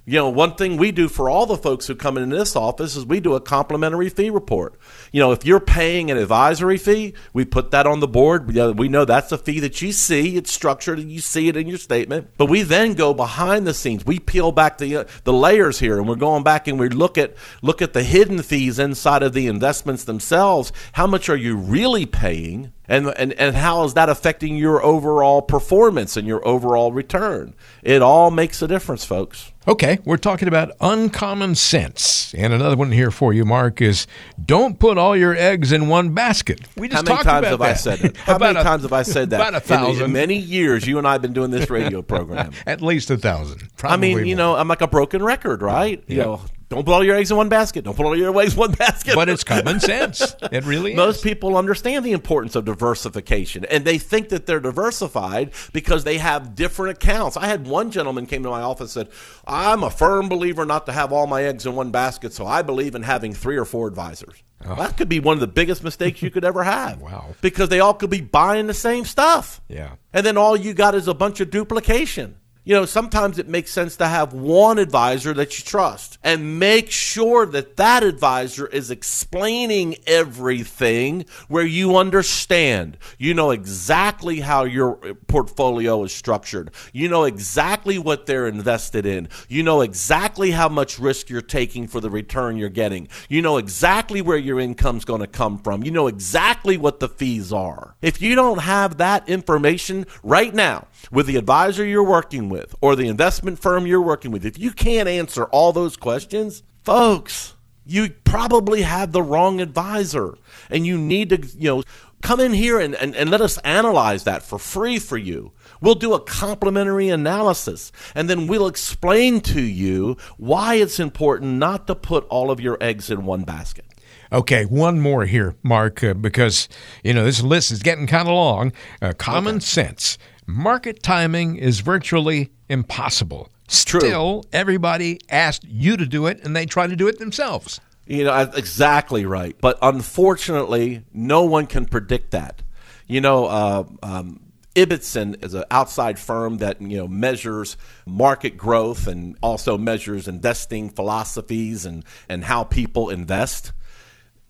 You 0.05 0.17
know, 0.17 0.29
one 0.29 0.55
thing 0.55 0.77
we 0.77 0.91
do 0.91 1.07
for 1.07 1.29
all 1.29 1.45
the 1.45 1.57
folks 1.57 1.85
who 1.87 1.95
come 1.95 2.17
in 2.17 2.29
this 2.29 2.55
office 2.55 2.95
is 2.95 3.05
we 3.05 3.19
do 3.19 3.35
a 3.35 3.41
complimentary 3.41 4.09
fee 4.09 4.29
report. 4.29 4.79
You 5.11 5.19
know, 5.19 5.33
if 5.33 5.45
you're 5.45 5.59
paying 5.59 6.09
an 6.09 6.17
advisory 6.17 6.77
fee, 6.77 7.13
we 7.33 7.43
put 7.43 7.71
that 7.71 7.85
on 7.85 7.99
the 7.99 8.07
board. 8.07 8.47
We 8.77 8.87
know 8.87 9.03
that's 9.03 9.33
a 9.33 9.37
fee 9.37 9.59
that 9.59 9.81
you 9.81 9.91
see. 9.91 10.37
It's 10.37 10.53
structured 10.53 10.99
and 10.99 11.11
you 11.11 11.19
see 11.19 11.49
it 11.49 11.57
in 11.57 11.67
your 11.67 11.77
statement. 11.77 12.29
But 12.37 12.45
we 12.45 12.61
then 12.61 12.93
go 12.93 13.13
behind 13.13 13.67
the 13.67 13.73
scenes. 13.73 14.05
We 14.05 14.19
peel 14.19 14.53
back 14.53 14.77
the 14.77 14.95
uh, 14.95 15.03
the 15.25 15.33
layers 15.33 15.79
here, 15.79 15.97
and 15.97 16.07
we're 16.07 16.15
going 16.15 16.43
back 16.43 16.67
and 16.67 16.79
we 16.79 16.87
look 16.87 17.17
at 17.17 17.35
look 17.61 17.81
at 17.81 17.91
the 17.91 18.03
hidden 18.03 18.41
fees 18.41 18.79
inside 18.79 19.21
of 19.21 19.33
the 19.33 19.47
investments 19.47 20.05
themselves. 20.05 20.71
How 20.93 21.07
much 21.07 21.27
are 21.29 21.35
you 21.35 21.57
really 21.57 22.05
paying? 22.05 22.71
and, 22.91 23.07
and, 23.17 23.31
and 23.33 23.55
how 23.55 23.85
is 23.85 23.93
that 23.93 24.09
affecting 24.09 24.57
your 24.57 24.83
overall 24.83 25.41
performance 25.41 26.17
and 26.17 26.27
your 26.27 26.45
overall 26.45 26.91
return? 26.91 27.53
It 27.83 28.01
all 28.01 28.31
makes 28.31 28.61
a 28.61 28.67
difference, 28.67 29.05
folks. 29.05 29.53
Okay, 29.65 29.99
we're 30.03 30.17
talking 30.17 30.49
about 30.49 30.71
uncommon 30.81 31.55
sense. 31.55 32.33
And 32.37 32.51
another 32.51 32.75
one 32.75 32.91
here 32.91 33.09
for 33.09 33.31
you, 33.31 33.45
Mark, 33.45 33.81
is 33.81 34.07
don't 34.43 34.77
put 34.77 34.97
all 35.01 35.17
your 35.17 35.35
eggs 35.35 35.71
in 35.71 35.87
one 35.87 36.13
basket. 36.13 36.61
We 36.77 36.87
just 36.87 37.07
How 37.07 37.13
many 37.13 37.23
times 37.23 37.47
have 37.47 37.59
that. 37.59 37.69
I 37.69 37.73
said 37.73 37.99
that? 37.99 38.17
How 38.17 38.37
many 38.37 38.59
a, 38.59 38.63
times 38.63 38.83
have 38.83 38.93
I 38.93 39.03
said 39.03 39.31
that? 39.31 39.41
About 39.41 39.55
a 39.55 39.59
thousand. 39.59 39.95
In, 39.97 40.05
in, 40.05 40.13
many 40.13 40.37
years, 40.37 40.87
you 40.87 40.97
and 40.97 41.07
I 41.07 41.13
have 41.13 41.21
been 41.21 41.33
doing 41.33 41.51
this 41.51 41.69
radio 41.69 42.01
program. 42.01 42.51
At 42.65 42.81
least 42.81 43.09
a 43.09 43.17
thousand. 43.17 43.69
I 43.83 43.97
mean, 43.97 44.17
more. 44.17 44.25
you 44.25 44.35
know, 44.35 44.55
I'm 44.55 44.67
like 44.67 44.81
a 44.81 44.87
broken 44.87 45.23
record, 45.23 45.61
right? 45.61 46.03
You 46.07 46.17
know, 46.17 46.41
don't 46.71 46.85
put 46.85 46.93
all 46.93 47.03
your 47.03 47.17
eggs 47.17 47.29
in 47.29 47.35
one 47.35 47.49
basket. 47.49 47.83
Don't 47.83 47.97
put 47.97 48.05
all 48.05 48.17
your 48.17 48.33
eggs 48.39 48.53
in 48.53 48.59
one 48.59 48.71
basket. 48.85 49.13
But 49.13 49.27
it's 49.27 49.43
common 49.43 49.81
sense. 49.81 50.35
It 50.51 50.65
really 50.65 50.91
is. 50.91 50.97
Most 50.97 51.17
is. 51.17 51.21
people 51.23 51.57
understand 51.57 52.05
the 52.05 52.13
importance 52.13 52.55
of 52.55 52.65
diversification, 52.65 53.65
and 53.65 53.83
they 53.85 53.97
think 53.97 54.29
that 54.29 54.45
they're 54.45 54.59
diversified 54.59 55.51
because 55.73 56.03
they 56.05 56.17
have 56.17 56.55
different 56.55 56.97
accounts. 56.97 57.35
I 57.35 57.47
had 57.47 57.67
one 57.67 57.91
gentleman 57.91 58.25
came 58.25 58.43
to 58.43 58.49
my 58.49 58.61
office 58.61 58.95
and 58.95 59.07
said, 59.07 59.15
"I'm 59.45 59.83
a 59.83 59.89
firm 59.89 60.29
believer 60.29 60.65
not 60.65 60.85
to 60.85 60.93
have 60.93 61.11
all 61.11 61.27
my 61.27 61.43
eggs 61.43 61.65
in 61.65 61.75
one 61.75 61.91
basket, 61.91 62.33
so 62.33 62.45
I 62.45 62.61
believe 62.61 62.95
in 62.95 63.03
having 63.03 63.33
three 63.33 63.57
or 63.57 63.65
four 63.65 63.87
advisors." 63.87 64.43
Oh. 64.65 64.75
That 64.75 64.97
could 64.97 65.09
be 65.09 65.19
one 65.19 65.33
of 65.35 65.41
the 65.41 65.47
biggest 65.47 65.83
mistakes 65.83 66.21
you 66.21 66.29
could 66.31 66.45
ever 66.45 66.63
have. 66.63 67.01
wow. 67.01 67.35
Because 67.41 67.69
they 67.69 67.79
all 67.79 67.93
could 67.93 68.09
be 68.09 68.21
buying 68.21 68.67
the 68.67 68.73
same 68.73 69.05
stuff. 69.05 69.61
Yeah. 69.67 69.95
And 70.13 70.25
then 70.25 70.37
all 70.37 70.55
you 70.55 70.73
got 70.73 70.95
is 70.95 71.07
a 71.07 71.13
bunch 71.13 71.39
of 71.39 71.49
duplication. 71.49 72.37
You 72.63 72.75
know, 72.75 72.85
sometimes 72.85 73.39
it 73.39 73.47
makes 73.47 73.71
sense 73.71 73.95
to 73.95 74.07
have 74.07 74.33
one 74.33 74.77
advisor 74.77 75.33
that 75.33 75.57
you 75.57 75.65
trust 75.65 76.19
and 76.23 76.59
make 76.59 76.91
sure 76.91 77.47
that 77.47 77.77
that 77.77 78.03
advisor 78.03 78.67
is 78.67 78.91
explaining 78.91 79.95
everything 80.05 81.25
where 81.47 81.65
you 81.65 81.97
understand. 81.97 82.99
You 83.17 83.33
know 83.33 83.49
exactly 83.49 84.41
how 84.41 84.65
your 84.65 84.97
portfolio 85.25 86.03
is 86.03 86.13
structured. 86.13 86.69
You 86.93 87.09
know 87.09 87.23
exactly 87.23 87.97
what 87.97 88.27
they're 88.27 88.47
invested 88.47 89.07
in. 89.07 89.29
You 89.49 89.63
know 89.63 89.81
exactly 89.81 90.51
how 90.51 90.69
much 90.69 90.99
risk 90.99 91.31
you're 91.31 91.41
taking 91.41 91.87
for 91.87 91.99
the 91.99 92.11
return 92.11 92.57
you're 92.57 92.69
getting. 92.69 93.07
You 93.27 93.41
know 93.41 93.57
exactly 93.57 94.21
where 94.21 94.37
your 94.37 94.59
income's 94.59 95.05
going 95.05 95.21
to 95.21 95.27
come 95.27 95.57
from. 95.57 95.83
You 95.83 95.89
know 95.89 96.05
exactly 96.05 96.77
what 96.77 96.99
the 96.99 97.09
fees 97.09 97.51
are. 97.51 97.95
If 98.03 98.21
you 98.21 98.35
don't 98.35 98.61
have 98.61 98.97
that 98.97 99.27
information 99.27 100.05
right 100.21 100.53
now 100.53 100.87
with 101.11 101.25
the 101.25 101.37
advisor 101.37 101.83
you're 101.83 102.03
working 102.03 102.50
with 102.51 102.75
or 102.81 102.95
the 102.95 103.07
investment 103.07 103.57
firm 103.57 103.87
you're 103.87 103.99
working 103.99 104.29
with, 104.29 104.45
if 104.45 104.59
you 104.59 104.69
can't 104.69 105.09
answer 105.09 105.45
all 105.45 105.73
those 105.73 105.97
questions, 105.97 106.61
folks, 106.83 107.55
you 107.83 108.11
probably 108.23 108.83
have 108.83 109.11
the 109.11 109.23
wrong 109.23 109.59
advisor 109.59 110.37
and 110.69 110.85
you 110.85 110.99
need 110.99 111.29
to, 111.29 111.47
you 111.57 111.67
know, 111.67 111.83
Come 112.21 112.39
in 112.39 112.53
here 112.53 112.79
and, 112.79 112.93
and, 112.95 113.15
and 113.15 113.29
let 113.29 113.41
us 113.41 113.57
analyze 113.59 114.23
that 114.25 114.43
for 114.43 114.59
free 114.59 114.99
for 114.99 115.17
you. 115.17 115.51
We'll 115.81 115.95
do 115.95 116.13
a 116.13 116.19
complimentary 116.19 117.09
analysis 117.09 117.91
and 118.13 118.29
then 118.29 118.45
we'll 118.47 118.67
explain 118.67 119.41
to 119.41 119.61
you 119.61 120.17
why 120.37 120.75
it's 120.75 120.99
important 120.99 121.57
not 121.57 121.87
to 121.87 121.95
put 121.95 122.27
all 122.27 122.51
of 122.51 122.59
your 122.59 122.77
eggs 122.79 123.09
in 123.09 123.25
one 123.25 123.43
basket. 123.43 123.85
Okay, 124.31 124.65
one 124.65 124.99
more 124.99 125.25
here, 125.25 125.55
Mark, 125.61 126.03
uh, 126.03 126.13
because 126.13 126.69
you 127.03 127.13
know 127.13 127.25
this 127.25 127.41
list 127.41 127.69
is 127.69 127.83
getting 127.83 128.07
kind 128.07 128.29
of 128.29 128.33
long. 128.33 128.71
Uh, 129.01 129.11
common 129.17 129.55
okay. 129.57 129.65
sense. 129.65 130.17
Market 130.51 131.01
timing 131.01 131.55
is 131.55 131.79
virtually 131.79 132.51
impossible. 132.67 133.49
True. 133.69 134.01
Still, 134.01 134.45
everybody 134.51 135.21
asked 135.29 135.63
you 135.63 135.95
to 135.95 136.05
do 136.05 136.27
it, 136.27 136.43
and 136.43 136.53
they 136.53 136.65
try 136.65 136.87
to 136.87 136.95
do 136.95 137.07
it 137.07 137.19
themselves. 137.19 137.79
You 138.05 138.25
know, 138.25 138.51
exactly 138.53 139.25
right. 139.25 139.55
But 139.61 139.77
unfortunately, 139.81 141.03
no 141.13 141.43
one 141.43 141.67
can 141.67 141.85
predict 141.85 142.31
that. 142.31 142.63
You 143.07 143.21
know, 143.21 143.45
uh, 143.45 143.83
um, 144.03 144.41
Ibbotson 144.75 145.43
is 145.43 145.53
an 145.53 145.63
outside 145.71 146.19
firm 146.19 146.57
that 146.57 146.81
you 146.81 146.97
know 146.97 147.07
measures 147.07 147.77
market 148.05 148.57
growth 148.57 149.07
and 149.07 149.37
also 149.41 149.77
measures 149.77 150.27
investing 150.27 150.89
philosophies 150.89 151.85
and, 151.85 152.03
and 152.27 152.43
how 152.43 152.65
people 152.65 153.09
invest. 153.09 153.71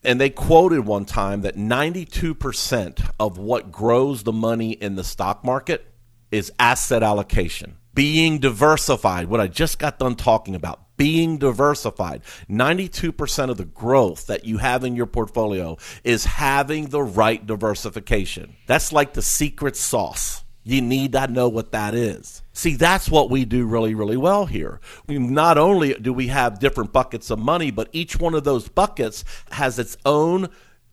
And 0.04 0.20
they 0.20 0.32
quoted 0.32 0.88
one 0.88 1.06
time 1.06 1.42
that 1.42 1.56
92% 1.56 3.12
of 3.20 3.38
what 3.38 3.72
grows 3.72 4.24
the 4.24 4.34
money 4.34 4.72
in 4.72 4.96
the 4.96 5.04
stock 5.04 5.44
market 5.44 5.91
is 6.32 6.52
asset 6.58 7.04
allocation, 7.04 7.78
being 7.94 8.40
diversified, 8.40 9.28
what 9.28 9.42
I 9.42 9.48
just 9.48 9.80
got 9.80 10.00
done 10.00 10.16
talking 10.16 10.56
about, 10.56 10.80
being 10.98 11.38
diversified. 11.38 12.22
92% 12.50 13.50
of 13.50 13.58
the 13.58 13.66
growth 13.66 14.28
that 14.28 14.46
you 14.46 14.58
have 14.60 14.84
in 14.84 14.96
your 14.96 15.08
portfolio 15.08 15.78
is 16.04 16.26
having 16.26 16.88
the 16.88 17.04
right 17.04 17.46
diversification. 17.46 18.56
That's 18.68 18.94
like 18.94 19.14
the 19.14 19.22
secret 19.22 19.76
sauce. 19.76 20.44
You 20.64 20.82
need 20.82 21.14
to 21.14 21.28
know 21.28 21.50
what 21.50 21.72
that 21.72 21.96
is. 21.96 22.44
See, 22.54 22.76
that's 22.76 23.10
what 23.10 23.32
we 23.32 23.46
do 23.46 23.66
really, 23.66 23.96
really 23.96 24.18
well 24.18 24.46
here. 24.46 24.80
We, 25.08 25.18
not 25.18 25.58
only 25.58 25.96
do 25.96 26.14
we 26.14 26.28
have 26.28 26.60
different 26.60 26.94
buckets 26.94 27.32
of 27.32 27.40
money, 27.40 27.72
but 27.72 27.90
each 27.94 28.20
one 28.20 28.36
of 28.36 28.44
those 28.44 28.70
buckets 28.70 29.26
has 29.52 29.80
its 29.80 29.98
own 30.06 30.50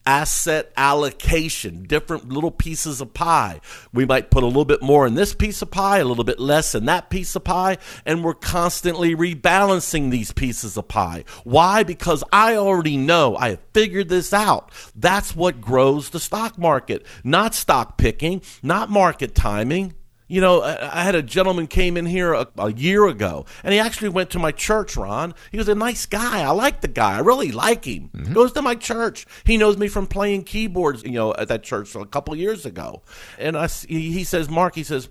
asset 0.09 0.73
allocation, 0.75 1.83
different 1.83 2.31
little 2.31 2.51
pieces 2.51 3.03
of 3.03 3.13
pie. 3.13 3.61
We 3.93 4.07
might 4.07 4.31
put 4.31 4.43
a 4.43 4.47
little 4.47 4.65
bit 4.65 4.81
more 4.81 5.07
in 5.07 5.17
this 5.17 5.35
piece 5.35 5.61
of 5.61 5.71
pie, 5.71 5.99
a 5.99 6.05
little 6.07 6.25
bit 6.25 6.41
less 6.41 6.75
in 6.75 6.87
that 6.87 7.11
piece 7.11 7.37
of 7.37 7.45
pie, 7.45 7.77
and 8.07 8.25
we're 8.25 8.33
constantly 8.33 9.15
rebalancing 9.15 10.11
these 10.11 10.33
pieces 10.33 10.79
of 10.79 10.89
pie. 10.89 11.25
Why? 11.45 11.83
Because 11.83 12.25
I 12.33 12.57
already 12.57 12.97
know, 12.97 13.37
I 13.37 13.51
have 13.51 13.61
figured 13.75 14.09
this 14.09 14.33
out. 14.33 14.73
That's 14.97 15.37
what 15.37 15.61
grows 15.61 16.09
the 16.09 16.21
stock 16.21 16.57
market, 16.57 17.05
not 17.23 17.55
stock 17.55 17.99
picking, 17.99 18.41
not 18.63 18.89
market 18.89 19.35
timing. 19.35 19.93
You 20.29 20.43
know, 20.43 20.63
I 20.63 21.05
had 21.05 21.15
a 21.15 21.23
gentleman 21.23 21.67
came 21.67 21.97
in 21.97 22.05
here 22.05 22.35
a, 22.35 22.47
a, 22.59 22.71
year 22.71 23.07
ago, 23.07 23.47
and 23.65 23.73
he 23.73 23.81
actually 23.81 24.11
went 24.11 24.29
to 24.31 24.39
my 24.39 24.53
church. 24.53 24.95
Ron, 24.95 25.35
he 25.51 25.57
was 25.57 25.71
a 25.71 25.75
nice 25.75 26.05
guy. 26.05 26.43
I 26.43 26.51
like 26.51 26.83
the 26.83 26.89
guy. 26.89 27.17
I 27.17 27.21
really 27.21 27.51
like 27.51 27.87
him. 27.87 28.11
Mm-hmm. 28.15 28.35
Goes 28.35 28.53
to 28.53 28.61
my 28.61 28.75
church. 28.75 29.27
He 29.45 29.57
knows 29.57 29.79
me 29.79 29.89
from 29.89 30.07
playing 30.07 30.45
keyboards. 30.45 31.03
You 31.03 31.13
know, 31.13 31.35
at 31.35 31.49
that 31.49 31.63
church 31.63 31.95
a 31.95 32.05
couple 32.05 32.37
years 32.37 32.67
ago, 32.67 33.03
and 33.39 33.57
I, 33.57 33.69
he 33.69 34.23
says, 34.23 34.51
Mark, 34.51 34.75
he 34.75 34.83
says, 34.83 35.09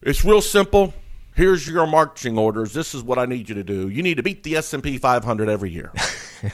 it's 0.00 0.24
real 0.24 0.40
simple. 0.40 0.94
Here's 1.34 1.68
your 1.68 1.86
marching 1.86 2.38
orders. 2.38 2.72
This 2.72 2.94
is 2.94 3.02
what 3.02 3.18
I 3.18 3.26
need 3.26 3.48
you 3.50 3.54
to 3.56 3.64
do. 3.64 3.88
You 3.90 4.02
need 4.02 4.16
to 4.16 4.22
beat 4.22 4.42
the 4.42 4.56
S 4.56 4.72
and 4.72 4.82
P 4.82 4.96
500 4.96 5.50
every 5.50 5.70
year, 5.70 5.92
okay. 6.44 6.52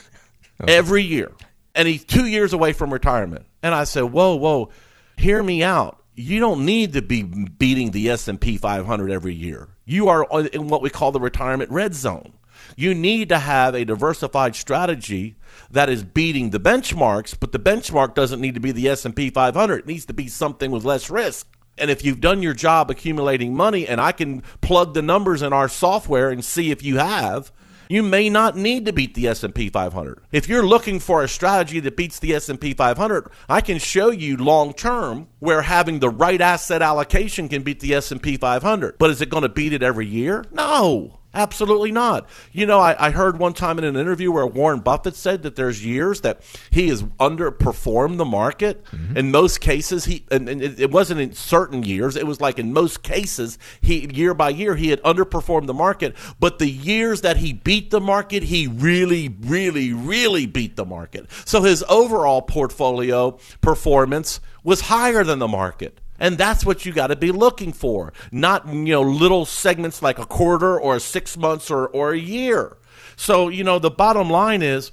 every 0.67 1.03
year. 1.03 1.31
And 1.75 1.87
he's 1.87 2.05
two 2.05 2.27
years 2.27 2.53
away 2.53 2.73
from 2.73 2.93
retirement. 2.93 3.47
And 3.63 3.75
I 3.75 3.85
said, 3.85 4.05
whoa, 4.05 4.35
whoa, 4.35 4.71
hear 5.17 5.43
me 5.43 5.63
out 5.63 5.96
you 6.17 6.41
don't 6.41 6.65
need 6.65 6.95
to 6.95 7.03
be 7.03 7.23
beating 7.23 7.91
the 7.91 8.09
S&P 8.11 8.57
500 8.57 9.11
every 9.11 9.35
year. 9.35 9.69
You 9.85 10.09
are 10.09 10.27
in 10.41 10.69
what 10.69 10.83
we 10.83 10.91
call 10.91 11.13
the 11.13 11.21
retirement 11.21 11.71
red 11.71 11.95
zone. 11.95 12.33
You 12.75 12.95
need 12.95 13.29
to 13.29 13.39
have 13.39 13.75
a 13.75 13.85
diversified 13.85 14.57
strategy 14.57 15.37
that 15.71 15.89
is 15.89 16.03
beating 16.03 16.51
the 16.51 16.59
benchmarks, 16.59 17.37
but 17.39 17.53
the 17.53 17.59
benchmark 17.59 18.15
doesn't 18.15 18.41
need 18.41 18.55
to 18.55 18.61
be 18.61 18.73
the 18.73 18.89
S&P 18.89 19.31
500. 19.31 19.81
It 19.81 19.87
needs 19.87 20.07
to 20.07 20.15
be 20.15 20.27
something 20.27 20.71
with 20.71 20.85
less 20.85 21.11
risk. 21.11 21.47
And 21.79 21.91
if 21.91 22.03
you've 22.03 22.23
done 22.23 22.43
your 22.43 22.55
job 22.55 22.91
accumulating 22.91 23.55
money 23.55 23.87
and 23.87 24.01
I 24.01 24.13
can 24.13 24.43
plug 24.63 24.95
the 24.95 25.03
numbers 25.03 25.43
in 25.43 25.53
our 25.53 25.69
software 25.69 26.31
and 26.31 26.43
see 26.43 26.71
if 26.71 26.83
you 26.83 26.97
have, 26.97 27.53
you 27.89 28.03
may 28.03 28.29
not 28.29 28.57
need 28.57 28.87
to 28.87 28.93
beat 28.93 29.15
the 29.15 29.29
S&P 29.29 29.69
500. 29.69 30.21
If 30.33 30.49
you're 30.49 30.67
looking 30.67 31.01
for 31.01 31.23
a 31.23 31.29
strategy 31.29 31.81
that 31.81 31.97
beats 31.97 32.19
the 32.19 32.35
S&P 32.35 32.75
500, 32.75 33.29
I 33.49 33.61
can 33.61 33.79
show 33.79 34.11
you 34.11 34.37
long 34.37 34.73
term 34.73 35.29
where 35.39 35.63
having 35.63 36.01
the 36.01 36.11
right 36.11 36.41
asset 36.41 36.83
allocation 36.83 37.49
can 37.49 37.63
beat 37.63 37.81
the 37.81 37.95
S&P 37.95 38.37
500. 38.37 38.99
But 38.99 39.11
is 39.11 39.21
it 39.21 39.31
going 39.31 39.43
to 39.43 39.49
beat 39.49 39.73
it 39.73 39.83
every 39.83 40.07
year? 40.07 40.45
No. 40.53 41.19
Absolutely 41.37 41.93
not. 41.93 42.27
You 42.51 42.65
know, 42.65 42.81
I, 42.81 43.09
I, 43.09 43.11
heard 43.11 43.39
one 43.39 43.53
time 43.53 43.77
in 43.77 43.85
an 43.85 43.95
interview 43.95 44.33
where 44.33 44.47
Warren 44.47 44.81
Buffett 44.81 45.15
said 45.15 45.43
that 45.43 45.55
there's 45.55 45.85
years 45.85 46.23
that 46.23 46.41
he 46.71 46.89
has 46.89 47.03
underperformed 47.03 48.17
the 48.17 48.25
market. 48.25 48.83
Mm-hmm. 48.87 49.19
In 49.19 49.31
most 49.31 49.61
cases, 49.61 50.07
he 50.07 50.25
and, 50.31 50.49
and 50.49 50.63
it, 50.63 50.81
it, 50.81 50.91
wasn't 50.91 51.21
in 51.21 51.35
certain 51.35 51.83
years. 51.83 52.17
It 52.17 52.27
was 52.27 52.41
like 52.41 52.59
in 52.59 52.73
most 52.73 53.03
cases, 53.03 53.59
he 53.83 54.11
year 54.15 54.33
by 54.33 54.49
year 54.49 54.77
he 54.77 54.89
had 54.89 55.03
underperformed 55.03 55.67
the 55.67 55.75
market. 55.75 56.17
But 56.41 56.59
the 56.59 56.71
years 56.71 57.21
that 57.21 57.37
he 57.37 57.53
beat 57.53 57.91
the 57.91 58.01
market, 58.01 58.45
he 58.45 58.67
really, 58.67 59.37
really, 59.43 59.93
really 59.93 60.47
beat 60.47 60.77
the 60.77 60.87
market. 60.87 61.31
So 61.45 61.61
his 61.61 61.85
overall 61.87 62.41
portfolio 62.41 63.39
performance 63.61 64.41
was 64.65 64.83
higher 64.83 65.23
than 65.23 65.39
the 65.39 65.49
market. 65.49 66.01
And 66.19 66.39
that's 66.39 66.65
what 66.65 66.87
you 66.87 66.93
got 66.93 67.09
to 67.09 67.17
be 67.17 67.33
looking 67.33 67.73
for, 67.73 68.13
not 68.33 68.67
you 68.67 68.93
know 68.93 69.03
little 69.03 69.45
segments 69.45 70.03
like 70.03 70.19
a 70.19 70.27
quarter 70.27 70.79
or 70.79 70.99
six 70.99 71.37
months 71.37 71.71
or, 71.71 71.87
or 71.89 72.13
a 72.13 72.19
year. 72.19 72.77
So 73.17 73.49
you 73.49 73.65
know 73.65 73.79
the 73.79 73.91
bottom 73.91 74.31
line 74.31 74.63
is 74.63 74.93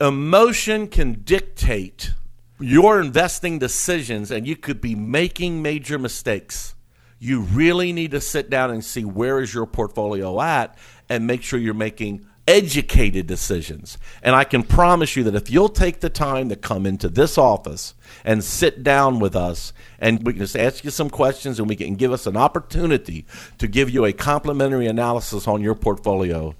emotion 0.00 0.88
can 0.88 1.22
dictate 1.24 2.12
your 2.60 3.00
investing 3.00 3.58
decisions, 3.58 4.30
and 4.30 4.46
you 4.46 4.56
could 4.56 4.80
be 4.80 4.94
making 4.94 5.60
major 5.60 5.98
mistakes. 5.98 6.74
You 7.18 7.40
really 7.40 7.92
need 7.92 8.12
to 8.12 8.20
sit 8.20 8.50
down 8.50 8.70
and 8.70 8.84
see 8.84 9.04
where 9.04 9.40
is 9.40 9.52
your 9.52 9.66
portfolio 9.66 10.40
at, 10.40 10.76
and 11.08 11.26
make 11.26 11.42
sure 11.42 11.58
you're 11.58 11.74
making 11.74 12.26
educated 12.46 13.26
decisions. 13.26 13.98
And 14.22 14.34
I 14.36 14.44
can 14.44 14.62
promise 14.62 15.16
you 15.16 15.24
that 15.24 15.34
if 15.34 15.50
you'll 15.50 15.68
take 15.68 16.00
the 16.00 16.10
time 16.10 16.48
to 16.48 16.56
come 16.56 16.86
into 16.86 17.08
this 17.08 17.38
office 17.38 17.94
and 18.24 18.44
sit 18.44 18.82
down 18.82 19.18
with 19.18 19.34
us, 19.34 19.72
and 19.98 20.24
we 20.24 20.34
can 20.34 20.40
just 20.40 20.56
ask 20.56 20.84
you 20.84 20.90
some 20.90 21.10
questions 21.10 21.58
and 21.58 21.68
we 21.68 21.76
can 21.76 21.94
give 21.94 22.12
us 22.12 22.26
an 22.26 22.36
opportunity 22.36 23.24
to 23.58 23.66
give 23.66 23.90
you 23.90 24.04
a 24.04 24.12
complimentary 24.12 24.86
analysis 24.86 25.48
on 25.48 25.62
your 25.62 25.74
portfolio. 25.74 26.54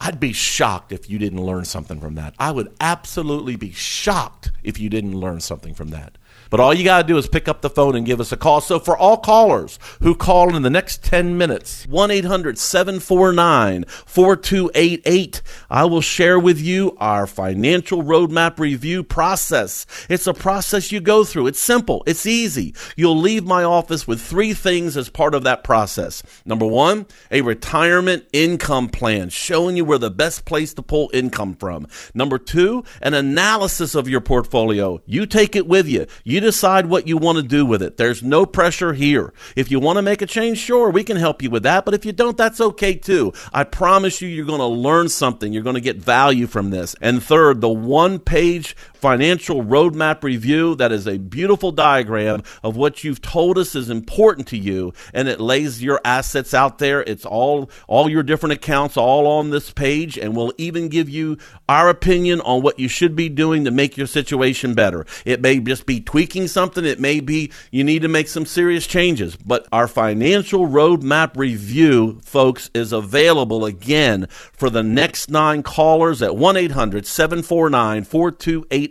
I'd 0.00 0.18
be 0.18 0.32
shocked 0.32 0.90
if 0.90 1.08
you 1.08 1.18
didn't 1.18 1.42
learn 1.42 1.64
something 1.64 2.00
from 2.00 2.16
that. 2.16 2.34
I 2.38 2.50
would 2.50 2.74
absolutely 2.80 3.54
be 3.54 3.70
shocked 3.70 4.50
if 4.64 4.80
you 4.80 4.90
didn't 4.90 5.14
learn 5.14 5.38
something 5.38 5.74
from 5.74 5.90
that. 5.90 6.18
But 6.52 6.60
all 6.60 6.74
you 6.74 6.84
got 6.84 7.00
to 7.00 7.08
do 7.08 7.16
is 7.16 7.26
pick 7.26 7.48
up 7.48 7.62
the 7.62 7.70
phone 7.70 7.96
and 7.96 8.04
give 8.04 8.20
us 8.20 8.30
a 8.30 8.36
call. 8.36 8.60
So 8.60 8.78
for 8.78 8.94
all 8.94 9.16
callers 9.16 9.78
who 10.02 10.14
call 10.14 10.54
in 10.54 10.60
the 10.60 10.68
next 10.68 11.02
10 11.02 11.38
minutes, 11.38 11.86
1 11.86 12.10
800 12.10 12.58
749 12.58 13.86
4288, 13.86 15.40
I 15.70 15.86
will 15.86 16.02
share 16.02 16.38
with 16.38 16.60
you 16.60 16.94
our 17.00 17.26
financial 17.26 18.02
roadmap 18.02 18.58
review 18.58 19.02
process. 19.02 19.86
It's 20.10 20.26
a 20.26 20.34
process 20.34 20.92
you 20.92 21.00
go 21.00 21.24
through. 21.24 21.46
It's 21.46 21.58
simple, 21.58 22.02
it's 22.06 22.26
easy. 22.26 22.74
You'll 22.96 23.16
leave 23.16 23.46
my 23.46 23.64
office 23.64 24.06
with 24.06 24.20
three 24.20 24.52
things 24.52 24.94
as 24.94 25.08
part 25.08 25.34
of 25.34 25.44
that 25.44 25.64
process. 25.64 26.22
Number 26.44 26.66
one, 26.66 27.06
a 27.30 27.40
retirement 27.40 28.26
income 28.34 28.90
plan 28.90 29.30
showing 29.30 29.78
you 29.78 29.86
where 29.86 29.96
the 29.96 30.10
best 30.10 30.44
place 30.44 30.74
to 30.74 30.82
pull 30.82 31.10
income 31.14 31.54
from. 31.54 31.86
Number 32.12 32.36
two, 32.36 32.84
an 33.00 33.14
analysis 33.14 33.94
of 33.94 34.06
your 34.06 34.20
portfolio. 34.20 35.00
You 35.06 35.24
take 35.24 35.56
it 35.56 35.66
with 35.66 35.88
you. 35.88 36.06
You 36.24 36.41
decide 36.42 36.86
what 36.86 37.06
you 37.06 37.16
want 37.16 37.36
to 37.36 37.42
do 37.42 37.64
with 37.64 37.82
it. 37.82 37.96
There's 37.96 38.22
no 38.22 38.44
pressure 38.44 38.92
here. 38.92 39.32
If 39.56 39.70
you 39.70 39.80
want 39.80 39.96
to 39.96 40.02
make 40.02 40.20
a 40.20 40.26
change, 40.26 40.58
sure, 40.58 40.90
we 40.90 41.04
can 41.04 41.16
help 41.16 41.42
you 41.42 41.50
with 41.50 41.62
that. 41.62 41.84
But 41.84 41.94
if 41.94 42.04
you 42.04 42.12
don't, 42.12 42.36
that's 42.36 42.60
okay 42.60 42.94
too. 42.94 43.32
I 43.52 43.64
promise 43.64 44.20
you, 44.20 44.28
you're 44.28 44.44
going 44.44 44.58
to 44.58 44.66
learn 44.66 45.08
something. 45.08 45.52
You're 45.52 45.62
going 45.62 45.74
to 45.74 45.80
get 45.80 45.96
value 45.96 46.46
from 46.46 46.70
this. 46.70 46.94
And 47.00 47.22
third, 47.22 47.60
the 47.60 47.68
one 47.68 48.18
page 48.18 48.76
financial 49.02 49.64
roadmap 49.64 50.22
review 50.22 50.76
that 50.76 50.92
is 50.92 51.08
a 51.08 51.18
beautiful 51.18 51.72
diagram 51.72 52.40
of 52.62 52.76
what 52.76 53.02
you've 53.02 53.20
told 53.20 53.58
us 53.58 53.74
is 53.74 53.90
important 53.90 54.46
to 54.46 54.56
you 54.56 54.92
and 55.12 55.26
it 55.26 55.40
lays 55.40 55.82
your 55.82 56.00
assets 56.04 56.54
out 56.54 56.78
there. 56.78 57.02
It's 57.02 57.26
all 57.26 57.68
all 57.88 58.08
your 58.08 58.22
different 58.22 58.52
accounts 58.52 58.96
all 58.96 59.26
on 59.26 59.50
this 59.50 59.72
page 59.72 60.16
and 60.16 60.36
we'll 60.36 60.52
even 60.56 60.88
give 60.88 61.08
you 61.08 61.36
our 61.68 61.88
opinion 61.88 62.40
on 62.42 62.62
what 62.62 62.78
you 62.78 62.86
should 62.86 63.16
be 63.16 63.28
doing 63.28 63.64
to 63.64 63.72
make 63.72 63.96
your 63.96 64.06
situation 64.06 64.74
better. 64.74 65.04
It 65.24 65.40
may 65.40 65.58
just 65.58 65.84
be 65.84 66.00
tweaking 66.00 66.46
something. 66.46 66.84
It 66.84 67.00
may 67.00 67.18
be 67.18 67.50
you 67.72 67.82
need 67.82 68.02
to 68.02 68.08
make 68.08 68.28
some 68.28 68.46
serious 68.46 68.86
changes. 68.86 69.34
But 69.34 69.66
our 69.72 69.88
financial 69.88 70.68
roadmap 70.68 71.36
review 71.36 72.20
folks 72.22 72.70
is 72.72 72.92
available 72.92 73.64
again 73.64 74.28
for 74.52 74.70
the 74.70 74.84
next 74.84 75.28
nine 75.28 75.64
callers 75.64 76.22
at 76.22 76.36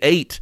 1-800-749-4288 0.02 0.40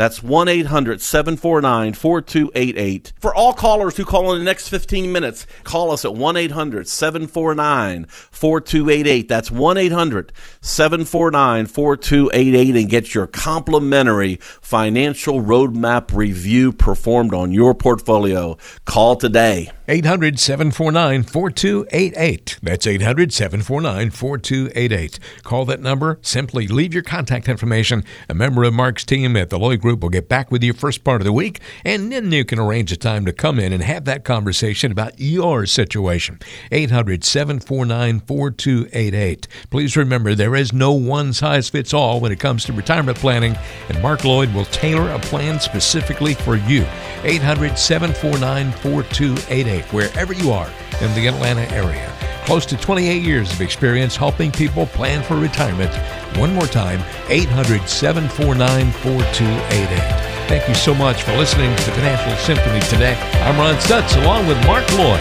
That's 0.00 0.22
1 0.22 0.48
800 0.48 1.02
749 1.02 1.92
4288. 1.92 3.12
For 3.20 3.34
all 3.34 3.52
callers 3.52 3.98
who 3.98 4.06
call 4.06 4.32
in 4.32 4.38
the 4.38 4.44
next 4.46 4.68
15 4.68 5.12
minutes, 5.12 5.46
call 5.62 5.90
us 5.90 6.06
at 6.06 6.14
1 6.14 6.38
800 6.38 6.88
749 6.88 8.06
4288. 8.06 9.28
That's 9.28 9.50
1 9.50 9.76
800 9.76 10.32
749 10.62 11.66
4288 11.66 12.76
and 12.76 12.88
get 12.88 13.14
your 13.14 13.26
complimentary 13.26 14.36
financial 14.40 15.42
roadmap 15.42 16.16
review 16.16 16.72
performed 16.72 17.34
on 17.34 17.52
your 17.52 17.74
portfolio. 17.74 18.56
Call 18.86 19.16
today. 19.16 19.70
800 19.86 20.38
749 20.38 21.24
4288. 21.24 22.58
That's 22.62 22.86
800 22.86 23.32
749 23.34 24.10
4288. 24.10 25.18
Call 25.42 25.64
that 25.66 25.80
number. 25.80 26.18
Simply 26.22 26.68
leave 26.68 26.94
your 26.94 27.02
contact 27.02 27.50
information. 27.50 28.04
A 28.30 28.34
member 28.34 28.64
of 28.64 28.72
Mark's 28.72 29.04
team 29.04 29.36
at 29.36 29.50
the 29.50 29.58
Lloyd 29.58 29.82
Group 29.82 29.89
will 29.94 30.08
get 30.08 30.28
back 30.28 30.50
with 30.50 30.62
you 30.62 30.72
first 30.72 31.04
part 31.04 31.20
of 31.20 31.24
the 31.24 31.32
week, 31.32 31.60
and 31.84 32.12
then 32.12 32.30
you 32.32 32.44
can 32.44 32.58
arrange 32.58 32.92
a 32.92 32.96
time 32.96 33.24
to 33.26 33.32
come 33.32 33.58
in 33.58 33.72
and 33.72 33.82
have 33.82 34.04
that 34.04 34.24
conversation 34.24 34.92
about 34.92 35.18
your 35.18 35.66
situation. 35.66 36.38
800 36.70 37.24
749 37.24 38.20
4288. 38.20 39.48
Please 39.70 39.96
remember 39.96 40.34
there 40.34 40.56
is 40.56 40.72
no 40.72 40.92
one 40.92 41.32
size 41.32 41.68
fits 41.68 41.92
all 41.94 42.20
when 42.20 42.32
it 42.32 42.40
comes 42.40 42.64
to 42.64 42.72
retirement 42.72 43.18
planning, 43.18 43.56
and 43.88 44.02
Mark 44.02 44.24
Lloyd 44.24 44.52
will 44.54 44.66
tailor 44.66 45.10
a 45.10 45.18
plan 45.18 45.58
specifically 45.60 46.34
for 46.34 46.56
you. 46.56 46.86
800 47.24 47.78
749 47.78 48.72
4288 48.72 49.84
wherever 49.92 50.32
you 50.32 50.52
are 50.52 50.70
in 51.00 51.14
the 51.14 51.26
Atlanta 51.26 51.68
area. 51.72 52.10
Close 52.44 52.66
to 52.66 52.76
28 52.76 53.22
years 53.22 53.52
of 53.52 53.60
experience 53.60 54.16
helping 54.16 54.50
people 54.50 54.86
plan 54.86 55.22
for 55.22 55.36
retirement. 55.36 55.94
One 56.36 56.52
more 56.54 56.66
time, 56.66 57.00
800 57.28 57.88
749 57.88 58.90
4288. 58.90 60.30
Thank 60.48 60.68
you 60.68 60.74
so 60.74 60.92
much 60.92 61.22
for 61.22 61.36
listening 61.36 61.74
to 61.76 61.84
the 61.84 61.92
Financial 61.92 62.36
Symphony 62.38 62.80
today. 62.80 63.14
I'm 63.44 63.56
Ron 63.56 63.76
Stutz 63.76 64.20
along 64.20 64.48
with 64.48 64.56
Mark 64.66 64.84
Lloyd. 64.98 65.20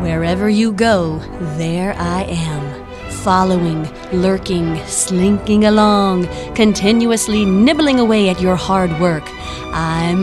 Wherever 0.00 0.48
you 0.48 0.72
go, 0.72 1.18
there 1.58 1.94
I 1.98 2.22
am 2.22 2.71
following, 3.22 3.88
lurking, 4.12 4.76
slinking 4.86 5.64
along, 5.64 6.26
continuously 6.54 7.44
nibbling 7.44 8.00
away 8.00 8.28
at 8.28 8.40
your 8.40 8.56
hard 8.56 8.90
work. 9.00 9.22
I'm 9.72 10.22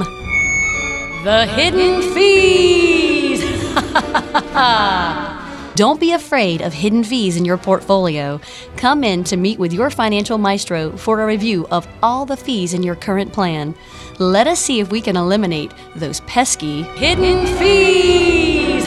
the 1.23 1.45
Hidden 1.45 2.13
Fees! 2.13 3.41
Don't 5.75 5.99
be 6.01 6.11
afraid 6.11 6.61
of 6.61 6.73
hidden 6.73 7.05
fees 7.05 7.37
in 7.37 7.45
your 7.45 7.57
portfolio. 7.57 8.41
Come 8.75 9.05
in 9.05 9.23
to 9.23 9.37
meet 9.37 9.59
with 9.59 9.71
your 9.71 9.89
financial 9.89 10.37
maestro 10.37 10.91
for 10.97 11.21
a 11.21 11.25
review 11.25 11.67
of 11.71 11.87
all 12.03 12.25
the 12.25 12.35
fees 12.35 12.73
in 12.73 12.83
your 12.83 12.95
current 12.95 13.31
plan. 13.31 13.73
Let 14.17 14.45
us 14.45 14.59
see 14.59 14.81
if 14.81 14.91
we 14.91 14.99
can 14.99 15.15
eliminate 15.15 15.71
those 15.95 16.19
pesky 16.21 16.81
hidden 16.81 17.47
fees. 17.57 18.85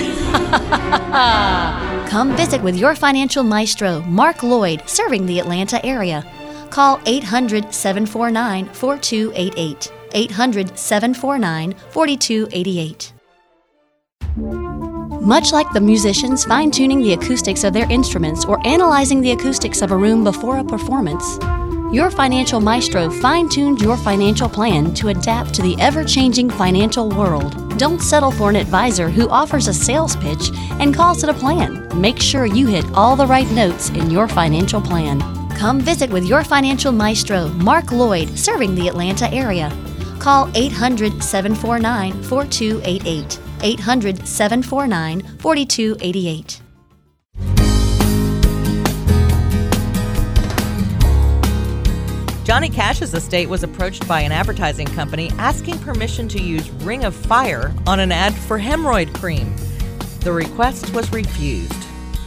Come 2.13 2.37
visit 2.37 2.63
with 2.63 2.77
your 2.77 2.95
financial 2.95 3.43
maestro, 3.43 4.03
Mark 4.03 4.43
Lloyd, 4.43 4.87
serving 4.87 5.25
the 5.25 5.39
Atlanta 5.39 5.83
area. 5.83 6.23
Call 6.69 7.01
800 7.07 7.73
749 7.73 8.67
4288. 8.67 9.93
800 10.13 10.79
749 10.79 11.73
4288. 11.89 13.13
Much 15.23 15.53
like 15.55 15.73
the 15.73 15.81
musicians 15.81 16.45
fine 16.45 16.71
tuning 16.71 17.01
the 17.01 17.15
acoustics 17.15 17.65
of 17.65 17.73
their 17.73 17.91
instruments 17.91 18.45
or 18.45 18.61
analyzing 18.67 19.23
the 19.23 19.31
acoustics 19.31 19.81
of 19.81 19.91
a 19.91 19.97
room 19.97 20.23
before 20.23 20.59
a 20.59 20.65
performance, 20.65 21.39
your 21.93 22.11
financial 22.11 22.59
maestro 22.59 23.11
fine 23.11 23.49
tuned 23.49 23.81
your 23.83 23.99
financial 23.99 24.49
plan 24.49 24.95
to 24.95 25.09
adapt 25.09 25.53
to 25.53 25.63
the 25.63 25.79
ever 25.79 26.03
changing 26.03 26.49
financial 26.49 27.11
world. 27.11 27.79
Don't 27.79 28.01
settle 28.01 28.31
for 28.31 28.49
an 28.49 28.57
advisor 28.57 29.11
who 29.11 29.29
offers 29.29 29.69
a 29.69 29.75
sales 29.75 30.17
pitch 30.17 30.51
and 30.81 30.95
calls 30.95 31.23
it 31.23 31.29
a 31.29 31.35
plan. 31.35 31.87
Make 32.01 32.19
sure 32.19 32.47
you 32.47 32.67
hit 32.67 32.87
all 32.95 33.15
the 33.15 33.27
right 33.27 33.51
notes 33.51 33.91
in 33.91 34.11
your 34.11 34.27
financial 34.27 34.81
plan. 34.81 35.21
Come 35.59 35.81
visit 35.81 36.11
with 36.11 36.25
your 36.25 36.43
financial 36.45 36.93
maestro, 36.93 37.49
Mark 37.49 37.93
Lloyd, 37.93 38.39
serving 38.39 38.75
the 38.75 38.89
Atlanta 38.89 39.33
area. 39.33 39.71
Call 40.19 40.51
800 40.55 41.23
749 41.23 42.23
4288. 42.23 43.39
800 43.63 44.27
749 44.27 45.39
4288. 45.39 46.63
Johnny 52.45 52.69
Cash's 52.69 53.15
estate 53.15 53.49
was 53.49 53.63
approached 53.63 54.07
by 54.09 54.21
an 54.21 54.33
advertising 54.33 54.89
company 54.89 55.31
asking 55.39 55.79
permission 55.79 56.27
to 56.27 56.43
use 56.43 56.69
Ring 56.71 57.05
of 57.05 57.15
Fire 57.15 57.73
on 57.87 58.01
an 58.01 58.11
ad 58.11 58.35
for 58.35 58.59
hemorrhoid 58.59 59.15
cream. 59.15 59.55
The 60.21 60.33
request 60.33 60.93
was 60.93 61.13
refused. 61.13 61.73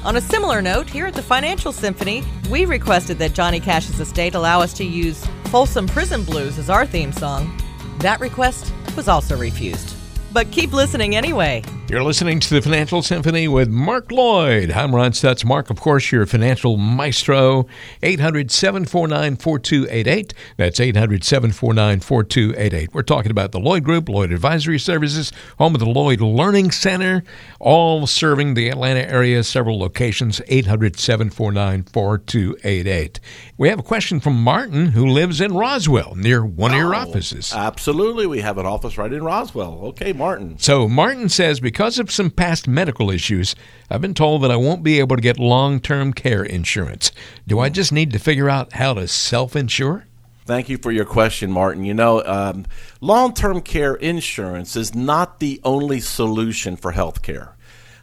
On 0.05 0.15
a 0.15 0.21
similar 0.21 0.61
note, 0.61 0.89
here 0.89 1.05
at 1.05 1.15
the 1.15 1.21
Financial 1.21 1.73
Symphony, 1.73 2.23
we 2.49 2.65
requested 2.65 3.17
that 3.19 3.33
Johnny 3.33 3.59
Cash's 3.59 3.99
estate 3.99 4.35
allow 4.35 4.61
us 4.61 4.73
to 4.75 4.85
use 4.85 5.25
Folsom 5.45 5.85
Prison 5.85 6.23
Blues 6.23 6.57
as 6.57 6.69
our 6.69 6.85
theme 6.85 7.11
song. 7.11 7.61
That 7.99 8.21
request 8.21 8.71
was 8.95 9.09
also 9.09 9.35
refused. 9.35 9.95
But 10.31 10.49
keep 10.49 10.71
listening 10.71 11.17
anyway. 11.17 11.61
You're 11.95 12.03
listening 12.03 12.41
to 12.41 12.49
the 12.53 12.61
Financial 12.61 13.01
Symphony 13.01 13.47
with 13.47 13.69
Mark 13.69 14.11
Lloyd. 14.11 14.69
I'm 14.69 14.93
Ron 14.93 15.11
Stutz. 15.13 15.45
Mark, 15.45 15.69
of 15.69 15.79
course, 15.79 16.11
your 16.11 16.25
financial 16.25 16.75
maestro. 16.75 17.67
800 18.03 18.51
749 18.51 19.37
4288. 19.37 20.33
That's 20.57 20.81
800 20.81 21.23
749 21.23 22.01
4288. 22.01 22.93
We're 22.93 23.01
talking 23.01 23.31
about 23.31 23.53
the 23.53 23.61
Lloyd 23.61 23.85
Group, 23.85 24.09
Lloyd 24.09 24.33
Advisory 24.33 24.77
Services, 24.77 25.31
home 25.57 25.73
of 25.73 25.79
the 25.79 25.85
Lloyd 25.89 26.19
Learning 26.19 26.69
Center, 26.69 27.23
all 27.61 28.05
serving 28.05 28.55
the 28.55 28.67
Atlanta 28.67 29.09
area, 29.09 29.41
several 29.41 29.79
locations. 29.79 30.41
800 30.49 30.99
749 30.99 31.83
4288. 31.83 33.21
We 33.57 33.69
have 33.69 33.79
a 33.79 33.83
question 33.83 34.19
from 34.19 34.43
Martin, 34.43 34.87
who 34.87 35.05
lives 35.07 35.39
in 35.39 35.53
Roswell, 35.53 36.13
near 36.15 36.43
one 36.45 36.71
of 36.73 36.77
your 36.77 36.93
Oh, 36.93 36.97
offices. 36.99 37.53
Absolutely. 37.53 38.27
We 38.27 38.41
have 38.41 38.57
an 38.57 38.65
office 38.65 38.97
right 38.97 39.13
in 39.13 39.23
Roswell. 39.23 39.79
Okay, 39.85 40.11
Martin. 40.11 40.59
So 40.59 40.89
Martin 40.89 41.29
says, 41.29 41.61
because 41.61 41.84
of 41.99 42.11
some 42.11 42.29
past 42.29 42.67
medical 42.67 43.11
issues, 43.11 43.55
I've 43.89 44.01
been 44.01 44.13
told 44.13 44.43
that 44.43 44.51
I 44.51 44.55
won't 44.55 44.83
be 44.83 44.99
able 44.99 45.15
to 45.15 45.21
get 45.21 45.39
long 45.39 45.79
term 45.79 46.13
care 46.13 46.43
insurance. 46.43 47.11
Do 47.47 47.59
I 47.59 47.69
just 47.69 47.91
need 47.91 48.11
to 48.13 48.19
figure 48.19 48.49
out 48.49 48.73
how 48.73 48.93
to 48.95 49.07
self 49.07 49.55
insure? 49.55 50.05
Thank 50.45 50.69
you 50.69 50.77
for 50.77 50.91
your 50.91 51.05
question, 51.05 51.51
Martin. 51.51 51.85
You 51.85 51.93
know, 51.93 52.23
um, 52.23 52.65
long 53.01 53.33
term 53.33 53.61
care 53.61 53.95
insurance 53.95 54.75
is 54.75 54.93
not 54.93 55.39
the 55.39 55.61
only 55.63 55.99
solution 55.99 56.75
for 56.75 56.91
health 56.91 57.21
care. 57.21 57.54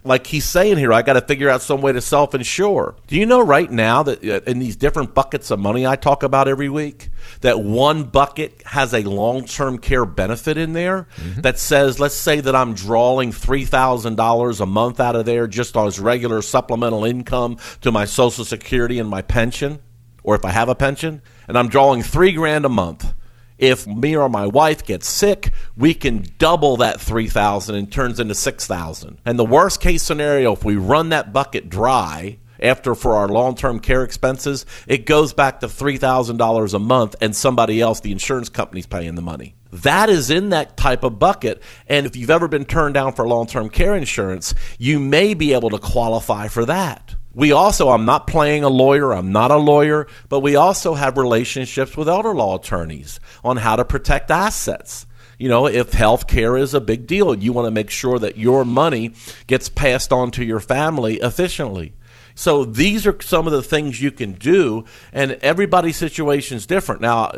Like 0.05 0.27
he's 0.27 0.45
saying 0.45 0.79
here, 0.79 0.93
I 0.93 1.03
got 1.03 1.13
to 1.13 1.21
figure 1.21 1.49
out 1.49 1.63
some 1.63 1.81
way 1.81 1.93
to 1.93 2.01
self 2.01 2.35
insure. 2.35 2.97
Do 3.07 3.17
you 3.17 3.25
know 3.25 3.41
right 3.41 3.71
now 3.71 4.03
that 4.03 4.25
uh, 4.25 4.41
in 4.47 4.59
these 4.59 4.75
different 4.75 5.15
buckets 5.15 5.51
of 5.53 5.61
money 5.61 5.87
I 5.87 5.95
talk 5.95 6.25
about 6.25 6.49
every 6.49 6.69
week, 6.69 7.11
that 7.43 7.61
one 7.61 8.05
bucket 8.05 8.63
has 8.67 8.93
a 8.95 9.03
long 9.03 9.45
term 9.45 9.79
care 9.79 10.05
benefit 10.05 10.57
in 10.57 10.73
there 10.73 11.07
that 11.39 11.59
says, 11.59 12.01
let's 12.01 12.17
say 12.17 12.41
that 12.41 12.57
I'm 12.57 12.75
drawing 12.75 13.31
$3,000 13.31 14.61
a 14.61 14.67
month 14.67 14.99
out 14.99 15.15
of 15.15 15.25
there 15.25 15.47
just 15.47 15.77
as 15.77 16.01
regular 16.01 16.43
supplemental 16.43 17.05
income 17.05 17.59
to 17.83 17.93
my 17.93 18.05
Social 18.05 18.45
Security 18.45 18.99
and 18.99 19.09
my 19.09 19.23
pension, 19.23 19.79
or 20.25 20.35
if 20.35 20.45
I 20.45 20.51
have 20.51 20.69
a 20.69 20.75
pension, 20.75 21.23
and 21.47 21.57
I'm 21.57 21.69
drawing 21.69 22.03
three 22.03 22.33
grand 22.33 22.65
a 22.65 22.69
month 22.69 23.15
if 23.59 23.87
me 23.87 24.17
or 24.17 24.29
my 24.29 24.47
wife 24.47 24.85
gets 24.85 25.09
sick, 25.09 25.53
we 25.77 25.95
can 25.95 26.27
double 26.39 26.77
that 26.79 27.01
3000 27.01 27.75
and 27.75 27.93
turns 27.93 28.19
into 28.21 28.35
6000. 28.35 29.19
And 29.25 29.39
the 29.39 29.45
worst 29.45 29.81
case 29.81 30.03
scenario 30.03 30.53
if 30.53 30.65
we 30.65 30.77
run 30.77 31.11
that 31.11 31.33
bucket 31.33 31.69
dry 31.69 32.39
after 32.61 32.95
for 32.95 33.15
our 33.15 33.29
long-term 33.29 33.81
care 33.81 34.05
expenses, 34.05 34.65
it 34.87 35.05
goes 35.05 35.33
back 35.33 35.61
to 35.61 35.67
$3000 35.67 36.75
a 36.75 36.79
month 36.79 37.17
and 37.21 37.35
somebody 37.35 37.81
else 37.81 38.01
the 38.01 38.13
insurance 38.13 38.49
company's 38.49 38.87
paying 38.87 39.17
the 39.17 39.23
money. 39.23 39.55
That 39.73 40.11
is 40.11 40.31
in 40.31 40.51
that 40.51 40.77
type 40.77 41.03
of 41.03 41.19
bucket. 41.19 41.63
And 41.87 42.07
if 42.07 42.15
you've 42.15 42.31
ever 42.31 42.47
been 42.47 42.67
turned 42.67 42.95
down 42.95 43.15
for 43.15 43.27
long 43.27 43.47
term 43.47 43.71
care 43.71 43.97
insurance, 43.97 44.55
you 44.79 45.01
may 45.01 45.35
be 45.35 45.55
able 45.55 45.71
to 45.71 45.79
qualify 45.79 46.49
for 46.49 46.65
that. 46.67 47.15
We 47.35 47.53
also, 47.53 47.89
I'm 47.89 48.05
not 48.05 48.27
playing 48.27 48.63
a 48.63 48.69
lawyer, 48.69 49.13
I'm 49.13 49.33
not 49.33 49.51
a 49.51 49.57
lawyer, 49.57 50.07
but 50.29 50.41
we 50.41 50.55
also 50.55 50.95
have 50.95 51.17
relationships 51.17 51.97
with 51.97 52.09
elder 52.09 52.35
law 52.35 52.59
attorneys 52.59 53.21
on 53.43 53.57
how 53.57 53.77
to 53.77 53.85
protect 53.85 54.31
assets. 54.31 55.07
You 55.39 55.49
know, 55.49 55.67
if 55.67 55.93
health 55.93 56.27
care 56.27 56.57
is 56.57 56.75
a 56.75 56.81
big 56.81 57.07
deal, 57.07 57.35
you 57.35 57.53
want 57.53 57.67
to 57.67 57.71
make 57.71 57.91
sure 57.91 58.19
that 58.19 58.37
your 58.37 58.65
money 58.65 59.15
gets 59.47 59.69
passed 59.69 60.13
on 60.13 60.31
to 60.33 60.45
your 60.45 60.61
family 60.61 61.17
efficiently. 61.17 61.95
So 62.35 62.65
these 62.65 63.07
are 63.07 63.21
some 63.21 63.47
of 63.47 63.53
the 63.53 63.63
things 63.63 64.01
you 64.01 64.11
can 64.11 64.33
do, 64.33 64.85
and 65.13 65.33
everybody's 65.43 65.97
situation 65.97 66.57
is 66.59 66.67
different. 66.67 67.01
Now, 67.01 67.33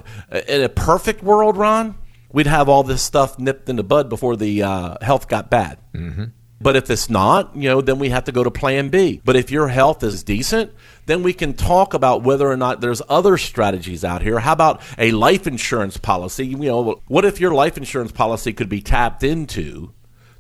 in 0.49 0.63
a 0.63 0.69
perfect 0.69 1.23
world, 1.23 1.57
Ron, 1.57 1.97
we'd 2.33 2.47
have 2.47 2.69
all 2.69 2.83
this 2.83 3.03
stuff 3.03 3.39
nipped 3.39 3.69
in 3.69 3.77
the 3.77 3.85
bud 3.85 4.09
before 4.09 4.37
the 4.37 4.63
uh, 4.63 4.97
health 5.01 5.29
got 5.29 5.51
bad. 5.51 5.79
Mm-hmm. 5.95 6.25
But 6.61 6.77
if 6.77 6.89
it's 6.89 7.11
not, 7.11 7.55
you 7.55 7.69
know, 7.69 7.81
then 7.81 7.99
we 7.99 8.09
have 8.09 8.25
to 8.25 8.33
go 8.33 8.43
to 8.43 8.51
plan 8.51 8.89
B. 8.89 9.21
But 9.25 9.37
if 9.37 9.51
your 9.51 9.69
health 9.69 10.03
is 10.03 10.23
decent, 10.23 10.73
then 11.07 11.23
we 11.23 11.33
can 11.33 11.53
talk 11.55 11.95
about 11.95 12.23
whether 12.23 12.51
or 12.51 12.57
not 12.57 12.81
there's 12.81 13.03
other 13.09 13.37
strategies 13.37 14.05
out 14.05 14.23
here. 14.23 14.39
How 14.39 14.53
about 14.53 14.81
a 14.97 15.11
life 15.13 15.47
insurance 15.47 15.97
policy? 15.97 16.47
You 16.47 16.57
know, 16.57 17.03
what 17.07 17.25
if 17.25 17.41
your 17.41 17.53
life 17.53 17.77
insurance 17.77 18.13
policy 18.13 18.53
could 18.53 18.69
be 18.69 18.81
tapped 18.81 19.23
into 19.23 19.93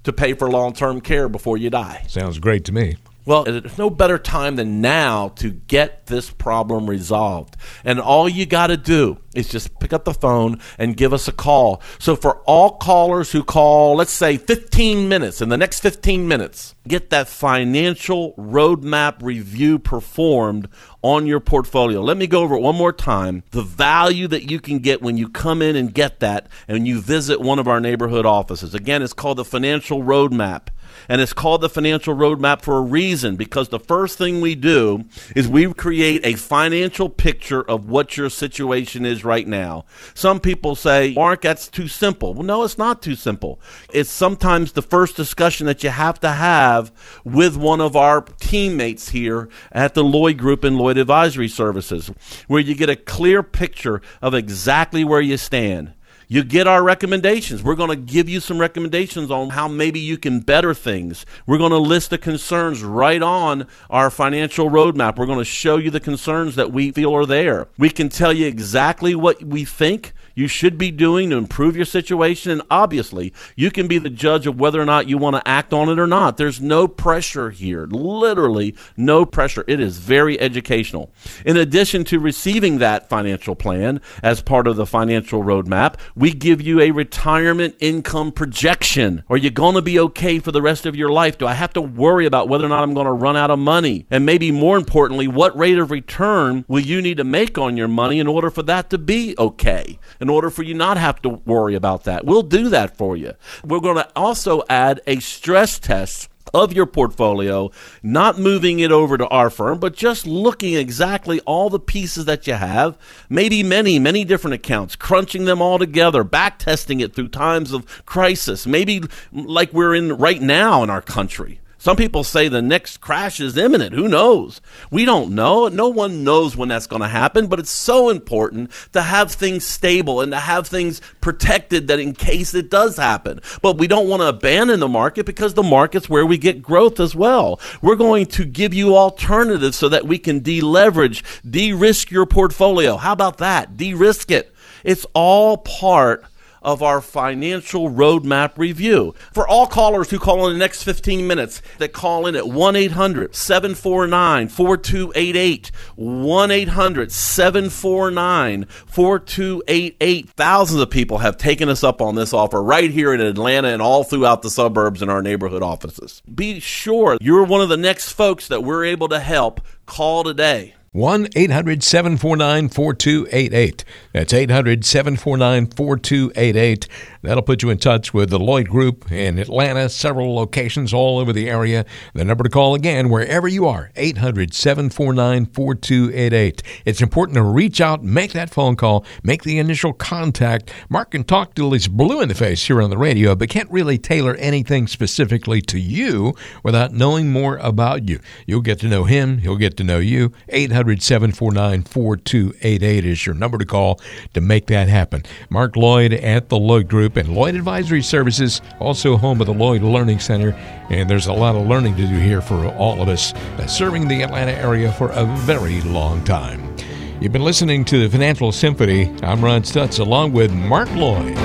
to 0.04 0.12
pay 0.12 0.34
for 0.34 0.50
long-term 0.50 1.00
care 1.00 1.28
before 1.28 1.58
you 1.58 1.68
die? 1.68 2.04
Sounds 2.08 2.38
great 2.38 2.64
to 2.66 2.72
me. 2.72 2.96
Well, 3.26 3.44
there's 3.44 3.78
no 3.78 3.88
better 3.88 4.18
time 4.18 4.56
than 4.56 4.82
now 4.82 5.28
to 5.36 5.50
get 5.50 6.06
this 6.06 6.30
problem 6.30 6.90
resolved. 6.90 7.56
And 7.82 7.98
all 7.98 8.28
you 8.28 8.44
got 8.44 8.66
to 8.66 8.76
do 8.76 9.18
is 9.34 9.48
just 9.48 9.78
pick 9.78 9.94
up 9.94 10.04
the 10.04 10.12
phone 10.12 10.60
and 10.78 10.94
give 10.96 11.14
us 11.14 11.26
a 11.26 11.32
call. 11.32 11.80
So, 11.98 12.16
for 12.16 12.40
all 12.42 12.76
callers 12.76 13.32
who 13.32 13.42
call, 13.42 13.96
let's 13.96 14.12
say 14.12 14.36
15 14.36 15.08
minutes, 15.08 15.40
in 15.40 15.48
the 15.48 15.56
next 15.56 15.80
15 15.80 16.28
minutes, 16.28 16.74
get 16.86 17.08
that 17.10 17.26
financial 17.26 18.34
roadmap 18.34 19.22
review 19.22 19.78
performed 19.78 20.68
on 21.00 21.26
your 21.26 21.40
portfolio. 21.40 22.02
Let 22.02 22.18
me 22.18 22.26
go 22.26 22.42
over 22.42 22.56
it 22.56 22.60
one 22.60 22.76
more 22.76 22.92
time. 22.92 23.42
The 23.52 23.62
value 23.62 24.28
that 24.28 24.50
you 24.50 24.60
can 24.60 24.80
get 24.80 25.00
when 25.00 25.16
you 25.16 25.28
come 25.30 25.62
in 25.62 25.76
and 25.76 25.94
get 25.94 26.20
that 26.20 26.48
and 26.68 26.86
you 26.86 27.00
visit 27.00 27.40
one 27.40 27.58
of 27.58 27.68
our 27.68 27.80
neighborhood 27.80 28.26
offices. 28.26 28.74
Again, 28.74 29.02
it's 29.02 29.14
called 29.14 29.38
the 29.38 29.44
financial 29.46 30.02
roadmap. 30.02 30.68
And 31.08 31.20
it's 31.20 31.32
called 31.32 31.60
the 31.60 31.68
financial 31.68 32.14
roadmap 32.14 32.62
for 32.62 32.78
a 32.78 32.82
reason 32.82 33.36
because 33.36 33.68
the 33.68 33.78
first 33.78 34.18
thing 34.18 34.40
we 34.40 34.54
do 34.54 35.04
is 35.34 35.48
we 35.48 35.72
create 35.72 36.24
a 36.24 36.34
financial 36.34 37.08
picture 37.08 37.62
of 37.62 37.88
what 37.88 38.16
your 38.16 38.30
situation 38.30 39.04
is 39.04 39.24
right 39.24 39.46
now. 39.46 39.84
Some 40.14 40.40
people 40.40 40.74
say, 40.74 41.12
Mark, 41.14 41.42
that's 41.42 41.68
too 41.68 41.88
simple. 41.88 42.34
Well, 42.34 42.44
no, 42.44 42.62
it's 42.62 42.78
not 42.78 43.02
too 43.02 43.14
simple. 43.14 43.60
It's 43.92 44.10
sometimes 44.10 44.72
the 44.72 44.82
first 44.82 45.16
discussion 45.16 45.66
that 45.66 45.82
you 45.82 45.90
have 45.90 46.20
to 46.20 46.30
have 46.30 46.92
with 47.24 47.56
one 47.56 47.80
of 47.80 47.96
our 47.96 48.22
teammates 48.40 49.10
here 49.10 49.48
at 49.72 49.94
the 49.94 50.04
Lloyd 50.04 50.38
Group 50.38 50.64
and 50.64 50.76
Lloyd 50.76 50.98
Advisory 50.98 51.48
Services, 51.48 52.10
where 52.46 52.60
you 52.60 52.74
get 52.74 52.90
a 52.90 52.96
clear 52.96 53.42
picture 53.42 54.00
of 54.22 54.34
exactly 54.34 55.04
where 55.04 55.20
you 55.20 55.36
stand 55.36 55.92
you 56.34 56.42
get 56.42 56.66
our 56.66 56.82
recommendations. 56.82 57.62
We're 57.62 57.76
going 57.76 57.90
to 57.90 57.96
give 57.96 58.28
you 58.28 58.40
some 58.40 58.58
recommendations 58.58 59.30
on 59.30 59.50
how 59.50 59.68
maybe 59.68 60.00
you 60.00 60.18
can 60.18 60.40
better 60.40 60.74
things. 60.74 61.24
We're 61.46 61.58
going 61.58 61.70
to 61.70 61.78
list 61.78 62.10
the 62.10 62.18
concerns 62.18 62.82
right 62.82 63.22
on 63.22 63.68
our 63.88 64.10
financial 64.10 64.68
roadmap. 64.68 65.16
We're 65.16 65.26
going 65.26 65.38
to 65.38 65.44
show 65.44 65.76
you 65.76 65.92
the 65.92 66.00
concerns 66.00 66.56
that 66.56 66.72
we 66.72 66.90
feel 66.90 67.14
are 67.14 67.24
there. 67.24 67.68
We 67.78 67.88
can 67.88 68.08
tell 68.08 68.32
you 68.32 68.48
exactly 68.48 69.14
what 69.14 69.44
we 69.44 69.64
think 69.64 70.12
you 70.34 70.48
should 70.48 70.78
be 70.78 70.90
doing 70.90 71.30
to 71.30 71.36
improve 71.36 71.76
your 71.76 71.84
situation. 71.84 72.52
And 72.52 72.62
obviously, 72.70 73.32
you 73.56 73.70
can 73.70 73.86
be 73.86 73.98
the 73.98 74.10
judge 74.10 74.46
of 74.46 74.58
whether 74.58 74.80
or 74.80 74.84
not 74.84 75.08
you 75.08 75.18
want 75.18 75.36
to 75.36 75.48
act 75.48 75.72
on 75.72 75.88
it 75.88 75.98
or 75.98 76.06
not. 76.06 76.36
There's 76.36 76.60
no 76.60 76.88
pressure 76.88 77.50
here, 77.50 77.86
literally, 77.86 78.74
no 78.96 79.24
pressure. 79.24 79.64
It 79.66 79.80
is 79.80 79.98
very 79.98 80.38
educational. 80.40 81.12
In 81.44 81.56
addition 81.56 82.04
to 82.04 82.18
receiving 82.18 82.78
that 82.78 83.08
financial 83.08 83.54
plan 83.54 84.00
as 84.22 84.42
part 84.42 84.66
of 84.66 84.76
the 84.76 84.86
financial 84.86 85.42
roadmap, 85.42 85.96
we 86.14 86.32
give 86.32 86.60
you 86.60 86.80
a 86.80 86.90
retirement 86.90 87.76
income 87.80 88.32
projection. 88.32 89.22
Are 89.28 89.36
you 89.36 89.50
going 89.50 89.74
to 89.74 89.82
be 89.82 89.98
okay 90.00 90.38
for 90.38 90.52
the 90.52 90.62
rest 90.62 90.86
of 90.86 90.96
your 90.96 91.10
life? 91.10 91.38
Do 91.38 91.46
I 91.46 91.54
have 91.54 91.72
to 91.74 91.82
worry 91.82 92.26
about 92.26 92.48
whether 92.48 92.66
or 92.66 92.68
not 92.68 92.82
I'm 92.82 92.94
going 92.94 93.06
to 93.06 93.12
run 93.12 93.36
out 93.36 93.50
of 93.50 93.58
money? 93.58 94.06
And 94.10 94.26
maybe 94.26 94.50
more 94.50 94.76
importantly, 94.76 95.28
what 95.28 95.56
rate 95.56 95.78
of 95.78 95.90
return 95.90 96.64
will 96.68 96.80
you 96.80 97.00
need 97.00 97.18
to 97.18 97.24
make 97.24 97.58
on 97.58 97.76
your 97.76 97.88
money 97.88 98.18
in 98.18 98.26
order 98.26 98.50
for 98.50 98.62
that 98.64 98.90
to 98.90 98.98
be 98.98 99.34
okay? 99.38 99.98
In 100.24 100.30
order 100.30 100.48
for 100.48 100.62
you 100.62 100.72
not 100.72 100.96
have 100.96 101.20
to 101.20 101.28
worry 101.28 101.74
about 101.74 102.04
that. 102.04 102.24
We'll 102.24 102.40
do 102.40 102.70
that 102.70 102.96
for 102.96 103.14
you. 103.14 103.34
We're 103.62 103.80
going 103.80 103.96
to 103.96 104.08
also 104.16 104.62
add 104.70 105.02
a 105.06 105.20
stress 105.20 105.78
test 105.78 106.30
of 106.54 106.72
your 106.72 106.86
portfolio, 106.86 107.70
not 108.02 108.38
moving 108.38 108.78
it 108.78 108.90
over 108.90 109.18
to 109.18 109.28
our 109.28 109.50
firm, 109.50 109.78
but 109.78 109.94
just 109.94 110.26
looking 110.26 110.72
exactly 110.72 111.40
all 111.40 111.68
the 111.68 111.78
pieces 111.78 112.24
that 112.24 112.46
you 112.46 112.54
have, 112.54 112.96
maybe 113.28 113.62
many, 113.62 113.98
many 113.98 114.24
different 114.24 114.54
accounts, 114.54 114.96
crunching 114.96 115.44
them 115.44 115.60
all 115.60 115.78
together, 115.78 116.24
back 116.24 116.58
testing 116.58 117.00
it 117.00 117.14
through 117.14 117.28
times 117.28 117.74
of 117.74 118.06
crisis, 118.06 118.66
maybe 118.66 119.02
like 119.30 119.74
we're 119.74 119.94
in 119.94 120.16
right 120.16 120.40
now 120.40 120.82
in 120.82 120.88
our 120.88 121.02
country. 121.02 121.60
Some 121.84 121.98
people 121.98 122.24
say 122.24 122.48
the 122.48 122.62
next 122.62 123.02
crash 123.02 123.40
is 123.40 123.58
imminent. 123.58 123.94
Who 123.94 124.08
knows? 124.08 124.62
We 124.90 125.04
don't 125.04 125.34
know. 125.34 125.68
No 125.68 125.90
one 125.90 126.24
knows 126.24 126.56
when 126.56 126.70
that's 126.70 126.86
going 126.86 127.02
to 127.02 127.08
happen, 127.08 127.46
but 127.46 127.58
it's 127.58 127.68
so 127.68 128.08
important 128.08 128.70
to 128.94 129.02
have 129.02 129.32
things 129.32 129.66
stable 129.66 130.22
and 130.22 130.32
to 130.32 130.38
have 130.38 130.66
things 130.66 131.02
protected 131.20 131.88
that 131.88 132.00
in 132.00 132.14
case 132.14 132.54
it 132.54 132.70
does 132.70 132.96
happen. 132.96 133.40
But 133.60 133.76
we 133.76 133.86
don't 133.86 134.08
want 134.08 134.22
to 134.22 134.28
abandon 134.28 134.80
the 134.80 134.88
market 134.88 135.26
because 135.26 135.52
the 135.52 135.62
market's 135.62 136.08
where 136.08 136.24
we 136.24 136.38
get 136.38 136.62
growth 136.62 137.00
as 137.00 137.14
well. 137.14 137.60
We're 137.82 137.96
going 137.96 138.24
to 138.28 138.46
give 138.46 138.72
you 138.72 138.96
alternatives 138.96 139.76
so 139.76 139.90
that 139.90 140.06
we 140.06 140.16
can 140.16 140.40
deleverage, 140.40 141.22
de-risk 141.50 142.10
your 142.10 142.24
portfolio. 142.24 142.96
How 142.96 143.12
about 143.12 143.36
that? 143.36 143.76
De-risk 143.76 144.30
it. 144.30 144.54
It's 144.84 145.04
all 145.12 145.58
part 145.58 146.24
of 146.64 146.82
our 146.82 147.00
financial 147.00 147.90
roadmap 147.90 148.56
review. 148.56 149.14
For 149.32 149.46
all 149.46 149.66
callers 149.66 150.10
who 150.10 150.18
call 150.18 150.46
in 150.46 150.54
the 150.54 150.58
next 150.58 150.82
15 150.82 151.26
minutes, 151.26 151.62
that 151.78 151.92
call 151.92 152.26
in 152.26 152.34
at 152.34 152.48
1 152.48 152.76
800 152.76 153.34
749 153.34 154.48
4288. 154.48 155.70
1 155.96 156.50
800 156.50 157.12
749 157.12 158.64
4288. 158.64 160.30
Thousands 160.30 160.80
of 160.80 160.90
people 160.90 161.18
have 161.18 161.36
taken 161.36 161.68
us 161.68 161.84
up 161.84 162.00
on 162.00 162.14
this 162.14 162.32
offer 162.32 162.62
right 162.62 162.90
here 162.90 163.12
in 163.12 163.20
Atlanta 163.20 163.68
and 163.68 163.82
all 163.82 164.04
throughout 164.04 164.42
the 164.42 164.50
suburbs 164.50 165.02
in 165.02 165.10
our 165.10 165.22
neighborhood 165.22 165.62
offices. 165.62 166.22
Be 166.32 166.60
sure 166.60 167.18
you're 167.20 167.44
one 167.44 167.60
of 167.60 167.68
the 167.68 167.76
next 167.76 168.12
folks 168.12 168.48
that 168.48 168.64
we're 168.64 168.84
able 168.84 169.08
to 169.08 169.20
help. 169.20 169.60
Call 169.86 170.24
today. 170.24 170.74
1 170.94 171.28
800 171.34 171.82
749 171.82 172.68
4288. 172.68 173.84
That's 174.12 174.32
800 174.32 174.84
749 174.84 175.66
4288. 175.66 176.86
That'll 177.24 177.42
put 177.42 177.62
you 177.62 177.70
in 177.70 177.78
touch 177.78 178.12
with 178.12 178.28
the 178.28 178.38
Lloyd 178.38 178.68
Group 178.68 179.10
in 179.10 179.38
Atlanta, 179.38 179.88
several 179.88 180.34
locations 180.34 180.92
all 180.92 181.18
over 181.18 181.32
the 181.32 181.48
area. 181.48 181.86
The 182.12 182.22
number 182.22 182.44
to 182.44 182.50
call 182.50 182.74
again, 182.74 183.08
wherever 183.08 183.48
you 183.48 183.66
are, 183.66 183.90
800 183.96 184.52
749 184.52 185.46
4288. 185.46 186.62
It's 186.84 187.00
important 187.00 187.36
to 187.36 187.42
reach 187.42 187.80
out, 187.80 188.04
make 188.04 188.32
that 188.32 188.50
phone 188.50 188.76
call, 188.76 189.06
make 189.22 189.42
the 189.42 189.58
initial 189.58 189.94
contact. 189.94 190.70
Mark 190.90 191.12
can 191.12 191.24
talk 191.24 191.54
till 191.54 191.72
he's 191.72 191.88
blue 191.88 192.20
in 192.20 192.28
the 192.28 192.34
face 192.34 192.66
here 192.66 192.82
on 192.82 192.90
the 192.90 192.98
radio, 192.98 193.34
but 193.34 193.48
can't 193.48 193.70
really 193.70 193.96
tailor 193.96 194.34
anything 194.34 194.86
specifically 194.86 195.62
to 195.62 195.78
you 195.78 196.34
without 196.62 196.92
knowing 196.92 197.32
more 197.32 197.56
about 197.56 198.06
you. 198.06 198.20
You'll 198.46 198.60
get 198.60 198.80
to 198.80 198.88
know 198.88 199.04
him, 199.04 199.38
he'll 199.38 199.56
get 199.56 199.78
to 199.78 199.84
know 199.84 199.98
you. 199.98 200.32
800 200.50 201.02
749 201.02 201.84
4288 201.84 203.04
is 203.06 203.24
your 203.24 203.34
number 203.34 203.56
to 203.56 203.64
call 203.64 203.98
to 204.34 204.42
make 204.42 204.66
that 204.66 204.88
happen. 204.88 205.22
Mark 205.48 205.74
Lloyd 205.74 206.12
at 206.12 206.50
the 206.50 206.58
Lloyd 206.58 206.86
Group 206.86 207.13
and 207.16 207.34
Lloyd 207.34 207.54
Advisory 207.54 208.02
Services, 208.02 208.60
also 208.80 209.16
home 209.16 209.40
of 209.40 209.46
the 209.46 209.54
Lloyd 209.54 209.82
Learning 209.82 210.18
Center. 210.18 210.52
And 210.90 211.08
there's 211.08 211.26
a 211.26 211.32
lot 211.32 211.56
of 211.56 211.66
learning 211.66 211.96
to 211.96 212.06
do 212.06 212.16
here 212.16 212.40
for 212.40 212.66
all 212.74 213.00
of 213.00 213.08
us, 213.08 213.32
uh, 213.34 213.66
serving 213.66 214.08
the 214.08 214.22
Atlanta 214.22 214.52
area 214.52 214.92
for 214.92 215.10
a 215.10 215.24
very 215.38 215.80
long 215.82 216.24
time. 216.24 216.74
You've 217.20 217.32
been 217.32 217.44
listening 217.44 217.84
to 217.86 217.98
the 217.98 218.08
Financial 218.08 218.52
Symphony. 218.52 219.14
I'm 219.22 219.42
Ron 219.42 219.62
Stutz 219.62 220.00
along 220.00 220.32
with 220.32 220.52
Mark 220.52 220.90
Lloyd. 220.94 221.38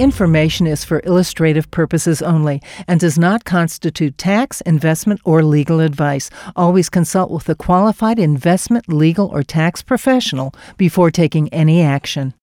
Information 0.00 0.66
is 0.66 0.82
for 0.82 1.02
illustrative 1.04 1.70
purposes 1.70 2.22
only 2.22 2.62
and 2.88 2.98
does 2.98 3.18
not 3.18 3.44
constitute 3.44 4.16
tax, 4.16 4.62
investment, 4.62 5.20
or 5.24 5.42
legal 5.42 5.80
advice. 5.80 6.30
Always 6.56 6.88
consult 6.88 7.30
with 7.30 7.46
a 7.50 7.54
qualified 7.54 8.18
investment, 8.18 8.88
legal, 8.88 9.26
or 9.26 9.42
tax 9.42 9.82
professional 9.82 10.54
before 10.78 11.10
taking 11.10 11.52
any 11.52 11.82
action. 11.82 12.32